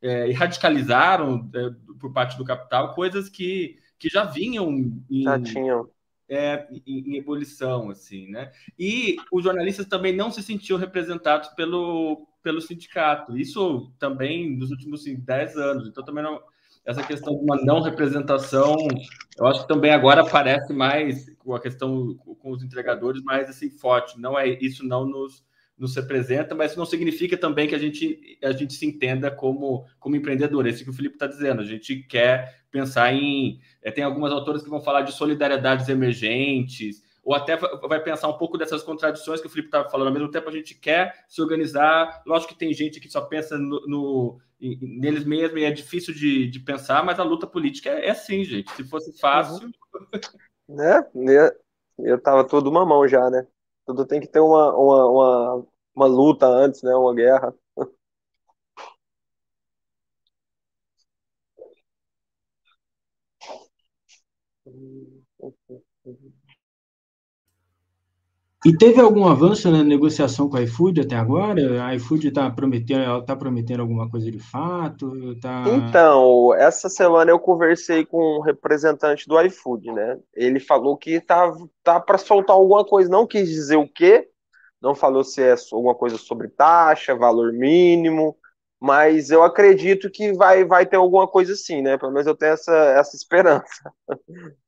é, 0.00 0.28
e 0.28 0.32
radicalizaram 0.32 1.50
é, 1.54 1.70
por 1.98 2.12
parte 2.12 2.38
do 2.38 2.44
capital 2.44 2.94
coisas 2.94 3.28
que, 3.28 3.76
que 3.98 4.08
já 4.08 4.24
vinham 4.24 4.70
em, 5.10 5.22
já 5.24 5.40
tinham 5.40 5.90
é, 6.28 6.68
em, 6.86 7.12
em, 7.12 7.16
ebulição, 7.16 7.90
assim, 7.90 8.30
né? 8.30 8.52
E 8.78 9.16
os 9.32 9.42
jornalistas 9.42 9.86
também 9.86 10.14
não 10.14 10.30
se 10.30 10.42
sentiam 10.42 10.78
representados 10.78 11.48
pelo, 11.50 12.28
pelo 12.42 12.60
sindicato. 12.60 13.36
Isso 13.36 13.92
também 13.98 14.56
nos 14.56 14.70
últimos 14.70 15.00
assim, 15.00 15.16
10 15.16 15.56
anos. 15.56 15.88
Então, 15.88 16.04
também 16.04 16.22
não, 16.22 16.40
essa 16.84 17.02
questão 17.02 17.36
de 17.36 17.42
uma 17.42 17.56
não 17.56 17.80
representação, 17.80 18.76
eu 19.38 19.46
acho 19.46 19.62
que 19.62 19.68
também 19.68 19.92
agora 19.92 20.24
parece 20.24 20.72
mais, 20.72 21.34
com 21.38 21.54
a 21.54 21.60
questão 21.60 22.14
com 22.16 22.50
os 22.50 22.62
entregadores 22.62 23.22
mais 23.22 23.48
assim 23.48 23.70
forte. 23.70 24.20
Não 24.20 24.38
é 24.38 24.48
isso 24.48 24.84
não 24.84 25.06
nos 25.06 25.44
nos 25.78 25.94
representa, 25.94 26.54
mas 26.54 26.76
não 26.76 26.84
significa 26.84 27.36
também 27.36 27.68
que 27.68 27.74
a 27.74 27.78
gente, 27.78 28.38
a 28.42 28.52
gente 28.52 28.74
se 28.74 28.84
entenda 28.84 29.30
como, 29.30 29.86
como 30.00 30.16
empreendedor. 30.16 30.66
Esse 30.66 30.84
que 30.84 30.90
o 30.90 30.92
Felipe 30.92 31.14
está 31.14 31.26
dizendo. 31.26 31.60
A 31.60 31.64
gente 31.64 32.02
quer 32.02 32.62
pensar 32.70 33.12
em. 33.12 33.60
É, 33.82 33.90
tem 33.90 34.04
algumas 34.04 34.32
autoras 34.32 34.62
que 34.62 34.68
vão 34.68 34.80
falar 34.80 35.02
de 35.02 35.12
solidariedades 35.12 35.88
emergentes, 35.88 37.02
ou 37.22 37.34
até 37.34 37.56
vai 37.56 38.02
pensar 38.02 38.28
um 38.28 38.38
pouco 38.38 38.58
dessas 38.58 38.82
contradições 38.82 39.40
que 39.40 39.46
o 39.46 39.50
Felipe 39.50 39.68
estava 39.68 39.88
falando. 39.88 40.08
Ao 40.08 40.14
mesmo 40.14 40.30
tempo, 40.30 40.48
a 40.48 40.52
gente 40.52 40.74
quer 40.74 41.24
se 41.28 41.40
organizar. 41.40 42.22
Lógico 42.26 42.52
que 42.52 42.58
tem 42.58 42.72
gente 42.72 43.00
que 43.00 43.08
só 43.08 43.20
pensa 43.20 43.56
no, 43.56 43.86
no 43.86 44.38
neles 44.60 45.24
mesmos 45.24 45.60
e 45.60 45.64
é 45.64 45.70
difícil 45.70 46.12
de, 46.12 46.48
de 46.48 46.58
pensar, 46.60 47.04
mas 47.04 47.20
a 47.20 47.22
luta 47.22 47.46
política 47.46 47.90
é, 47.90 48.06
é 48.06 48.10
assim, 48.10 48.44
gente. 48.44 48.70
Se 48.72 48.84
fosse 48.84 49.18
fácil. 49.18 49.70
Né? 50.70 51.02
Eu 51.98 52.20
tava 52.20 52.46
todo 52.46 52.70
mamão 52.70 53.08
já, 53.08 53.30
né? 53.30 53.46
Tudo 53.88 54.06
tem 54.06 54.20
que 54.20 54.28
ter 54.28 54.40
uma, 54.40 54.72
uma, 54.76 55.06
uma, 55.10 55.66
uma 55.96 56.06
luta 56.06 56.46
antes, 56.46 56.82
né? 56.82 56.94
Uma 56.94 57.14
guerra. 57.14 57.54
E 68.66 68.76
teve 68.76 69.00
algum 69.00 69.28
avanço 69.28 69.70
na 69.70 69.84
negociação 69.84 70.48
com 70.48 70.56
a 70.56 70.62
iFood 70.62 71.02
até 71.02 71.14
agora? 71.14 71.84
A 71.84 71.94
iFood 71.94 72.28
está 72.28 72.50
prometendo, 72.50 73.24
tá 73.24 73.36
prometendo 73.36 73.80
alguma 73.80 74.10
coisa 74.10 74.28
de 74.30 74.40
fato? 74.40 75.38
Tá... 75.40 75.64
Então, 75.68 76.52
essa 76.54 76.88
semana 76.88 77.30
eu 77.30 77.38
conversei 77.38 78.04
com 78.04 78.38
um 78.38 78.40
representante 78.40 79.28
do 79.28 79.40
iFood, 79.42 79.92
né? 79.92 80.18
Ele 80.34 80.58
falou 80.58 80.96
que 80.96 81.20
tá, 81.20 81.52
tá 81.84 82.00
para 82.00 82.18
soltar 82.18 82.56
alguma 82.56 82.84
coisa, 82.84 83.08
não 83.08 83.28
quis 83.28 83.48
dizer 83.48 83.76
o 83.76 83.88
quê, 83.88 84.28
não 84.82 84.92
falou 84.92 85.22
se 85.22 85.40
é 85.40 85.54
alguma 85.72 85.94
coisa 85.94 86.18
sobre 86.18 86.48
taxa, 86.48 87.14
valor 87.14 87.52
mínimo, 87.52 88.36
mas 88.80 89.30
eu 89.30 89.44
acredito 89.44 90.10
que 90.10 90.32
vai, 90.32 90.64
vai 90.64 90.84
ter 90.84 90.96
alguma 90.96 91.28
coisa 91.28 91.52
assim, 91.52 91.80
né? 91.80 91.96
Pelo 91.96 92.12
menos 92.12 92.26
eu 92.26 92.34
tenho 92.34 92.54
essa, 92.54 92.74
essa 92.74 93.14
esperança. 93.14 93.92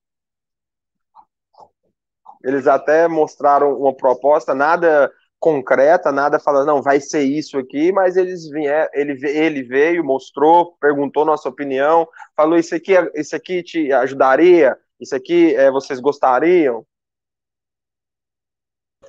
Eles 2.43 2.67
até 2.67 3.07
mostraram 3.07 3.79
uma 3.79 3.95
proposta, 3.95 4.55
nada 4.55 5.11
concreta, 5.39 6.13
nada 6.13 6.39
falando, 6.39 6.67
não, 6.67 6.83
vai 6.83 7.01
ser 7.01 7.23
isso 7.23 7.59
aqui, 7.59 7.91
mas 7.91 8.17
eles 8.17 8.49
vieram, 8.49 8.91
ele, 8.93 9.19
ele 9.27 9.63
veio, 9.63 10.05
mostrou, 10.05 10.77
perguntou 10.79 11.25
nossa 11.25 11.49
opinião, 11.49 12.07
falou 12.37 12.59
isso 12.59 12.75
aqui, 12.75 12.93
isso 13.15 13.35
aqui 13.35 13.63
te 13.63 13.91
ajudaria, 13.91 14.77
isso 15.01 15.17
aqui 15.17 15.55
é, 15.55 15.71
vocês 15.71 15.99
gostariam. 15.99 16.85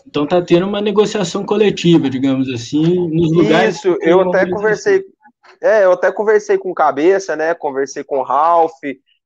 Então 0.08 0.26
tá 0.26 0.42
tendo 0.42 0.66
uma 0.66 0.82
negociação 0.82 1.46
coletiva, 1.46 2.10
digamos 2.10 2.50
assim, 2.50 3.10
nos 3.10 3.32
lugares. 3.34 3.76
Isso, 3.76 3.98
eu 4.02 4.22
até 4.22 4.50
conversei, 4.50 5.04
é, 5.62 5.84
eu 5.84 5.92
até 5.92 6.12
conversei 6.12 6.58
com 6.58 6.72
o 6.72 6.76
Cabeça, 6.76 7.36
né? 7.36 7.54
Conversei 7.54 8.04
com 8.04 8.20
o 8.20 8.24
Ralph, 8.24 8.80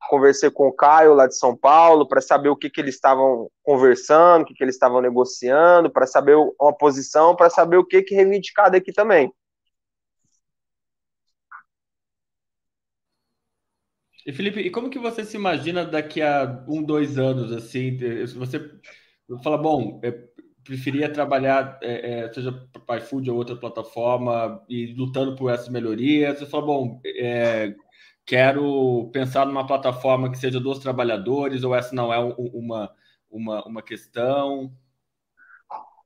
conversei 0.08 0.50
com 0.50 0.68
o 0.68 0.72
Caio 0.72 1.14
lá 1.14 1.26
de 1.26 1.36
São 1.36 1.56
Paulo 1.56 2.06
para 2.06 2.20
saber 2.20 2.48
o 2.48 2.56
que, 2.56 2.70
que 2.70 2.80
eles 2.80 2.94
estavam 2.94 3.50
conversando, 3.62 4.42
o 4.42 4.44
que, 4.44 4.54
que 4.54 4.62
eles 4.62 4.74
estavam 4.74 5.00
negociando, 5.00 5.90
para 5.90 6.06
saber 6.06 6.36
uma 6.36 6.76
posição, 6.76 7.34
para 7.34 7.50
saber 7.50 7.76
o 7.76 7.84
que, 7.84 8.02
que 8.02 8.14
reivindicar 8.14 8.70
daqui 8.70 8.92
também. 8.92 9.32
E 14.26 14.32
Felipe, 14.32 14.60
e 14.60 14.70
como 14.70 14.90
que 14.90 14.98
você 14.98 15.24
se 15.24 15.36
imagina 15.36 15.84
daqui 15.84 16.20
a 16.20 16.64
um, 16.68 16.82
dois 16.82 17.16
anos, 17.16 17.52
assim, 17.52 17.96
você 18.36 18.58
fala, 19.42 19.56
bom, 19.56 20.00
preferia 20.64 21.12
trabalhar, 21.12 21.78
é, 21.80 22.24
é, 22.24 22.32
seja 22.32 22.50
para 22.84 22.98
iFood 22.98 23.30
ou 23.30 23.36
outra 23.36 23.54
plataforma, 23.54 24.60
e 24.68 24.92
lutando 24.94 25.36
por 25.36 25.48
essas 25.48 25.68
melhorias, 25.68 26.40
você 26.40 26.46
fala, 26.46 26.66
bom, 26.66 27.00
é, 27.04 27.72
quero 28.26 29.08
pensar 29.12 29.46
numa 29.46 29.66
plataforma 29.66 30.30
que 30.30 30.36
seja 30.38 30.58
dos 30.58 30.80
trabalhadores, 30.80 31.62
ou 31.62 31.74
essa 31.74 31.94
não 31.94 32.12
é 32.12 32.18
uma, 32.18 32.90
uma, 33.30 33.64
uma 33.64 33.82
questão? 33.82 34.72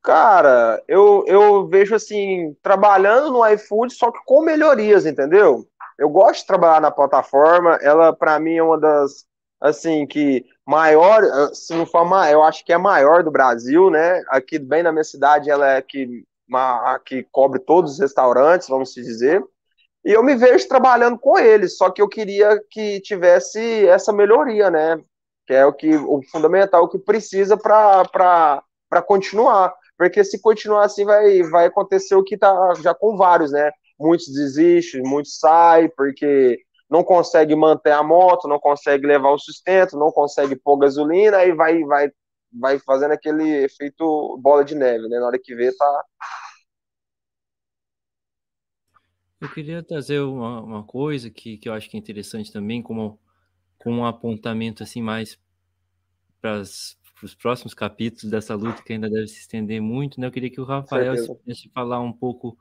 Cara, 0.03 0.81
eu, 0.87 1.23
eu 1.27 1.67
vejo 1.67 1.95
assim, 1.95 2.55
trabalhando 2.61 3.31
no 3.31 3.45
iFood, 3.47 3.93
só 3.93 4.11
que 4.11 4.19
com 4.25 4.41
melhorias, 4.41 5.05
entendeu? 5.05 5.67
Eu 5.97 6.09
gosto 6.09 6.41
de 6.41 6.47
trabalhar 6.47 6.79
na 6.79 6.91
plataforma, 6.91 7.77
ela 7.81 8.13
para 8.13 8.39
mim 8.39 8.55
é 8.55 8.63
uma 8.63 8.79
das, 8.79 9.25
assim, 9.59 10.07
que 10.07 10.45
maior, 10.65 11.21
se 11.53 11.73
não 11.75 11.85
for 11.85 12.05
maior, 12.05 12.33
eu 12.33 12.43
acho 12.43 12.65
que 12.65 12.73
é 12.73 12.77
maior 12.77 13.23
do 13.23 13.31
Brasil, 13.31 13.89
né? 13.91 14.23
Aqui 14.29 14.57
bem 14.57 14.81
na 14.81 14.91
minha 14.91 15.03
cidade, 15.03 15.49
ela 15.49 15.67
é 15.73 15.81
que, 15.81 16.23
que 17.05 17.23
cobre 17.31 17.59
todos 17.59 17.93
os 17.93 17.99
restaurantes, 17.99 18.67
vamos 18.67 18.93
dizer. 18.93 19.43
E 20.03 20.11
eu 20.11 20.23
me 20.23 20.35
vejo 20.35 20.67
trabalhando 20.67 21.17
com 21.19 21.37
eles, 21.37 21.77
só 21.77 21.89
que 21.91 22.01
eu 22.01 22.07
queria 22.07 22.59
que 22.69 22.99
tivesse 23.01 23.87
essa 23.87 24.11
melhoria, 24.11 24.69
né? 24.69 24.99
Que 25.45 25.53
é 25.53 25.65
o 25.65 25.73
que 25.73 25.95
o 25.95 26.21
fundamental, 26.31 26.83
o 26.83 26.89
que 26.89 26.97
precisa 26.97 27.55
para 27.55 28.63
continuar. 29.05 29.73
Porque 29.97 30.23
se 30.23 30.41
continuar 30.41 30.85
assim, 30.85 31.05
vai, 31.05 31.43
vai 31.43 31.67
acontecer 31.67 32.15
o 32.15 32.23
que 32.23 32.35
tá 32.35 32.73
já 32.81 32.93
com 32.93 33.15
vários, 33.15 33.51
né? 33.51 33.71
Muitos 33.99 34.33
desistem, 34.33 35.03
muitos 35.03 35.37
saem, 35.37 35.91
porque 35.95 36.59
não 36.89 37.03
consegue 37.03 37.55
manter 37.55 37.91
a 37.91 38.01
moto, 38.01 38.47
não 38.47 38.59
consegue 38.59 39.05
levar 39.05 39.29
o 39.29 39.39
sustento, 39.39 39.97
não 39.97 40.11
consegue 40.11 40.55
pôr 40.55 40.77
gasolina, 40.77 41.43
e 41.45 41.53
vai, 41.53 41.83
vai, 41.83 42.11
vai 42.51 42.79
fazendo 42.79 43.11
aquele 43.11 43.63
efeito 43.63 44.37
bola 44.41 44.65
de 44.65 44.73
neve, 44.73 45.07
né? 45.07 45.19
Na 45.19 45.27
hora 45.27 45.39
que 45.39 45.53
vê, 45.55 45.71
tá, 45.71 46.03
Eu 49.41 49.49
queria 49.49 49.81
trazer 49.81 50.19
uma, 50.19 50.61
uma 50.61 50.83
coisa 50.83 51.29
que, 51.31 51.57
que 51.57 51.67
eu 51.67 51.73
acho 51.73 51.89
que 51.89 51.97
é 51.97 51.99
interessante 51.99 52.51
também, 52.51 52.81
como 52.81 53.19
com 53.77 53.91
um 53.91 54.05
apontamento 54.05 54.83
assim 54.83 55.01
mais 55.01 55.39
para 56.39 56.61
os 56.61 57.35
próximos 57.39 57.73
capítulos 57.73 58.29
dessa 58.29 58.53
luta 58.55 58.83
que 58.83 58.93
ainda 58.93 59.09
deve 59.09 59.27
se 59.27 59.39
estender 59.39 59.81
muito, 59.81 60.19
né? 60.19 60.27
Eu 60.27 60.31
queria 60.31 60.49
que 60.49 60.61
o 60.61 60.63
Rafael 60.63 61.15
pudesse 61.37 61.69
falar 61.69 61.99
um 61.99 62.13
pouco 62.13 62.57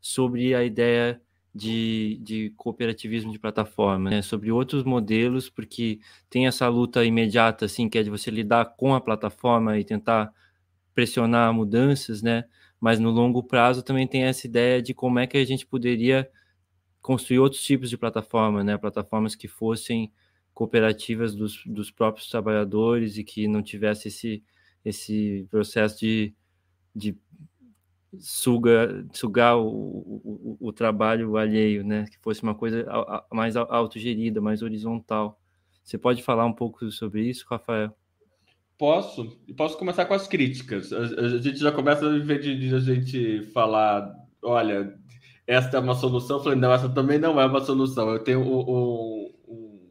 sobre 0.00 0.54
a 0.54 0.64
ideia 0.64 1.20
de, 1.54 2.18
de 2.22 2.50
cooperativismo 2.56 3.30
de 3.30 3.38
plataforma, 3.38 4.10
né? 4.10 4.22
sobre 4.22 4.50
outros 4.50 4.82
modelos, 4.82 5.48
porque 5.48 6.00
tem 6.28 6.48
essa 6.48 6.68
luta 6.68 7.04
imediata, 7.04 7.64
assim, 7.64 7.88
que 7.88 7.96
é 7.96 8.02
de 8.02 8.10
você 8.10 8.30
lidar 8.30 8.64
com 8.76 8.92
a 8.94 9.00
plataforma 9.00 9.78
e 9.78 9.84
tentar 9.84 10.32
pressionar 10.92 11.52
mudanças, 11.52 12.22
né? 12.22 12.44
Mas 12.84 13.00
no 13.00 13.08
longo 13.10 13.42
prazo 13.42 13.82
também 13.82 14.06
tem 14.06 14.24
essa 14.24 14.46
ideia 14.46 14.82
de 14.82 14.92
como 14.92 15.18
é 15.18 15.26
que 15.26 15.38
a 15.38 15.44
gente 15.46 15.64
poderia 15.64 16.30
construir 17.00 17.38
outros 17.38 17.62
tipos 17.62 17.88
de 17.88 17.96
plataforma, 17.96 18.62
né? 18.62 18.76
Plataformas 18.76 19.34
que 19.34 19.48
fossem 19.48 20.12
cooperativas 20.52 21.34
dos, 21.34 21.64
dos 21.64 21.90
próprios 21.90 22.28
trabalhadores 22.28 23.16
e 23.16 23.24
que 23.24 23.48
não 23.48 23.62
tivesse 23.62 24.08
esse, 24.08 24.44
esse 24.84 25.46
processo 25.50 25.98
de, 25.98 26.34
de 26.94 27.16
suga, 28.18 29.06
sugar 29.14 29.56
o, 29.56 29.66
o, 29.66 30.58
o, 30.60 30.70
trabalho 30.70 31.38
alheio, 31.38 31.82
né? 31.82 32.04
Que 32.10 32.18
fosse 32.18 32.42
uma 32.42 32.54
coisa 32.54 32.84
mais 33.32 33.56
autogerida, 33.56 34.42
mais 34.42 34.60
horizontal. 34.60 35.40
Você 35.82 35.96
pode 35.96 36.22
falar 36.22 36.44
um 36.44 36.52
pouco 36.52 36.90
sobre 36.92 37.22
isso, 37.26 37.46
Rafael? 37.48 37.96
Posso? 38.78 39.38
Posso 39.56 39.78
começar 39.78 40.04
com 40.06 40.14
as 40.14 40.26
críticas. 40.26 40.92
A, 40.92 40.98
a 40.98 41.38
gente 41.38 41.58
já 41.58 41.70
começa, 41.70 42.04
em 42.06 42.22
vez 42.22 42.42
de, 42.42 42.58
de, 42.58 42.74
a 42.74 42.80
gente 42.80 43.42
falar, 43.52 44.12
olha, 44.42 44.98
esta 45.46 45.76
é 45.76 45.80
uma 45.80 45.94
solução, 45.94 46.38
eu 46.38 46.42
falei, 46.42 46.58
não, 46.58 46.72
essa 46.72 46.88
também 46.88 47.18
não 47.18 47.40
é 47.40 47.46
uma 47.46 47.60
solução. 47.60 48.10
Eu 48.10 48.18
tenho 48.18 48.40
o, 48.42 49.30
o, 49.30 49.90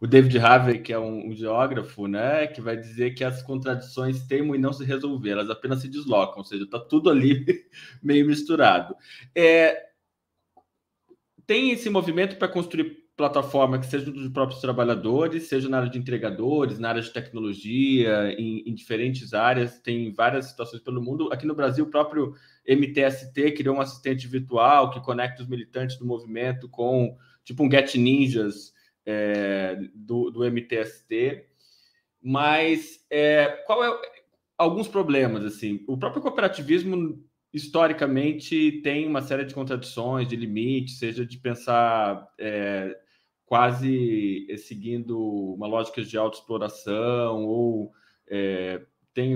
o, 0.00 0.06
David 0.06 0.38
Harvey, 0.38 0.80
que 0.80 0.92
é 0.92 0.98
um, 0.98 1.28
um, 1.28 1.34
geógrafo, 1.34 2.08
né, 2.08 2.48
que 2.48 2.60
vai 2.60 2.76
dizer 2.76 3.14
que 3.14 3.22
as 3.22 3.42
contradições 3.42 4.26
temem 4.26 4.60
não 4.60 4.72
se 4.72 4.84
resolver, 4.84 5.30
elas 5.30 5.50
apenas 5.50 5.80
se 5.80 5.88
deslocam, 5.88 6.38
ou 6.38 6.44
seja, 6.44 6.64
está 6.64 6.80
tudo 6.80 7.10
ali 7.10 7.44
meio 8.02 8.26
misturado. 8.26 8.96
É, 9.34 9.86
tem 11.46 11.70
esse 11.70 11.88
movimento 11.88 12.36
para 12.36 12.48
construir 12.48 13.05
plataforma 13.16 13.78
que 13.78 13.86
seja 13.86 14.10
dos 14.10 14.28
próprios 14.28 14.60
trabalhadores, 14.60 15.44
seja 15.44 15.68
na 15.68 15.78
área 15.78 15.90
de 15.90 15.98
entregadores, 15.98 16.78
na 16.78 16.90
área 16.90 17.00
de 17.00 17.10
tecnologia, 17.10 18.34
em, 18.38 18.62
em, 18.66 18.74
diferentes 18.74 19.32
áreas, 19.32 19.78
tem 19.78 20.12
várias 20.12 20.46
situações 20.46 20.82
pelo 20.82 21.02
mundo. 21.02 21.32
Aqui 21.32 21.46
no 21.46 21.54
Brasil, 21.54 21.86
o 21.86 21.90
próprio 21.90 22.34
MTST 22.68 23.52
criou 23.52 23.76
um 23.76 23.80
assistente 23.80 24.28
virtual 24.28 24.90
que 24.90 25.00
conecta 25.00 25.42
os 25.42 25.48
militantes 25.48 25.96
do 25.96 26.04
movimento 26.04 26.68
com 26.68 27.16
tipo 27.42 27.64
um 27.64 27.70
Get 27.70 27.94
Ninjas 27.94 28.74
é, 29.06 29.78
do, 29.94 30.30
do, 30.30 30.44
MTST. 30.44 31.46
Mas 32.22 33.02
é, 33.08 33.46
qual 33.66 33.82
é 33.82 33.98
alguns 34.58 34.88
problemas 34.88 35.42
assim? 35.42 35.82
O 35.88 35.96
próprio 35.96 36.20
cooperativismo 36.20 37.24
historicamente 37.50 38.82
tem 38.82 39.06
uma 39.06 39.22
série 39.22 39.44
de 39.44 39.54
contradições, 39.54 40.28
de 40.28 40.36
limites, 40.36 40.98
seja 40.98 41.24
de 41.24 41.38
pensar 41.38 42.28
é, 42.38 42.94
quase 43.46 44.46
eh, 44.50 44.56
seguindo 44.56 45.18
uma 45.54 45.68
lógica 45.68 46.02
de 46.02 46.18
autoexploração 46.18 47.44
ou 47.44 47.92
é, 48.28 48.82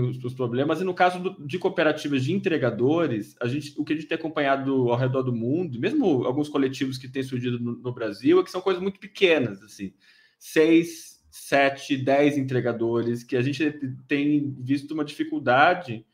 os, 0.03 0.23
os, 0.23 0.35
problemas. 0.35 0.81
E 0.81 0.85
no 0.85 0.93
caso 0.93 1.21
do, 1.21 1.47
de 1.47 1.59
cooperativas 1.59 2.25
de 2.25 2.33
entregadores, 2.33 3.37
a 3.41 3.47
gente, 3.47 3.73
o 3.79 3.85
que 3.85 3.93
a 3.93 3.97
gente 3.97 4.09
tem 4.09 4.19
acompanhado 4.19 4.91
ao 4.91 4.99
redor 4.99 5.23
do 5.23 5.33
mundo, 5.33 5.79
mesmo 5.79 6.25
alguns 6.25 6.49
coletivos 6.49 6.99
que 6.99 7.09
têm 7.09 7.23
surgido 7.23 7.59
no, 7.59 7.77
no 7.77 7.95
Brasil, 7.95 8.41
é 8.41 8.45
que 8.45 8.51
são 8.51 8.61
coisas 8.61 8.83
muito 8.83 8.99
pequenas, 8.99 9.63
assim, 9.63 9.95
seis, 10.39 11.25
sete, 11.31 11.97
dez 11.97 12.37
entregadores, 12.37 13.23
que 13.23 13.37
a 13.37 13.43
gente 13.43 13.73
tem 14.09 14.55
visto 14.59 14.93
uma 14.93 15.05
dificuldade 15.05 16.05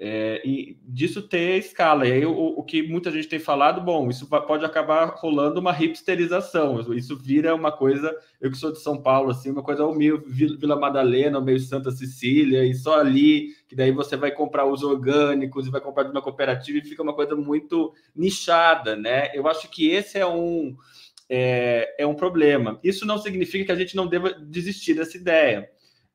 é, 0.00 0.40
e 0.44 0.78
disso 0.84 1.22
ter 1.22 1.58
escala. 1.58 2.06
E 2.06 2.12
aí 2.12 2.24
o, 2.24 2.32
o, 2.32 2.62
que 2.62 2.82
muita 2.82 3.10
gente 3.10 3.26
tem 3.26 3.40
falado, 3.40 3.80
bom, 3.80 4.08
isso 4.08 4.28
pode 4.28 4.64
acabar 4.64 5.06
rolando 5.16 5.58
uma 5.58 5.72
hipsterização. 5.72 6.80
Isso 6.94 7.16
vira 7.16 7.54
uma 7.54 7.72
coisa, 7.72 8.16
eu 8.40 8.50
que 8.50 8.56
sou 8.56 8.70
de 8.70 8.80
São 8.80 9.02
Paulo, 9.02 9.30
assim, 9.30 9.50
uma 9.50 9.62
coisa 9.62 9.82
ao 9.82 9.92
meio 9.92 10.22
Vila 10.24 10.76
Madalena, 10.76 11.38
ao 11.38 11.44
meio 11.44 11.58
Santa 11.58 11.90
Cecília, 11.90 12.64
e 12.64 12.74
só 12.74 13.00
ali, 13.00 13.48
que 13.66 13.74
daí 13.74 13.90
você 13.90 14.16
vai 14.16 14.30
comprar 14.30 14.66
os 14.66 14.84
orgânicos 14.84 15.66
e 15.66 15.70
vai 15.70 15.80
comprar 15.80 16.04
de 16.04 16.10
uma 16.10 16.22
cooperativa 16.22 16.78
e 16.78 16.84
fica 16.84 17.02
uma 17.02 17.14
coisa 17.14 17.34
muito 17.34 17.92
nichada, 18.14 18.94
né? 18.94 19.30
Eu 19.34 19.48
acho 19.48 19.68
que 19.68 19.90
esse 19.90 20.16
é 20.18 20.26
um. 20.26 20.76
É, 21.30 21.96
é 21.98 22.06
um 22.06 22.14
problema. 22.14 22.80
Isso 22.82 23.04
não 23.04 23.18
significa 23.18 23.66
que 23.66 23.72
a 23.72 23.76
gente 23.76 23.94
não 23.94 24.06
deva 24.06 24.32
desistir 24.32 24.94
dessa 24.94 25.14
ideia 25.14 25.68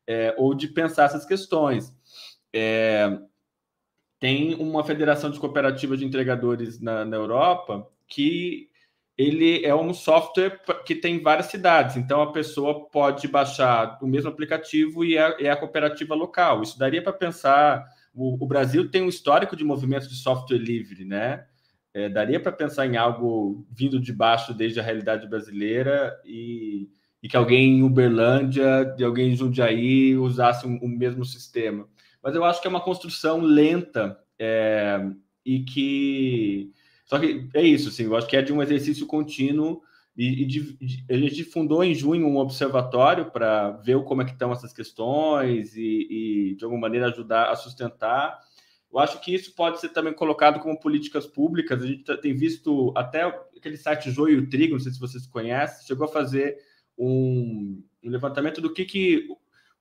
é, 0.08 0.34
ou 0.36 0.54
de 0.54 0.66
pensar 0.66 1.04
essas 1.04 1.24
questões. 1.24 1.94
É, 2.52 3.16
tem 4.24 4.54
uma 4.54 4.82
federação 4.82 5.30
de 5.30 5.38
cooperativas 5.38 5.98
de 5.98 6.06
entregadores 6.06 6.80
na, 6.80 7.04
na 7.04 7.14
Europa 7.14 7.86
que 8.08 8.70
ele 9.18 9.62
é 9.62 9.74
um 9.74 9.92
software 9.92 10.62
que 10.86 10.94
tem 10.94 11.20
várias 11.20 11.48
cidades, 11.48 11.98
então 11.98 12.22
a 12.22 12.32
pessoa 12.32 12.88
pode 12.88 13.28
baixar 13.28 13.98
o 14.00 14.06
mesmo 14.06 14.30
aplicativo 14.30 15.04
e 15.04 15.18
é, 15.18 15.44
é 15.44 15.50
a 15.50 15.56
cooperativa 15.58 16.14
local. 16.14 16.62
Isso 16.62 16.78
daria 16.78 17.02
para 17.02 17.12
pensar. 17.12 17.84
O, 18.14 18.46
Brasil 18.46 18.90
tem 18.90 19.02
um 19.02 19.10
histórico 19.10 19.54
de 19.54 19.62
movimento 19.62 20.08
de 20.08 20.14
software 20.14 20.56
livre, 20.56 21.04
né? 21.04 21.44
É, 21.92 22.08
daria 22.08 22.40
para 22.40 22.50
pensar 22.50 22.86
em 22.86 22.96
algo 22.96 23.66
vindo 23.70 24.00
de 24.00 24.10
baixo 24.10 24.54
desde 24.54 24.80
a 24.80 24.82
realidade 24.82 25.28
brasileira 25.28 26.18
e, 26.24 26.88
e 27.22 27.28
que 27.28 27.36
alguém 27.36 27.80
em 27.80 27.82
Uberlândia, 27.82 28.86
de 28.96 29.04
alguém 29.04 29.32
em 29.32 29.36
Jundiaí 29.36 30.16
usasse 30.16 30.64
o 30.64 30.70
um, 30.70 30.78
um 30.82 30.88
mesmo 30.88 31.26
sistema 31.26 31.86
mas 32.24 32.34
eu 32.34 32.42
acho 32.42 32.62
que 32.62 32.66
é 32.66 32.70
uma 32.70 32.80
construção 32.80 33.42
lenta 33.42 34.18
é, 34.38 34.98
e 35.44 35.62
que. 35.62 36.72
Só 37.04 37.18
que 37.18 37.50
é 37.52 37.62
isso, 37.62 37.90
assim, 37.90 38.04
eu 38.04 38.16
acho 38.16 38.26
que 38.26 38.34
é 38.36 38.40
de 38.40 38.50
um 38.50 38.62
exercício 38.62 39.06
contínuo. 39.06 39.82
E, 40.16 40.42
e 40.42 40.46
de, 40.46 40.76
de, 40.78 41.04
a 41.10 41.16
gente 41.18 41.44
fundou 41.44 41.84
em 41.84 41.92
junho 41.92 42.26
um 42.26 42.38
observatório 42.38 43.30
para 43.30 43.72
ver 43.72 44.02
como 44.04 44.22
é 44.22 44.24
que 44.24 44.30
estão 44.30 44.52
essas 44.52 44.72
questões 44.72 45.76
e, 45.76 46.06
e, 46.52 46.56
de 46.56 46.64
alguma 46.64 46.82
maneira, 46.82 47.08
ajudar 47.08 47.50
a 47.50 47.56
sustentar. 47.56 48.40
Eu 48.90 49.00
acho 49.00 49.20
que 49.20 49.34
isso 49.34 49.54
pode 49.54 49.80
ser 49.80 49.90
também 49.90 50.14
colocado 50.14 50.60
como 50.60 50.80
políticas 50.80 51.26
públicas. 51.26 51.82
A 51.82 51.86
gente 51.86 52.16
tem 52.22 52.32
visto 52.32 52.94
até 52.96 53.24
aquele 53.54 53.76
site 53.76 54.10
Joio 54.10 54.38
e 54.38 54.46
Trigo, 54.48 54.74
não 54.74 54.80
sei 54.80 54.92
se 54.92 55.00
vocês 55.00 55.26
conhecem, 55.26 55.86
chegou 55.86 56.06
a 56.06 56.12
fazer 56.12 56.56
um, 56.96 57.82
um 58.02 58.08
levantamento 58.08 58.60
do 58.60 58.72
que, 58.72 58.84
que 58.84 59.28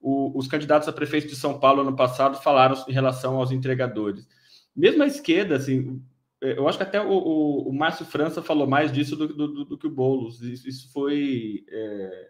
o, 0.04 0.38
os 0.38 0.48
candidatos 0.48 0.90
a 0.90 0.92
prefeito 0.92 1.30
de 1.30 1.36
São 1.36 1.58
Paulo 1.58 1.82
ano 1.82 1.96
passado 1.96 2.42
falaram 2.44 2.76
em 2.88 2.92
relação 2.92 3.38
aos 3.38 3.52
entregadores. 3.52 4.28
Mesmo 4.76 5.02
a 5.02 5.08
esquerda, 5.08 5.56
assim, 5.56 6.04
é, 6.42 6.58
eu 6.58 6.68
acho 6.68 6.78
que 6.78 6.84
até 6.84 7.02
o, 7.02 7.10
o, 7.10 7.70
o 7.70 7.74
Márcio 7.74 8.06
França 8.06 8.42
falou 8.42 8.68
mais 8.68 8.92
disso 8.92 9.16
do, 9.16 9.28
do, 9.30 9.66
do 9.66 9.78
que 9.78 9.88
o 9.88 9.92
Boulos. 9.92 10.42
Isso, 10.42 10.68
isso 10.68 10.92
foi, 10.92 11.64
é, 11.70 12.28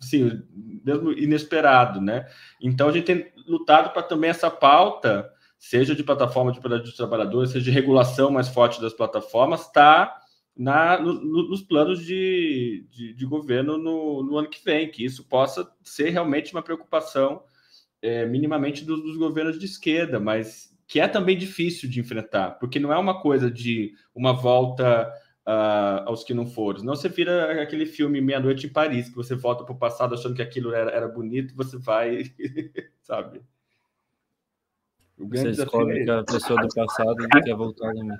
sim, 0.00 0.42
mesmo 0.84 1.10
inesperado, 1.10 2.00
né? 2.00 2.26
Então 2.62 2.88
a 2.88 2.92
gente 2.92 3.06
tem 3.06 3.32
lutado 3.48 3.92
para 3.92 4.02
também 4.02 4.30
essa 4.30 4.48
pauta, 4.48 5.28
seja 5.58 5.92
de 5.92 6.04
plataforma 6.04 6.52
de 6.52 6.60
dos 6.60 6.96
trabalhadores, 6.96 7.50
seja 7.50 7.64
de 7.64 7.70
regulação 7.72 8.30
mais 8.30 8.46
forte 8.46 8.80
das 8.80 8.92
plataformas, 8.92 9.62
está 9.62 10.22
na, 10.56 10.98
no, 10.98 11.48
nos 11.48 11.62
planos 11.62 12.04
de, 12.04 12.86
de, 12.90 13.12
de 13.12 13.26
governo 13.26 13.76
no, 13.76 14.22
no, 14.22 14.38
ano 14.38 14.48
que 14.48 14.64
vem, 14.64 14.90
que 14.90 15.04
isso 15.04 15.24
possa 15.24 15.70
ser 15.82 16.10
realmente 16.10 16.52
uma 16.52 16.62
preocupação 16.62 17.42
é, 18.00 18.24
minimamente 18.24 18.84
dos, 18.84 19.02
dos, 19.02 19.16
governos 19.16 19.58
de 19.58 19.66
esquerda, 19.66 20.18
mas 20.18 20.74
que 20.86 20.98
é 20.98 21.06
também 21.06 21.36
difícil 21.36 21.90
de 21.90 22.00
enfrentar, 22.00 22.52
porque 22.52 22.78
não 22.78 22.92
é 22.92 22.96
uma 22.96 23.20
coisa 23.20 23.50
de 23.50 23.92
uma 24.14 24.32
volta 24.32 25.12
uh, 25.46 26.08
aos 26.08 26.24
que 26.24 26.32
não 26.32 26.46
foram. 26.46 26.82
Não 26.82 26.94
você 26.94 27.08
vira 27.08 27.60
aquele 27.60 27.84
filme 27.84 28.20
Meia-Noite 28.20 28.66
em 28.66 28.72
Paris, 28.72 29.08
que 29.08 29.16
você 29.16 29.34
volta 29.34 29.64
para 29.64 29.74
o 29.74 29.78
passado 29.78 30.14
achando 30.14 30.34
que 30.34 30.42
aquilo 30.42 30.72
era, 30.72 30.90
era 30.90 31.08
bonito, 31.08 31.54
você 31.54 31.76
vai, 31.76 32.32
sabe? 33.02 33.42
Você 35.18 35.50
descobre 35.50 36.04
que 36.04 36.10
a 36.10 36.22
pessoa 36.24 36.60
do 36.60 36.68
passado 36.74 37.16
quer 37.44 37.54
voltar 37.54 37.92
também. 37.92 38.16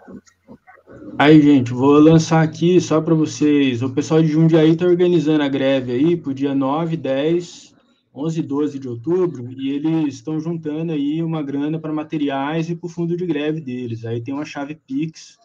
Aí, 1.19 1.41
gente, 1.41 1.73
vou 1.73 1.99
lançar 1.99 2.43
aqui 2.43 2.81
só 2.81 3.01
para 3.01 3.15
vocês. 3.15 3.83
O 3.83 3.91
pessoal 3.91 4.23
de 4.23 4.29
Jundiaí 4.29 4.71
está 4.71 4.87
organizando 4.87 5.43
a 5.43 5.49
greve 5.49 5.93
aí 5.93 6.17
para 6.17 6.31
o 6.31 6.35
dia 6.35 6.55
9, 6.55 6.97
10, 6.97 7.75
11 8.15 8.39
e 8.39 8.43
12 8.43 8.79
de 8.79 8.89
outubro, 8.89 9.51
e 9.53 9.71
eles 9.71 10.15
estão 10.15 10.39
juntando 10.39 10.93
aí 10.93 11.23
uma 11.23 11.43
grana 11.43 11.79
para 11.79 11.93
materiais 11.93 12.71
e 12.71 12.77
para 12.77 12.87
o 12.87 12.91
fundo 12.91 13.17
de 13.17 13.27
greve 13.27 13.61
deles. 13.61 14.05
Aí 14.05 14.21
tem 14.21 14.33
uma 14.33 14.45
chave 14.45 14.75
Pix, 14.75 15.37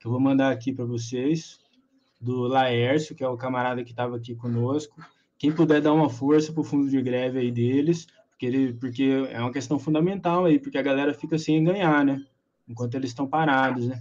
que 0.00 0.06
eu 0.06 0.10
vou 0.10 0.20
mandar 0.20 0.50
aqui 0.50 0.72
para 0.72 0.84
vocês, 0.84 1.60
do 2.20 2.42
Laércio, 2.48 3.14
que 3.14 3.22
é 3.22 3.28
o 3.28 3.36
camarada 3.36 3.84
que 3.84 3.90
estava 3.90 4.16
aqui 4.16 4.34
conosco. 4.34 5.00
Quem 5.38 5.52
puder 5.52 5.80
dar 5.80 5.92
uma 5.92 6.10
força 6.10 6.52
para 6.52 6.60
o 6.60 6.64
fundo 6.64 6.90
de 6.90 7.00
greve 7.00 7.38
aí 7.38 7.52
deles, 7.52 8.06
porque, 8.30 8.46
ele, 8.46 8.72
porque 8.72 9.28
é 9.30 9.40
uma 9.40 9.52
questão 9.52 9.78
fundamental 9.78 10.46
aí, 10.46 10.58
porque 10.58 10.76
a 10.76 10.82
galera 10.82 11.14
fica 11.14 11.38
sem 11.38 11.62
ganhar, 11.62 12.04
né? 12.04 12.20
Enquanto 12.68 12.96
eles 12.96 13.10
estão 13.10 13.28
parados, 13.28 13.86
né? 13.86 13.98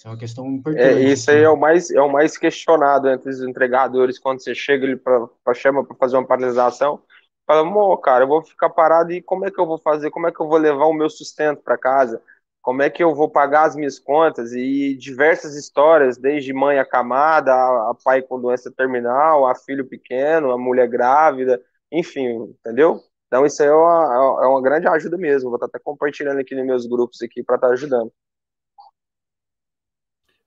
Isso 0.00 0.08
é 0.08 0.10
uma 0.12 0.16
questão 0.16 0.46
importante. 0.46 0.82
É, 0.82 1.12
isso 1.12 1.30
aí 1.30 1.42
é 1.42 1.48
o 1.50 1.58
mais, 1.58 1.90
é 1.90 2.00
o 2.00 2.10
mais 2.10 2.38
questionado 2.38 3.06
entre 3.06 3.28
os 3.28 3.42
entregadores 3.42 4.18
quando 4.18 4.42
você 4.42 4.54
chega 4.54 4.86
ali 4.86 4.96
para 4.96 5.28
chama 5.54 5.84
para 5.84 5.94
fazer 5.94 6.16
uma 6.16 6.26
paralisação. 6.26 7.02
Fala, 7.46 7.60
amor, 7.60 7.98
cara, 7.98 8.24
eu 8.24 8.28
vou 8.28 8.42
ficar 8.42 8.70
parado 8.70 9.12
e 9.12 9.20
como 9.20 9.44
é 9.44 9.50
que 9.50 9.60
eu 9.60 9.66
vou 9.66 9.76
fazer? 9.76 10.10
Como 10.10 10.26
é 10.26 10.32
que 10.32 10.40
eu 10.40 10.48
vou 10.48 10.56
levar 10.56 10.86
o 10.86 10.94
meu 10.94 11.10
sustento 11.10 11.60
para 11.62 11.76
casa? 11.76 12.22
Como 12.62 12.80
é 12.80 12.88
que 12.88 13.04
eu 13.04 13.14
vou 13.14 13.28
pagar 13.28 13.64
as 13.64 13.76
minhas 13.76 13.98
contas? 13.98 14.52
E 14.52 14.96
diversas 14.96 15.54
histórias, 15.54 16.16
desde 16.16 16.54
mãe 16.54 16.78
acamada, 16.78 17.52
a, 17.52 17.90
a 17.90 17.94
pai 18.02 18.22
com 18.22 18.40
doença 18.40 18.72
terminal, 18.74 19.46
a 19.46 19.54
filho 19.54 19.86
pequeno, 19.86 20.50
a 20.50 20.56
mulher 20.56 20.88
grávida, 20.88 21.60
enfim, 21.92 22.54
entendeu? 22.58 23.02
Então 23.26 23.44
isso 23.44 23.62
aí 23.62 23.68
é 23.68 23.72
uma, 23.72 24.38
é 24.44 24.46
uma 24.46 24.62
grande 24.62 24.88
ajuda 24.88 25.18
mesmo. 25.18 25.50
Vou 25.50 25.56
estar 25.56 25.66
até 25.66 25.78
compartilhando 25.78 26.40
aqui 26.40 26.54
nos 26.54 26.64
meus 26.64 26.86
grupos 26.86 27.20
aqui 27.20 27.42
para 27.42 27.56
estar 27.56 27.68
ajudando. 27.68 28.10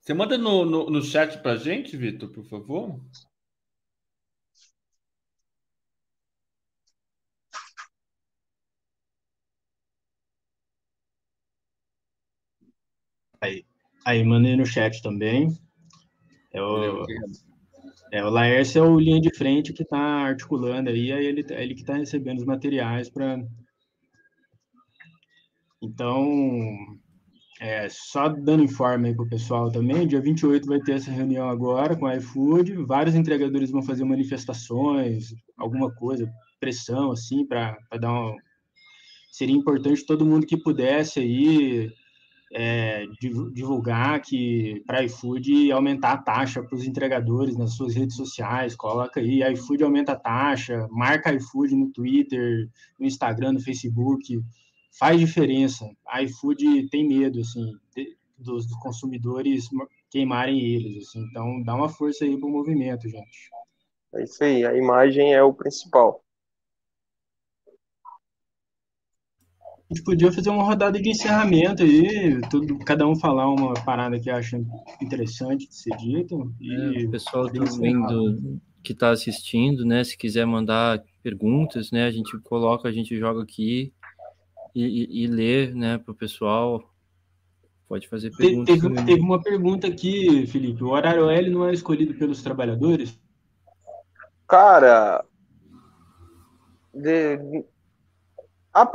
Você 0.04 0.14
manda 0.14 0.38
no, 0.38 0.66
no, 0.66 0.90
no 0.90 1.02
chat 1.02 1.40
para 1.42 1.56
gente, 1.56 1.98
Vitor, 1.98 2.30
por 2.30 2.44
favor? 2.46 3.00
Aí, 13.42 13.64
aí 14.06 14.24
mandei 14.24 14.56
no 14.56 14.66
chat 14.66 15.00
também. 15.04 15.48
É 16.54 16.62
o, 16.62 17.06
é, 18.12 18.24
o 18.24 18.30
Laércio 18.30 18.80
é 18.84 18.88
o 18.88 19.00
linha 19.00 19.20
de 19.20 19.36
frente 19.36 19.74
que 19.74 19.84
está 19.84 19.98
articulando 19.98 20.90
aí, 20.90 21.12
aí 21.12 21.26
ele, 21.26 21.46
ele 21.50 21.74
que 21.76 21.82
está 21.82 21.96
recebendo 21.96 22.40
os 22.40 22.46
materiais 22.46 23.10
para. 23.10 23.38
Então, 25.82 26.18
é, 27.60 27.88
só 27.90 28.30
dando 28.30 28.64
informe 28.64 29.10
aí 29.10 29.16
para 29.16 29.26
o 29.26 29.30
pessoal 29.30 29.72
também, 29.72 30.08
dia 30.08 30.20
28 30.20 30.68
vai 30.68 30.80
ter 30.80 30.94
essa 30.94 31.12
reunião 31.12 31.50
agora 31.50 31.96
com 31.96 32.06
a 32.06 32.16
iFood, 32.16 32.76
vários 32.86 33.16
entregadores 33.16 33.72
vão 33.72 33.84
fazer 33.84 34.04
manifestações, 34.04 35.34
alguma 35.58 35.94
coisa, 35.94 36.30
pressão, 36.60 37.12
assim, 37.12 37.46
para 37.46 37.78
dar 38.00 38.12
uma... 38.12 38.36
Seria 39.32 39.56
importante 39.56 40.06
todo 40.06 40.26
mundo 40.26 40.46
que 40.46 40.58
pudesse 40.58 41.20
aí 41.20 41.92
é, 42.54 43.08
divulgar 43.52 44.22
que 44.22 44.84
para 44.86 45.04
iFood 45.04 45.72
aumentar 45.72 46.14
a 46.14 46.18
taxa 46.18 46.62
para 46.62 46.76
os 46.76 46.86
entregadores 46.86 47.58
nas 47.58 47.76
suas 47.76 47.96
redes 47.96 48.16
sociais, 48.16 48.76
coloca 48.76 49.20
aí, 49.20 49.42
iFood 49.54 49.84
aumenta 49.84 50.12
a 50.12 50.20
taxa, 50.20 50.88
marca 50.92 51.34
iFood 51.34 51.76
no 51.76 51.92
Twitter, 51.92 52.70
no 53.00 53.08
Instagram, 53.08 53.54
no 53.54 53.60
Facebook, 53.60 54.40
faz 54.98 55.20
diferença. 55.20 55.90
A 56.08 56.22
iFood 56.24 56.90
tem 56.90 57.08
medo, 57.08 57.40
assim, 57.40 57.74
de, 57.96 58.18
dos, 58.38 58.68
dos, 58.68 58.78
consumidores 58.78 59.68
queimarem 60.10 60.60
eles, 60.60 61.08
assim. 61.08 61.26
Então, 61.30 61.62
dá 61.64 61.76
uma 61.76 61.90
força 61.90 62.26
aí 62.26 62.38
para 62.38 62.48
o 62.48 62.52
movimento, 62.52 63.08
gente. 63.08 63.50
É 64.16 64.24
isso 64.24 64.44
aí, 64.44 64.66
a 64.66 64.76
imagem 64.76 65.34
é 65.34 65.42
o 65.42 65.54
principal. 65.54 66.24
A 69.90 69.96
gente 69.96 70.04
podia 70.04 70.32
fazer 70.32 70.50
uma 70.50 70.64
rodada 70.64 71.00
de 71.00 71.10
encerramento 71.10 71.84
aí, 71.84 72.42
tudo, 72.50 72.80
cada 72.80 73.08
um 73.08 73.16
falar 73.16 73.48
uma 73.50 73.74
parada 73.74 74.20
que 74.20 74.30
acha 74.30 74.60
interessante 75.02 75.68
de 75.68 75.76
ser 75.76 75.96
dito. 75.98 76.52
E 76.60 77.04
é, 77.04 77.06
o 77.06 77.12
pessoal 77.12 77.52
também 77.52 77.94
do, 78.08 78.60
que 78.84 78.94
está 78.94 79.12
assistindo, 79.12 79.86
né? 79.86 80.04
Se 80.04 80.18
quiser 80.18 80.46
mandar 80.46 81.04
perguntas, 81.22 81.92
né? 81.92 82.06
A 82.06 82.12
gente 82.12 82.40
coloca, 82.40 82.88
a 82.88 82.92
gente 82.92 83.18
joga 83.18 83.44
aqui 83.44 83.94
e, 84.74 85.24
e 85.24 85.28
ler, 85.28 85.74
né, 85.76 85.98
para 85.98 86.12
o 86.12 86.16
pessoal. 86.16 86.84
Pode 87.88 88.08
fazer 88.08 88.32
perguntas. 88.32 88.80
Teve, 88.80 89.06
teve, 89.06 89.22
uma 89.22 89.42
pergunta 89.42 89.88
aqui, 89.88 90.48
Felipe. 90.48 90.84
O 90.84 90.90
horário 90.90 91.30
L 91.30 91.50
não 91.50 91.68
é 91.68 91.74
escolhido 91.74 92.14
pelos 92.16 92.42
trabalhadores? 92.42 93.20
Cara, 94.48 95.24
de, 96.94 97.64
a, 98.74 98.90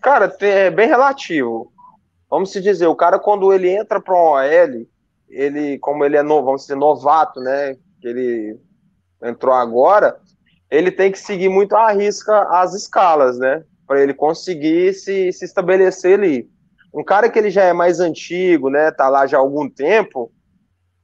cara, 0.00 0.36
é 0.40 0.70
bem 0.70 0.88
relativo. 0.88 1.72
Vamos 2.28 2.50
se 2.50 2.60
dizer, 2.60 2.86
o 2.86 2.96
cara 2.96 3.18
quando 3.18 3.52
ele 3.52 3.70
entra 3.70 4.00
para 4.00 4.14
um 4.14 4.32
OL, 4.32 4.86
ele, 5.28 5.78
como 5.78 6.04
ele 6.04 6.16
é 6.16 6.22
novo, 6.22 6.46
vamos 6.46 6.62
dizer, 6.62 6.76
novato, 6.76 7.40
né? 7.40 7.76
Ele 8.02 8.58
entrou 9.22 9.54
agora, 9.54 10.20
ele 10.70 10.90
tem 10.90 11.12
que 11.12 11.18
seguir 11.18 11.48
muito 11.48 11.74
à 11.74 11.92
risca 11.92 12.42
as 12.50 12.74
escalas, 12.74 13.38
né? 13.38 13.64
Para 13.86 14.02
ele 14.02 14.14
conseguir 14.14 14.94
se, 14.94 15.32
se 15.32 15.44
estabelecer 15.44 16.18
ali. 16.18 16.48
Um 16.94 17.02
cara 17.02 17.28
que 17.28 17.38
ele 17.38 17.50
já 17.50 17.64
é 17.64 17.72
mais 17.72 18.00
antigo, 18.00 18.68
né? 18.68 18.90
Tá 18.90 19.08
lá 19.08 19.26
já 19.26 19.38
há 19.38 19.40
algum 19.40 19.68
tempo, 19.68 20.30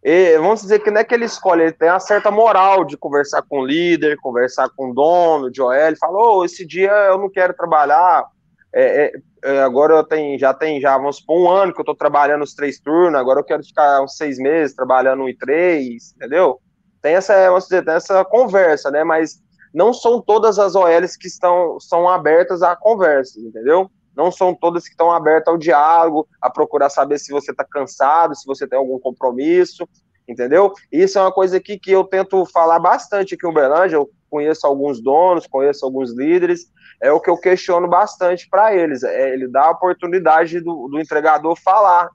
e, 0.03 0.39
vamos 0.39 0.63
dizer 0.63 0.79
que 0.79 0.91
não 0.91 1.01
é 1.01 1.05
que 1.05 1.15
ele 1.15 1.25
escolhe, 1.25 1.63
ele 1.63 1.73
tem 1.73 1.91
uma 1.91 1.99
certa 1.99 2.31
moral 2.31 2.85
de 2.85 2.97
conversar 2.97 3.43
com 3.43 3.61
o 3.61 3.67
líder, 3.67 4.17
conversar 4.19 4.69
com 4.71 4.91
o 4.91 4.95
dono 4.95 5.51
OL, 5.59 5.75
ele 5.75 5.97
fala, 5.97 6.17
oh, 6.17 6.45
esse 6.45 6.65
dia 6.65 6.91
eu 6.91 7.19
não 7.19 7.29
quero 7.29 7.53
trabalhar, 7.53 8.25
é, 8.73 9.07
é, 9.07 9.13
é 9.45 9.63
agora 9.63 9.95
eu 9.95 10.05
tenho, 10.05 10.39
já 10.39 10.55
tem, 10.55 10.81
já 10.81 10.97
vamos 10.97 11.21
por 11.21 11.37
um 11.37 11.51
ano 11.51 11.73
que 11.73 11.81
eu 11.81 11.83
estou 11.83 11.97
trabalhando 11.97 12.43
os 12.43 12.55
três 12.55 12.79
turnos, 12.79 13.19
agora 13.21 13.41
eu 13.41 13.45
quero 13.45 13.65
ficar 13.65 14.01
uns 14.03 14.17
seis 14.17 14.39
meses 14.39 14.75
trabalhando 14.75 15.25
um 15.25 15.29
e 15.29 15.37
três, 15.37 16.13
entendeu? 16.15 16.61
Tem 17.03 17.15
essa, 17.15 17.49
vamos 17.49 17.65
dizer, 17.65 17.85
tem 17.85 17.95
essa 17.95 18.25
conversa, 18.25 18.91
né, 18.91 19.03
mas 19.03 19.43
não 19.79 19.95
são 19.95 20.21
todas 20.21 20.59
as 20.59 20.75
OLs 20.75 21.17
que 21.17 21.29
estão 21.29 21.79
são 21.79 22.09
abertas 22.09 22.65
à 22.65 22.75
conversa, 22.75 23.39
entendeu? 23.39 23.89
Não 24.17 24.33
são 24.33 24.53
todas 24.53 24.83
que 24.83 24.91
estão 24.91 25.13
abertas 25.13 25.53
ao 25.53 25.57
diálogo, 25.57 26.27
a 26.43 26.51
procurar 26.51 26.91
saber 26.91 27.17
se 27.21 27.31
você 27.31 27.53
está 27.53 27.65
cansado, 27.65 28.35
se 28.35 28.45
você 28.45 28.67
tem 28.67 28.77
algum 28.77 28.99
compromisso, 28.99 29.89
entendeu? 30.27 30.73
Isso 30.91 31.17
é 31.17 31.23
uma 31.23 31.31
coisa 31.31 31.59
aqui 31.59 31.79
que 31.79 31.93
eu 31.93 32.03
tento 32.03 32.45
falar 32.47 32.81
bastante 32.81 33.37
aqui 33.37 33.47
em 33.47 33.51
Uberlândia, 33.51 33.95
eu 33.95 34.11
conheço 34.29 34.67
alguns 34.67 35.01
donos, 35.01 35.47
conheço 35.47 35.85
alguns 35.85 36.11
líderes, 36.11 36.67
é 37.01 37.13
o 37.13 37.21
que 37.21 37.31
eu 37.31 37.39
questiono 37.39 37.87
bastante 37.87 38.49
para 38.51 38.75
eles, 38.75 39.05
é 39.05 39.33
ele 39.33 39.47
dá 39.47 39.67
a 39.67 39.71
oportunidade 39.71 40.59
do, 40.59 40.89
do 40.89 41.01
entregador 41.01 41.55
falar. 41.55 42.09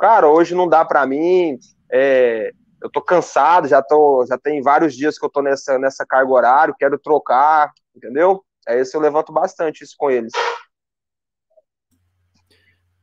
Cara, 0.00 0.30
hoje 0.30 0.54
não 0.54 0.66
dá 0.66 0.82
para 0.82 1.06
mim, 1.06 1.58
é, 1.92 2.52
eu 2.82 2.90
tô 2.90 3.00
cansado, 3.00 3.68
já 3.68 3.82
tô, 3.82 4.24
já 4.26 4.38
tem 4.38 4.60
vários 4.62 4.94
dias 4.94 5.18
que 5.18 5.24
eu 5.24 5.30
tô 5.30 5.42
nessa, 5.42 5.78
nessa 5.78 6.04
carga 6.04 6.30
horária, 6.30 6.74
quero 6.78 6.98
trocar, 6.98 7.72
entendeu? 7.94 8.44
É 8.66 8.80
isso 8.80 8.96
eu 8.96 9.00
levanto 9.00 9.32
bastante 9.32 9.82
isso 9.82 9.94
com 9.96 10.10
eles. 10.10 10.32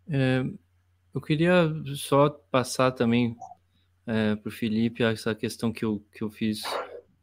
É, 0.10 0.44
eu 1.14 1.22
queria 1.22 1.72
só 1.96 2.30
passar 2.52 2.92
também 2.92 3.36
é, 4.06 4.36
para 4.36 4.50
o 4.50 4.52
Felipe 4.52 5.04
essa 5.04 5.34
questão 5.34 5.72
que 5.72 5.86
eu, 5.86 6.04
que 6.12 6.24
eu 6.24 6.30
fiz 6.30 6.62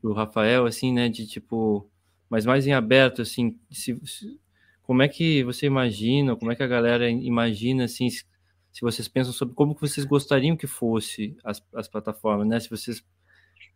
para 0.01 0.11
o 0.11 0.15
Rafael, 0.15 0.65
assim, 0.65 0.93
né, 0.93 1.09
de 1.09 1.27
tipo, 1.27 1.89
mas 2.29 2.47
mais 2.47 2.67
em 2.67 2.73
aberto, 2.73 3.23
assim, 3.23 3.59
se, 3.71 4.01
se, 4.05 4.41
como 4.83 5.03
é 5.03 5.09
que 5.09 5.45
você 5.45 5.67
imagina, 5.67 6.35
como 6.35 6.51
é 6.51 6.57
que 6.57 6.63
a 6.63 6.67
galera 6.67 7.09
imagina, 7.09 7.85
assim, 7.85 8.09
se, 8.73 8.81
vocês 8.83 9.09
pensam 9.09 9.33
sobre 9.33 9.55
como 9.55 9.75
que 9.75 9.81
vocês 9.81 10.07
gostariam 10.07 10.57
que 10.57 10.67
fosse 10.67 11.37
as, 11.45 11.63
as 11.75 11.89
plataformas, 11.89 12.47
né? 12.47 12.61
Se 12.61 12.71
vocês 12.71 13.05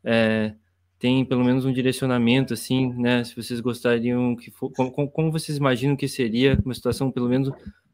é, 0.05 0.55
têm 0.99 1.25
pelo 1.25 1.45
menos 1.45 1.65
um 1.65 1.73
direcionamento, 1.73 2.55
assim, 2.55 2.93
né? 2.95 3.25
Se 3.25 3.35
vocês 3.35 3.61
gostariam 3.61 4.37
que 4.37 4.51
for, 4.51 4.71
como, 4.73 5.11
como 5.11 5.33
vocês 5.33 5.59
imaginam 5.59 5.97
que 5.97 6.09
seria 6.09 6.59
uma 6.65 6.75
situação 6.75 7.11
pelo 7.11 7.29
menos 7.29 7.51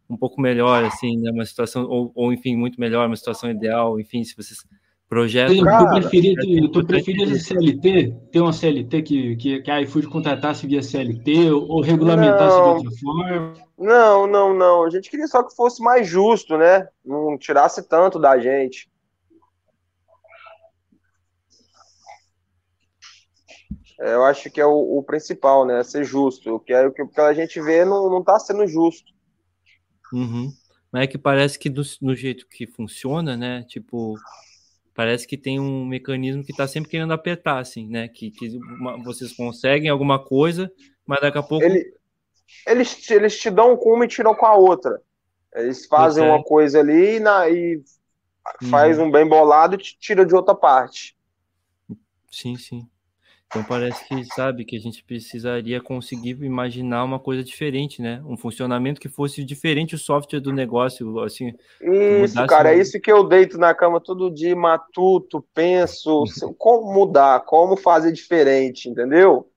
um 0.09 0.16
pouco 0.16 0.40
melhor, 0.40 0.84
assim, 0.84 1.16
né? 1.18 1.30
Uma 1.30 1.46
situação 1.46 1.84
ou, 1.84 2.12
ou 2.14 2.32
enfim 2.32 2.57
muito 2.57 2.80
melhor, 2.80 3.07
uma 3.07 3.16
situação 3.16 3.51
ideal, 3.51 3.98
enfim, 4.01 4.24
se 4.24 4.36
vocês 4.36 4.64
projetam. 5.11 5.56
tu 5.56 5.90
preferia, 5.90 6.34
tu, 6.36 6.68
tu 6.70 6.86
preferia 6.86 7.26
CLT, 7.36 8.16
ter 8.30 8.40
uma 8.40 8.52
CLT 8.52 9.02
que, 9.02 9.36
que, 9.36 9.61
que 9.61 9.70
a 9.70 9.82
iFood 9.82 10.06
contratasse 10.06 10.68
via 10.68 10.80
CLT 10.80 11.50
ou, 11.50 11.68
ou 11.68 11.80
regulamentasse 11.82 12.56
não, 12.56 12.78
de 12.78 12.86
outra 12.86 13.00
forma? 13.00 13.54
Não, 13.76 14.26
não, 14.28 14.54
não. 14.54 14.84
A 14.84 14.90
gente 14.90 15.11
queria 15.11 15.26
só 15.26 15.42
que 15.42 15.54
fosse 15.56 15.82
mais 15.82 16.06
justo, 16.06 16.56
né? 16.56 16.88
Não 17.04 17.36
tirasse 17.36 17.82
tanto 17.88 18.20
da 18.20 18.38
gente. 18.38 18.88
É, 24.00 24.14
eu 24.14 24.24
acho 24.24 24.48
que 24.48 24.61
é 24.61 24.64
o, 24.64 24.98
o 24.98 25.02
principal, 25.02 25.66
né? 25.66 25.82
Ser 25.82 26.04
justo. 26.04 26.54
O 26.54 26.61
que, 26.61 26.72
é, 26.72 26.86
o 26.86 26.92
que 26.92 27.20
a 27.20 27.34
gente 27.34 27.61
vê 27.61 27.84
não, 27.84 28.08
não 28.08 28.22
tá 28.22 28.38
sendo 28.38 28.64
justo. 28.64 29.12
Uhum. 30.12 30.52
Mas 30.92 31.02
é 31.02 31.06
que 31.08 31.18
parece 31.18 31.58
que 31.58 31.68
do, 31.68 31.82
no 32.00 32.14
jeito 32.14 32.46
que 32.48 32.64
funciona, 32.64 33.36
né? 33.36 33.64
Tipo, 33.64 34.14
parece 35.01 35.26
que 35.26 35.38
tem 35.38 35.59
um 35.59 35.86
mecanismo 35.86 36.44
que 36.44 36.53
está 36.53 36.68
sempre 36.68 36.90
querendo 36.90 37.14
apertar, 37.14 37.59
assim, 37.59 37.88
né? 37.88 38.07
Que, 38.07 38.30
que 38.30 38.59
uma, 38.78 39.03
vocês 39.03 39.32
conseguem 39.32 39.88
alguma 39.88 40.22
coisa, 40.22 40.70
mas 41.07 41.22
daqui 41.22 41.38
a 41.38 41.42
pouco. 41.42 41.64
Ele, 41.64 41.90
eles, 42.66 43.11
eles 43.11 43.40
te 43.40 43.48
dão 43.48 43.78
com 43.78 43.94
uma 43.94 44.05
e 44.05 44.09
tiram 44.09 44.34
com 44.34 44.44
a 44.44 44.55
outra. 44.55 45.01
Eles 45.55 45.86
fazem 45.86 46.22
uma 46.22 46.44
coisa 46.44 46.80
ali 46.80 47.18
na, 47.18 47.48
e 47.48 47.82
faz 48.68 48.98
hum. 48.98 49.05
um 49.05 49.11
bem 49.11 49.26
bolado 49.26 49.74
e 49.74 49.78
te 49.78 49.98
tira 49.98 50.26
de 50.26 50.34
outra 50.34 50.55
parte. 50.55 51.16
Sim, 52.30 52.57
sim. 52.57 52.86
Então 53.51 53.64
parece 53.64 54.05
que, 54.05 54.24
sabe, 54.26 54.64
que 54.64 54.76
a 54.76 54.78
gente 54.78 55.03
precisaria 55.03 55.80
conseguir 55.80 56.40
imaginar 56.40 57.03
uma 57.03 57.18
coisa 57.18 57.42
diferente, 57.42 58.01
né? 58.01 58.22
Um 58.24 58.36
funcionamento 58.36 59.01
que 59.01 59.09
fosse 59.09 59.42
diferente 59.42 59.96
o 59.96 59.98
software 59.98 60.38
do 60.38 60.53
negócio, 60.53 61.18
assim. 61.18 61.53
Isso, 62.22 62.46
cara, 62.46 62.72
é 62.72 62.78
isso 62.78 63.01
que 63.01 63.11
eu 63.11 63.24
deito 63.24 63.59
na 63.59 63.74
cama 63.74 64.01
todo 64.01 64.30
dia, 64.30 64.55
matuto, 64.55 65.44
penso, 65.53 66.22
como 66.57 66.94
mudar, 66.94 67.40
como 67.40 67.76
fazer 67.76 68.12
diferente, 68.12 68.88
entendeu? 68.88 69.51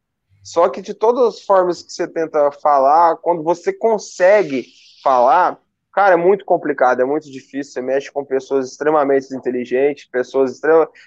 Só 0.44 0.68
que 0.70 0.82
de 0.82 0.96
todas 0.96 1.36
as 1.36 1.42
formas 1.42 1.84
que 1.84 1.94
você 1.94 2.08
tenta 2.08 2.52
falar, 2.52 3.18
quando 3.18 3.44
você 3.44 3.72
consegue 3.72 4.66
falar, 5.04 5.60
cara, 5.94 6.16
é 6.16 6.18
muito 6.18 6.44
complicado, 6.46 7.00
é 7.00 7.06
muito 7.06 7.32
difícil. 7.32 7.74
Você 7.74 7.82
mexe 7.82 8.12
com 8.12 8.26
pessoas 8.26 8.72
extremamente 8.72 9.36
inteligentes, 9.36 10.10
pessoas 10.10 10.60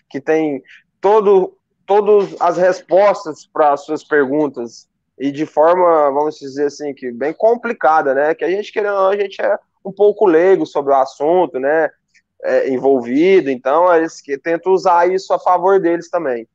que 0.08 0.20
têm 0.20 0.62
todo 1.00 1.58
todas 1.86 2.34
as 2.40 2.56
respostas 2.56 3.46
para 3.46 3.72
as 3.72 3.84
suas 3.84 4.02
perguntas 4.02 4.88
e 5.18 5.30
de 5.30 5.46
forma, 5.46 6.10
vamos 6.10 6.38
dizer 6.38 6.66
assim, 6.66 6.92
que 6.92 7.10
bem 7.10 7.32
complicada, 7.32 8.14
né? 8.14 8.34
Que 8.34 8.44
a 8.44 8.50
gente 8.50 8.72
querendo, 8.72 8.98
a 8.98 9.16
gente 9.16 9.40
é 9.40 9.58
um 9.84 9.92
pouco 9.92 10.26
leigo 10.26 10.66
sobre 10.66 10.92
o 10.92 10.96
assunto, 10.96 11.58
né? 11.58 11.88
É, 12.44 12.68
envolvido, 12.68 13.50
então 13.50 13.92
eles 13.94 14.20
que 14.20 14.36
tentam 14.36 14.72
usar 14.72 15.10
isso 15.10 15.32
a 15.32 15.38
favor 15.38 15.80
deles 15.80 16.10
também. 16.10 16.46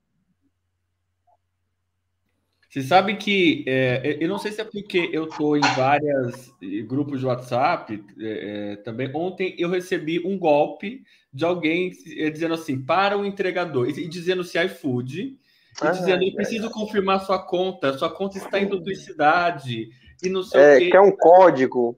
Você 2.69 2.83
sabe 2.83 3.17
que 3.17 3.65
é, 3.67 4.17
eu 4.21 4.29
não 4.29 4.37
sei 4.37 4.51
se 4.51 4.61
é 4.61 4.63
porque 4.63 5.09
eu 5.11 5.25
estou 5.25 5.57
em 5.57 5.75
vários 5.75 6.53
grupos 6.87 7.19
de 7.19 7.25
WhatsApp 7.25 8.01
é, 8.17 8.73
é, 8.73 8.75
também. 8.77 9.11
Ontem 9.13 9.55
eu 9.57 9.69
recebi 9.69 10.25
um 10.25 10.39
golpe 10.39 11.03
de 11.33 11.45
alguém 11.45 11.91
é, 12.17 12.29
dizendo 12.29 12.53
assim 12.53 12.81
para 12.81 13.17
o 13.17 13.25
entregador 13.25 13.87
e 13.89 14.07
dizendo 14.07 14.43
se 14.43 14.61
iFood 14.63 15.21
e 15.21 15.37
ah, 15.79 15.91
dizendo 15.91 16.23
eu 16.23 16.33
preciso 16.33 16.69
confirmar 16.69 17.25
sua 17.25 17.39
conta, 17.39 17.97
sua 17.97 18.09
conta 18.09 18.37
está 18.37 18.59
em 18.59 18.67
duplicidade 18.67 19.89
e 20.21 20.29
não 20.29 20.43
sei 20.43 20.61
é, 20.61 20.75
o 20.75 20.79
quê. 20.79 20.89
Que 20.89 20.97
é 20.97 21.01
um 21.01 21.15
código. 21.15 21.97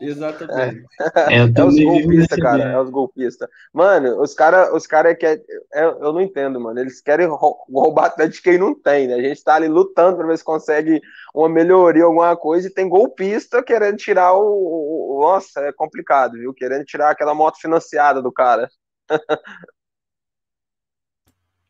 Exatamente. 0.00 0.86
É, 1.28 1.36
é 1.36 1.44
os 1.44 1.76
golpistas, 1.76 2.38
cara. 2.38 2.64
É 2.64 2.80
os 2.80 2.88
golpistas. 2.88 3.48
Mano, 3.72 4.20
os 4.20 4.32
caras 4.32 4.72
os 4.72 4.86
cara 4.86 5.14
que 5.14 5.26
é, 5.26 5.40
eu 5.74 6.12
não 6.12 6.20
entendo, 6.20 6.58
mano. 6.58 6.80
Eles 6.80 7.00
querem 7.00 7.26
roubar 7.28 8.06
até 8.06 8.26
de 8.26 8.40
quem 8.40 8.56
não 8.58 8.74
tem, 8.74 9.06
né? 9.06 9.14
A 9.14 9.22
gente 9.22 9.44
tá 9.44 9.56
ali 9.56 9.68
lutando 9.68 10.16
pra 10.16 10.26
ver 10.26 10.38
se 10.38 10.44
consegue 10.44 11.00
uma 11.34 11.48
melhoria, 11.48 12.04
alguma 12.04 12.34
coisa, 12.36 12.68
e 12.68 12.72
tem 12.72 12.88
golpista 12.88 13.62
querendo 13.62 13.98
tirar 13.98 14.32
o. 14.32 15.18
o 15.18 15.20
nossa, 15.20 15.60
é 15.60 15.72
complicado, 15.72 16.32
viu? 16.32 16.54
Querendo 16.54 16.84
tirar 16.84 17.10
aquela 17.10 17.34
moto 17.34 17.60
financiada 17.60 18.22
do 18.22 18.32
cara. 18.32 18.70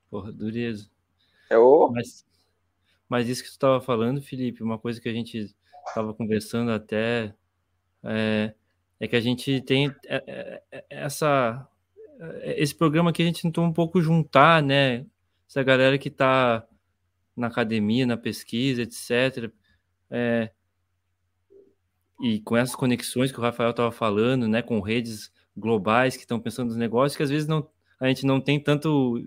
Porra, 0.09 0.33
dureza. 0.33 0.89
É 1.51 1.59
o. 1.59 1.91
Mas, 1.91 2.25
mas 3.09 3.29
isso 3.29 3.43
que 3.43 3.51
tu 3.51 3.59
tava 3.59 3.81
falando, 3.81 4.23
Felipe, 4.23 4.63
uma 4.63 4.79
coisa 4.79 5.01
que 5.01 5.09
a 5.09 5.13
gente 5.13 5.53
tava 5.95 6.15
conversando 6.15 6.71
até 6.71 7.35
é, 8.05 8.55
é 8.99 9.09
que 9.09 9.17
a 9.17 9.21
gente 9.21 9.61
tem 9.63 9.95
é, 10.07 10.25
é, 10.27 10.63
é, 10.73 10.85
essa 10.91 11.67
esse 12.43 12.75
programa 12.75 13.13
que 13.13 13.23
a 13.23 13.25
gente 13.25 13.41
tentou 13.41 13.65
um 13.65 13.73
pouco 13.73 14.01
juntar, 14.03 14.63
né? 14.63 15.07
Essa 15.49 15.63
galera 15.63 15.97
que 15.97 16.09
está 16.09 16.67
na 17.35 17.47
academia, 17.47 18.07
na 18.07 18.17
pesquisa, 18.17 18.83
etc. 18.83 19.51
É, 20.11 20.51
e 22.21 22.41
com 22.41 22.57
essas 22.57 22.77
conexões 22.77 23.33
que 23.33 23.39
o 23.39 23.43
Rafael 23.43 23.71
estava 23.71 23.91
falando, 23.91 24.47
né? 24.47 24.61
Com 24.61 24.81
redes 24.81 25.33
globais 25.57 26.15
que 26.15 26.23
estão 26.23 26.39
pensando 26.39 26.69
nos 26.69 26.77
negócios, 26.77 27.17
que 27.17 27.23
às 27.23 27.31
vezes 27.31 27.49
não, 27.49 27.67
a 27.99 28.07
gente 28.09 28.27
não 28.27 28.41
tem 28.41 28.61
tanto 28.61 29.19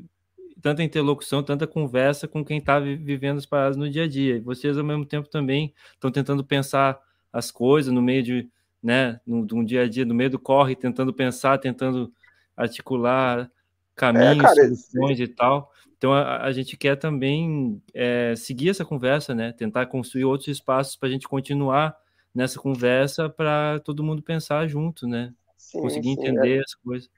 tanta 0.62 0.82
interlocução, 0.82 1.44
tanta 1.44 1.68
conversa 1.68 2.26
com 2.28 2.44
quem 2.46 2.60
está 2.60 2.80
vivendo 2.80 3.38
as 3.38 3.46
paradas 3.46 3.76
no 3.76 3.90
dia 3.90 4.04
a 4.04 4.08
dia. 4.08 4.38
E 4.38 4.40
vocês, 4.40 4.78
ao 4.78 4.84
mesmo 4.84 5.06
tempo, 5.06 5.28
também 5.28 5.74
estão 5.94 6.10
tentando 6.10 6.44
pensar 6.44 6.98
as 7.34 7.52
coisas 7.52 7.92
no 7.92 8.02
meio 8.02 8.24
de, 8.24 8.50
né, 8.84 9.20
no, 9.26 9.46
de 9.46 9.56
um 9.56 9.64
dia 9.64 9.84
a 9.84 9.90
dia, 9.90 10.06
no 10.06 10.14
meio 10.14 10.30
do 10.30 10.40
corre, 10.40 10.76
tentando 10.76 11.14
pensar, 11.14 11.58
tentando 11.58 12.12
articular 12.56 13.50
caminhos, 13.96 14.40
é, 14.40 14.42
cara, 14.42 14.56
soluções 14.56 15.20
e 15.20 15.28
tal. 15.28 15.72
Então 15.98 16.12
a, 16.12 16.44
a 16.44 16.52
gente 16.52 16.76
quer 16.76 16.98
também 16.98 17.82
é, 17.94 18.34
seguir 18.36 18.70
essa 18.70 18.84
conversa, 18.84 19.34
né? 19.34 19.54
Tentar 19.54 19.86
construir 19.86 20.26
outros 20.26 20.50
espaços 20.50 20.98
para 20.98 21.08
a 21.08 21.12
gente 21.12 21.28
continuar 21.28 21.96
nessa 22.36 22.60
conversa 22.60 23.30
para 23.30 23.80
todo 23.80 24.04
mundo 24.04 24.22
pensar 24.22 24.68
junto, 24.68 25.08
né? 25.08 25.34
Sim, 25.56 25.82
Conseguir 25.82 26.16
sim, 26.16 26.22
entender 26.22 26.58
é. 26.58 26.60
as 26.60 26.76
coisas. 26.76 27.10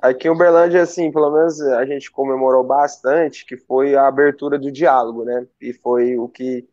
Aqui 0.00 0.26
em 0.26 0.30
Uberlândia, 0.30 0.82
assim, 0.82 1.12
pelo 1.12 1.30
menos 1.30 1.60
a 1.60 1.84
gente 1.84 2.10
comemorou 2.10 2.64
bastante, 2.64 3.44
que 3.44 3.56
foi 3.56 3.94
a 3.94 4.08
abertura 4.08 4.58
do 4.58 4.72
diálogo, 4.72 5.24
né? 5.24 5.46
E 5.60 5.72
foi 5.74 6.16
o 6.16 6.26
que, 6.26 6.66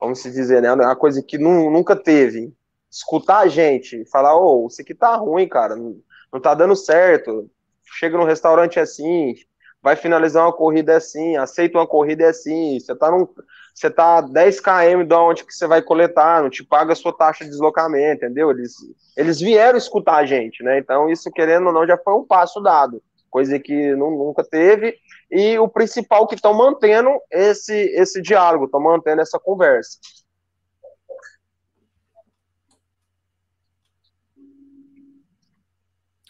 vamos 0.00 0.18
se 0.20 0.30
dizer, 0.30 0.60
né? 0.60 0.68
A 0.68 0.96
coisa 0.96 1.22
que 1.22 1.38
nunca 1.38 1.94
teve. 1.94 2.52
Escutar 2.90 3.40
a 3.40 3.48
gente, 3.48 4.04
falar, 4.10 4.36
ô, 4.36 4.64
oh, 4.64 4.66
isso 4.68 4.80
aqui 4.80 4.94
tá 4.94 5.14
ruim, 5.16 5.46
cara, 5.46 5.76
não, 5.76 6.00
não 6.32 6.40
tá 6.40 6.54
dando 6.54 6.74
certo. 6.74 7.50
Chega 7.98 8.16
num 8.16 8.24
restaurante 8.24 8.78
assim, 8.80 9.34
vai 9.82 9.96
finalizar 9.96 10.44
uma 10.44 10.52
corrida 10.52 10.96
assim, 10.96 11.36
aceita 11.36 11.78
uma 11.78 11.86
corrida 11.86 12.28
assim, 12.28 12.78
você 12.78 12.94
tá 12.94 13.10
num, 13.10 13.26
você 13.74 13.90
tá 13.90 14.20
10 14.20 14.60
km 14.60 15.04
de 15.06 15.14
onde 15.14 15.44
que 15.44 15.52
você 15.52 15.66
vai 15.66 15.80
coletar, 15.80 16.42
não 16.42 16.50
te 16.50 16.64
paga 16.64 16.92
a 16.92 16.96
sua 16.96 17.12
taxa 17.12 17.44
de 17.44 17.50
deslocamento, 17.50 18.24
entendeu? 18.24 18.50
Eles, 18.50 18.74
eles 19.16 19.40
vieram 19.40 19.78
escutar 19.78 20.16
a 20.16 20.26
gente, 20.26 20.62
né? 20.62 20.78
Então 20.78 21.08
isso 21.08 21.30
querendo 21.30 21.66
ou 21.68 21.72
não 21.72 21.86
já 21.86 21.96
foi 21.96 22.14
um 22.14 22.24
passo 22.24 22.60
dado, 22.60 23.02
coisa 23.30 23.58
que 23.58 23.94
não, 23.94 24.10
nunca 24.10 24.42
teve. 24.42 24.96
E 25.30 25.58
o 25.58 25.68
principal 25.68 26.26
que 26.26 26.34
estão 26.34 26.54
mantendo 26.54 27.10
esse 27.30 27.74
esse 27.74 28.20
diálogo, 28.20 28.64
estão 28.64 28.80
mantendo 28.80 29.20
essa 29.20 29.38
conversa. 29.38 29.98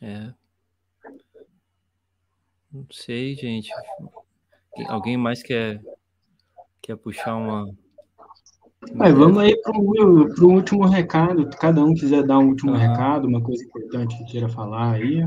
É, 0.03 0.33
não 2.71 2.87
sei, 2.91 3.35
gente. 3.35 3.71
Alguém 4.89 5.17
mais 5.17 5.43
quer, 5.43 5.81
quer 6.83 6.97
puxar 6.97 7.35
uma. 7.35 7.67
uma 8.93 9.13
vamos 9.13 9.39
aí 9.39 9.57
para 9.63 9.73
o 9.77 10.53
último 10.53 10.87
recado. 10.87 11.49
Cada 11.59 11.83
um 11.83 11.95
quiser 11.95 12.23
dar 12.25 12.39
um 12.39 12.49
último 12.49 12.73
uhum. 12.73 12.79
recado, 12.79 13.27
uma 13.27 13.43
coisa 13.43 13.65
importante 13.65 14.17
que 14.19 14.33
queira 14.33 14.49
falar 14.49 14.93
aí. 14.93 15.27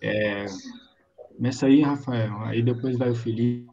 É, 0.00 0.46
começa 1.36 1.66
aí, 1.66 1.82
Rafael. 1.82 2.38
Aí 2.44 2.62
depois 2.62 2.96
vai 2.96 3.10
o 3.10 3.16
Felipe, 3.16 3.68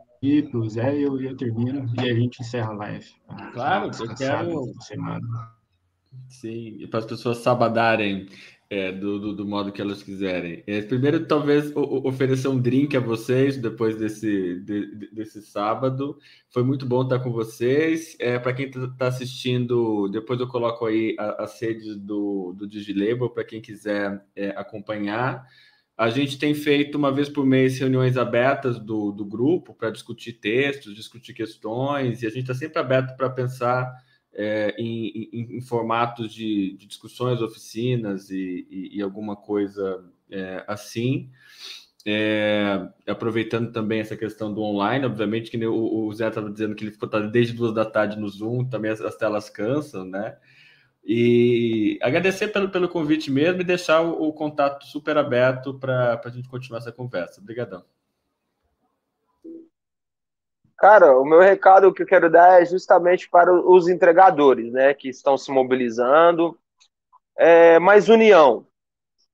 o 0.54 0.68
Zé 0.68 0.98
e 0.98 1.04
eu, 1.04 1.22
eu 1.22 1.38
termino. 1.38 1.88
E 2.02 2.10
a 2.10 2.14
gente 2.14 2.42
encerra 2.42 2.72
a 2.72 2.78
live. 2.78 3.08
Claro, 3.54 3.92
eu 4.00 4.16
quero. 4.16 4.74
Semana. 4.82 5.56
Sim, 6.28 6.88
para 6.90 7.00
as 7.00 7.06
pessoas 7.06 7.38
sabadarem 7.38 8.28
é, 8.70 8.92
do, 8.92 9.20
do, 9.20 9.34
do, 9.34 9.46
modo 9.46 9.72
que 9.72 9.82
elas 9.82 10.04
quiserem. 10.04 10.64
É, 10.68 10.82
primeiro, 10.82 11.26
talvez 11.26 11.72
o, 11.76 12.08
oferecer 12.08 12.48
um 12.48 12.60
drink 12.60 12.96
a 12.98 13.00
vocês 13.00 13.58
depois 13.58 13.98
desse, 13.98 14.60
de, 14.60 15.10
desse 15.12 15.42
sábado. 15.42 16.20
Foi 16.50 16.64
muito 16.64 16.86
bom 16.86 17.04
estar 17.04 17.20
com 17.20 17.32
vocês. 17.32 18.16
É, 18.20 18.38
Para 18.38 18.54
quem 18.54 18.68
está 18.68 18.88
tá 18.90 19.08
assistindo, 19.08 20.10
depois 20.10 20.40
eu 20.40 20.48
coloco 20.48 20.86
aí 20.86 21.16
as 21.18 21.60
redes 21.62 21.96
do, 21.96 22.54
do 22.54 22.68
Digilabel 22.68 23.30
para 23.30 23.46
quem 23.46 23.62
quiser 23.62 24.24
é, 24.36 24.50
acompanhar. 24.50 25.46
A 25.98 26.10
gente 26.10 26.38
tem 26.38 26.54
feito 26.54 26.96
uma 26.96 27.12
vez 27.12 27.28
por 27.28 27.46
mês 27.46 27.80
reuniões 27.80 28.18
abertas 28.18 28.78
do, 28.78 29.12
do 29.12 29.26
grupo 29.26 29.74
para 29.74 29.90
discutir 29.90 30.34
textos, 30.34 30.94
discutir 30.94 31.34
questões, 31.34 32.22
e 32.22 32.28
a 32.28 32.30
gente 32.30 32.42
está 32.42 32.54
sempre 32.54 32.80
aberto 32.80 33.16
para 33.18 33.30
pensar 33.30 33.92
é, 34.38 34.76
em, 34.78 35.30
em, 35.34 35.58
em, 35.58 35.62
formatos 35.62 36.32
de, 36.32 36.78
de, 36.78 36.86
discussões, 36.86 37.42
oficinas 37.42 38.30
e, 38.30 38.68
e, 38.70 38.98
e 38.98 39.02
alguma 39.02 39.36
coisa 39.36 40.06
é, 40.30 40.64
assim. 40.68 41.32
É, 42.06 42.88
aproveitando 43.06 43.72
também 43.72 44.00
essa 44.00 44.16
questão 44.16 44.54
do 44.54 44.62
online, 44.62 45.06
obviamente 45.06 45.52
que 45.52 45.66
o, 45.66 46.06
o 46.06 46.14
Zé 46.14 46.28
estava 46.28 46.50
dizendo 46.50 46.76
que 46.76 46.84
ele 46.84 46.92
ficou 46.92 47.10
desde 47.30 47.54
duas 47.54 47.74
da 47.74 47.84
tarde 47.84 48.18
no 48.18 48.30
Zoom, 48.30 48.64
também 48.70 48.92
as, 48.92 49.02
as 49.02 49.18
telas 49.18 49.50
cansam, 49.50 50.06
né? 50.06 50.38
E 51.04 51.98
agradecer 52.02 52.50
pelo, 52.50 52.70
pelo 52.70 52.88
convite 52.88 53.32
mesmo 53.32 53.62
e 53.62 53.66
deixar 53.66 54.02
o, 54.02 54.28
o 54.28 54.34
contato 54.34 54.86
super 54.86 55.18
aberto 55.18 55.74
para 55.74 56.22
a 56.24 56.30
gente 56.30 56.48
continuar 56.48 56.80
essa 56.80 56.92
conversa. 56.92 57.42
Obrigadão. 57.42 57.84
Cara, 60.78 61.20
o 61.20 61.26
meu 61.26 61.40
recado 61.40 61.92
que 61.92 62.04
eu 62.04 62.08
quero 62.08 62.30
dar 62.30 62.62
é 62.62 62.66
justamente 62.66 63.28
para 63.28 63.52
os 63.52 63.88
entregadores, 63.88 64.72
né, 64.72 64.94
que 64.94 65.10
estão 65.10 65.36
se 65.36 65.52
mobilizando. 65.52 66.58
É, 67.38 67.80
mais 67.80 68.10
união. 68.10 68.68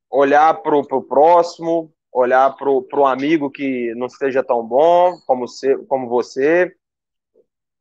Olhar 0.09 0.53
para 0.61 0.75
o 0.77 1.01
próximo, 1.01 1.93
olhar 2.13 2.55
para 2.55 2.69
o 2.69 3.05
amigo 3.05 3.49
que 3.49 3.93
não 3.95 4.07
esteja 4.07 4.43
tão 4.43 4.65
bom 4.65 5.17
como, 5.25 5.47
você, 5.47 5.77
como 5.85 6.07
você. 6.07 6.73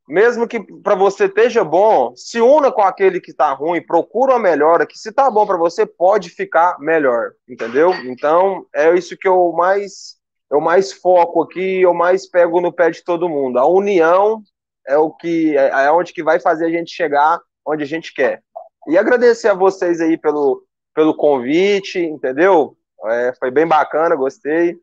Mesmo 0.08 0.48
que 0.48 0.60
para 0.82 0.96
você 0.96 1.26
esteja 1.26 1.62
bom, 1.62 2.14
se 2.16 2.40
una 2.40 2.72
com 2.72 2.82
aquele 2.82 3.20
que 3.20 3.30
está 3.30 3.52
ruim, 3.52 3.80
procura 3.80 4.32
uma 4.32 4.40
melhora, 4.40 4.86
que 4.86 4.98
se 4.98 5.10
está 5.10 5.30
bom 5.30 5.46
para 5.46 5.56
você, 5.56 5.86
pode 5.86 6.30
ficar 6.30 6.80
melhor, 6.80 7.32
entendeu? 7.48 7.94
Então, 8.06 8.66
é 8.74 8.92
isso 8.94 9.16
que 9.16 9.28
eu 9.28 9.52
mais 9.52 10.20
eu 10.52 10.60
mais 10.60 10.92
foco 10.92 11.42
aqui, 11.42 11.80
eu 11.80 11.94
mais 11.94 12.28
pego 12.28 12.60
no 12.60 12.70
pé 12.70 12.90
de 12.90 13.02
todo 13.02 13.28
mundo. 13.28 13.58
A 13.58 13.66
união 13.66 14.42
é 14.86 14.98
o 14.98 15.10
que 15.10 15.56
é, 15.56 15.68
é 15.86 15.90
onde 15.90 16.12
que 16.12 16.22
vai 16.22 16.38
fazer 16.38 16.66
a 16.66 16.70
gente 16.70 16.92
chegar 16.92 17.40
onde 17.66 17.82
a 17.82 17.86
gente 17.86 18.12
quer. 18.12 18.42
E 18.86 18.98
agradecer 18.98 19.48
a 19.48 19.54
vocês 19.54 19.98
aí 19.98 20.18
pelo, 20.18 20.62
pelo 20.94 21.16
convite, 21.16 21.98
entendeu? 21.98 22.76
É, 23.06 23.32
foi 23.38 23.50
bem 23.50 23.66
bacana, 23.66 24.14
gostei. 24.14 24.78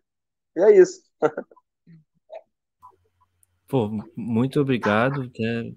E 0.57 0.61
é 0.61 0.75
isso. 0.75 1.03
Pô, 3.67 3.91
muito 4.15 4.59
obrigado 4.59 5.31
né, 5.37 5.71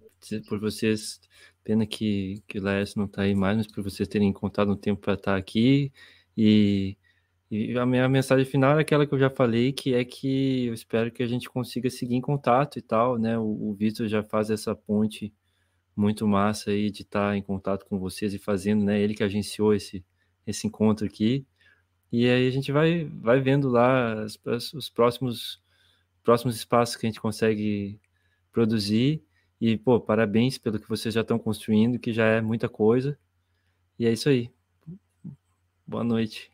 por 0.49 0.59
vocês. 0.59 1.21
Pena 1.63 1.87
que, 1.87 2.43
que 2.49 2.59
o 2.59 2.63
Laércio 2.63 2.99
não 2.99 3.05
está 3.05 3.23
aí 3.23 3.35
mais, 3.35 3.59
mas 3.59 3.67
por 3.67 3.85
vocês 3.85 4.09
terem 4.09 4.29
encontrado 4.29 4.73
um 4.73 4.77
tempo 4.77 5.03
para 5.03 5.15
estar 5.15 5.37
aqui. 5.37 5.93
E 6.35 6.97
e 7.55 7.79
a 7.79 7.85
minha 7.85 8.09
mensagem 8.09 8.47
final 8.47 8.79
é 8.79 8.81
aquela 8.81 9.07
que 9.07 9.13
eu 9.13 9.19
já 9.19 9.29
falei, 9.29 9.75
que 9.75 9.93
é 9.95 10.03
que 10.07 10.69
eu 10.69 10.73
espero 10.73 11.13
que 11.13 11.23
a 11.23 11.27
gente 11.27 11.51
consiga 11.51 11.91
seguir 11.91 12.15
em 12.15 12.21
contato 12.23 12.79
e 12.79 12.83
tal, 12.83 13.19
né? 13.19 13.39
O, 13.39 13.71
o 13.71 13.75
Vitor 13.75 14.09
já 14.09 14.23
faz 14.23 14.49
essa 14.49 14.75
ponte 14.75 15.35
muito 15.95 16.27
massa 16.27 16.71
aí 16.71 16.91
de 16.91 17.03
estar 17.03 17.37
em 17.37 17.43
contato 17.43 17.85
com 17.85 17.99
vocês 17.99 18.33
e 18.33 18.39
fazendo, 18.39 18.83
né? 18.83 18.99
Ele 18.99 19.15
que 19.15 19.23
agenciou 19.23 19.75
esse, 19.75 20.03
esse 20.47 20.67
encontro 20.67 21.05
aqui. 21.07 21.47
E 22.11 22.27
aí 22.27 22.49
a 22.49 22.51
gente 22.51 22.73
vai, 22.73 23.05
vai 23.05 23.39
vendo 23.39 23.69
lá 23.69 24.23
as, 24.23 24.39
as, 24.47 24.73
os 24.73 24.89
próximos, 24.89 25.63
próximos 26.25 26.57
espaços 26.57 26.97
que 26.97 27.07
a 27.07 27.11
gente 27.11 27.21
consegue 27.21 28.01
produzir. 28.51 29.23
E, 29.61 29.77
pô, 29.77 30.01
parabéns 30.01 30.57
pelo 30.57 30.79
que 30.79 30.89
vocês 30.89 31.15
já 31.15 31.21
estão 31.21 31.39
construindo, 31.39 31.99
que 31.99 32.15
já 32.15 32.25
é 32.27 32.41
muita 32.41 32.67
coisa. 32.67 33.19
E 33.99 34.07
é 34.07 34.13
isso 34.13 34.31
aí. 34.31 34.51
Boa 35.87 36.03
noite. 36.03 36.52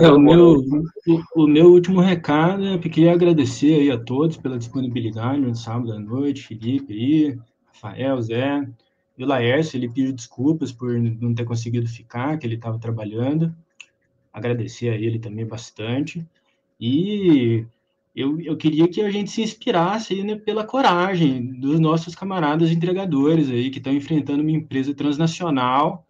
É, 0.00 0.08
o, 0.08 0.18
meu, 0.18 0.58
o, 0.60 1.22
o, 1.34 1.46
meu 1.46 1.72
último 1.72 2.00
recado 2.00 2.66
é 2.66 2.78
que 2.78 2.90
queria 2.90 3.12
agradecer 3.12 3.80
aí 3.80 3.90
a 3.90 3.98
todos 3.98 4.36
pela 4.36 4.58
disponibilidade 4.58 5.40
no 5.40 5.54
sábado 5.54 5.92
à 5.92 5.98
noite, 5.98 6.46
Felipe 6.46 6.92
aí, 6.92 7.38
Rafael, 7.66 8.20
Zé, 8.20 8.68
e 9.16 9.24
o 9.24 9.26
Laércio, 9.26 9.76
ele 9.76 9.88
pediu 9.88 10.12
desculpas 10.12 10.72
por 10.72 10.98
não 10.98 11.34
ter 11.34 11.44
conseguido 11.44 11.86
ficar, 11.86 12.38
que 12.38 12.46
ele 12.46 12.54
estava 12.54 12.78
trabalhando. 12.78 13.54
Agradecer 14.32 14.90
a 14.90 14.94
ele 14.94 15.18
também 15.18 15.46
bastante. 15.46 16.26
E 16.78 17.66
eu, 18.14 18.40
eu 18.40 18.56
queria 18.56 18.88
que 18.88 19.00
a 19.02 19.10
gente 19.10 19.30
se 19.30 19.42
inspirasse 19.42 20.14
aí, 20.14 20.22
né, 20.22 20.36
pela 20.36 20.64
coragem 20.64 21.52
dos 21.60 21.78
nossos 21.78 22.14
camaradas 22.14 22.70
entregadores 22.70 23.50
aí, 23.50 23.70
que 23.70 23.78
estão 23.78 23.92
enfrentando 23.92 24.42
uma 24.42 24.50
empresa 24.50 24.94
transnacional 24.94 26.06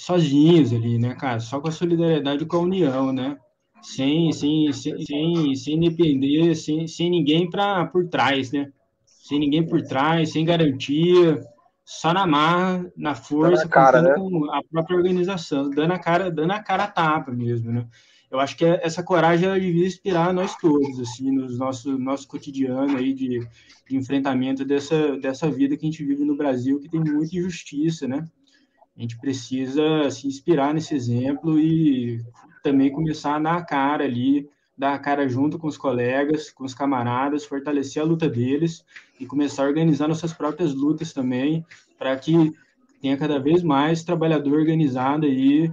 sozinhos 0.00 0.72
ali, 0.72 0.98
né, 0.98 1.14
cara? 1.14 1.40
Só 1.40 1.60
com 1.60 1.68
a 1.68 1.72
solidariedade 1.72 2.46
com 2.46 2.56
a 2.56 2.60
união, 2.60 3.12
né? 3.12 3.36
Sem, 3.82 4.32
sem, 4.32 4.72
sem, 4.72 5.00
sem, 5.04 5.54
sem 5.54 5.80
depender, 5.80 6.54
sem, 6.54 6.86
sem 6.86 7.10
ninguém 7.10 7.48
pra, 7.48 7.86
por 7.86 8.08
trás, 8.08 8.50
né? 8.50 8.70
Sem 9.04 9.38
ninguém 9.38 9.66
por 9.66 9.82
trás, 9.82 10.32
sem 10.32 10.44
garantia, 10.44 11.40
só 11.84 12.12
na 12.12 12.26
marra, 12.26 12.90
na 12.96 13.14
força, 13.14 13.64
na 13.64 13.70
cara, 13.70 14.02
né? 14.02 14.14
com 14.14 14.50
a 14.50 14.62
própria 14.62 14.96
organização, 14.96 15.70
dando 15.70 15.92
a 15.92 15.98
cara, 15.98 16.30
dando 16.30 16.52
a 16.52 16.60
cara 16.60 16.84
a 16.84 16.90
tapa 16.90 17.30
mesmo, 17.30 17.70
né? 17.70 17.86
Eu 18.30 18.38
acho 18.38 18.56
que 18.56 18.64
essa 18.64 19.02
coragem 19.02 19.48
ela 19.48 19.58
devia 19.58 19.86
inspirar 19.86 20.32
nós 20.32 20.54
todos, 20.56 21.00
assim, 21.00 21.32
nos 21.32 21.58
nosso 21.58 21.98
nosso 21.98 22.28
cotidiano 22.28 22.96
aí 22.96 23.12
de, 23.12 23.40
de 23.88 23.96
enfrentamento 23.96 24.64
dessa 24.64 25.16
dessa 25.18 25.50
vida 25.50 25.76
que 25.76 25.84
a 25.84 25.90
gente 25.90 26.04
vive 26.04 26.24
no 26.24 26.36
Brasil, 26.36 26.78
que 26.78 26.88
tem 26.88 27.00
muita 27.00 27.36
injustiça, 27.36 28.06
né? 28.06 28.26
A 29.00 29.02
gente 29.02 29.16
precisa 29.16 30.10
se 30.10 30.26
inspirar 30.26 30.74
nesse 30.74 30.94
exemplo 30.94 31.58
e 31.58 32.22
também 32.62 32.92
começar 32.92 33.36
a 33.36 33.38
dar 33.38 33.56
a 33.56 33.64
cara 33.64 34.04
ali, 34.04 34.46
dar 34.76 34.92
a 34.92 34.98
cara 34.98 35.26
junto 35.26 35.58
com 35.58 35.66
os 35.66 35.78
colegas, 35.78 36.50
com 36.50 36.64
os 36.64 36.74
camaradas, 36.74 37.46
fortalecer 37.46 38.02
a 38.02 38.04
luta 38.04 38.28
deles 38.28 38.84
e 39.18 39.24
começar 39.24 39.64
a 39.64 39.68
organizar 39.68 40.06
nossas 40.06 40.34
próprias 40.34 40.74
lutas 40.74 41.14
também 41.14 41.64
para 41.98 42.14
que 42.14 42.52
tenha 43.00 43.16
cada 43.16 43.38
vez 43.38 43.62
mais 43.62 44.04
trabalhador 44.04 44.58
organizado 44.58 45.24
aí, 45.24 45.72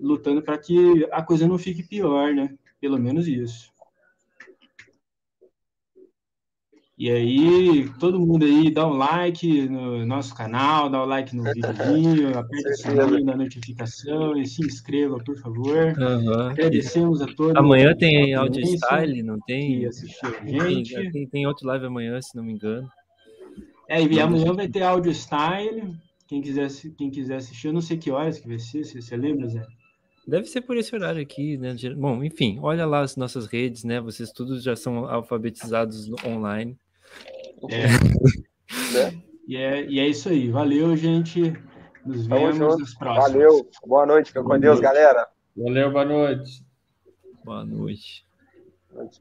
lutando 0.00 0.40
para 0.40 0.56
que 0.56 1.04
a 1.10 1.24
coisa 1.24 1.48
não 1.48 1.58
fique 1.58 1.82
pior, 1.82 2.32
né? 2.32 2.54
Pelo 2.80 3.00
menos 3.00 3.26
isso. 3.26 3.72
E 7.00 7.10
aí, 7.10 7.88
todo 7.98 8.20
mundo 8.20 8.44
aí, 8.44 8.70
dá 8.70 8.86
um 8.86 8.92
like 8.92 9.66
no 9.70 10.04
nosso 10.04 10.34
canal, 10.34 10.90
dá 10.90 11.02
um 11.02 11.06
like 11.06 11.34
no 11.34 11.44
videozinho, 11.44 12.28
aperta 12.38 12.68
o 12.68 12.74
sininho 12.74 13.24
da 13.24 13.34
notificação 13.38 14.36
e 14.36 14.46
se 14.46 14.60
inscreva, 14.66 15.16
por 15.24 15.34
favor. 15.38 15.94
Uhum. 15.98 16.50
Agradecemos 16.50 17.22
a 17.22 17.26
todos. 17.26 17.56
Amanhã 17.56 17.96
tem 17.96 18.34
audio 18.34 18.62
style, 18.66 19.22
não 19.22 19.40
tem? 19.46 19.80
Que 19.80 19.86
assistiu 19.86 20.28
a 20.28 20.68
gente. 20.68 20.94
Tem, 20.94 21.10
tem, 21.10 21.26
tem 21.26 21.46
outro 21.46 21.66
live 21.68 21.86
amanhã, 21.86 22.20
se 22.20 22.36
não 22.36 22.44
me 22.44 22.52
engano. 22.52 22.86
É, 23.88 24.02
e 24.02 24.20
amanhã 24.20 24.52
vai 24.52 24.68
ter 24.68 24.82
audio 24.82 25.10
style. 25.10 25.94
Quem 26.28 26.42
quiser, 26.42 26.68
quem 26.98 27.10
quiser 27.10 27.36
assistir, 27.36 27.68
eu 27.68 27.72
não 27.72 27.80
sei 27.80 27.96
que 27.96 28.10
horas 28.10 28.38
que 28.38 28.46
vai 28.46 28.58
ser, 28.58 28.84
você, 28.84 29.00
você 29.00 29.16
lembra, 29.16 29.48
Zé? 29.48 29.66
Deve 30.28 30.48
ser 30.48 30.60
por 30.60 30.76
esse 30.76 30.94
horário 30.94 31.22
aqui, 31.22 31.56
né? 31.56 31.74
Bom, 31.96 32.22
enfim, 32.22 32.58
olha 32.60 32.84
lá 32.84 33.00
as 33.00 33.16
nossas 33.16 33.46
redes, 33.46 33.84
né? 33.84 34.02
Vocês 34.02 34.30
todos 34.30 34.62
já 34.62 34.76
são 34.76 35.06
alfabetizados 35.06 36.10
online. 36.26 36.76
É. 37.68 38.98
é. 38.98 39.30
E, 39.46 39.56
é, 39.56 39.84
e 39.84 39.98
é 39.98 40.06
isso 40.06 40.28
aí. 40.28 40.48
Valeu, 40.48 40.96
gente. 40.96 41.52
Nos 42.06 42.26
vemos 42.26 42.58
nos 42.78 42.94
próximos. 42.94 43.32
Valeu. 43.32 43.70
Boa 43.84 44.06
noite. 44.06 44.28
Fica 44.28 44.42
com 44.42 44.58
Deus, 44.58 44.80
galera. 44.80 45.28
Valeu, 45.56 45.90
boa 45.90 46.04
noite. 46.04 46.64
Boa 47.44 47.64
noite. 47.64 48.24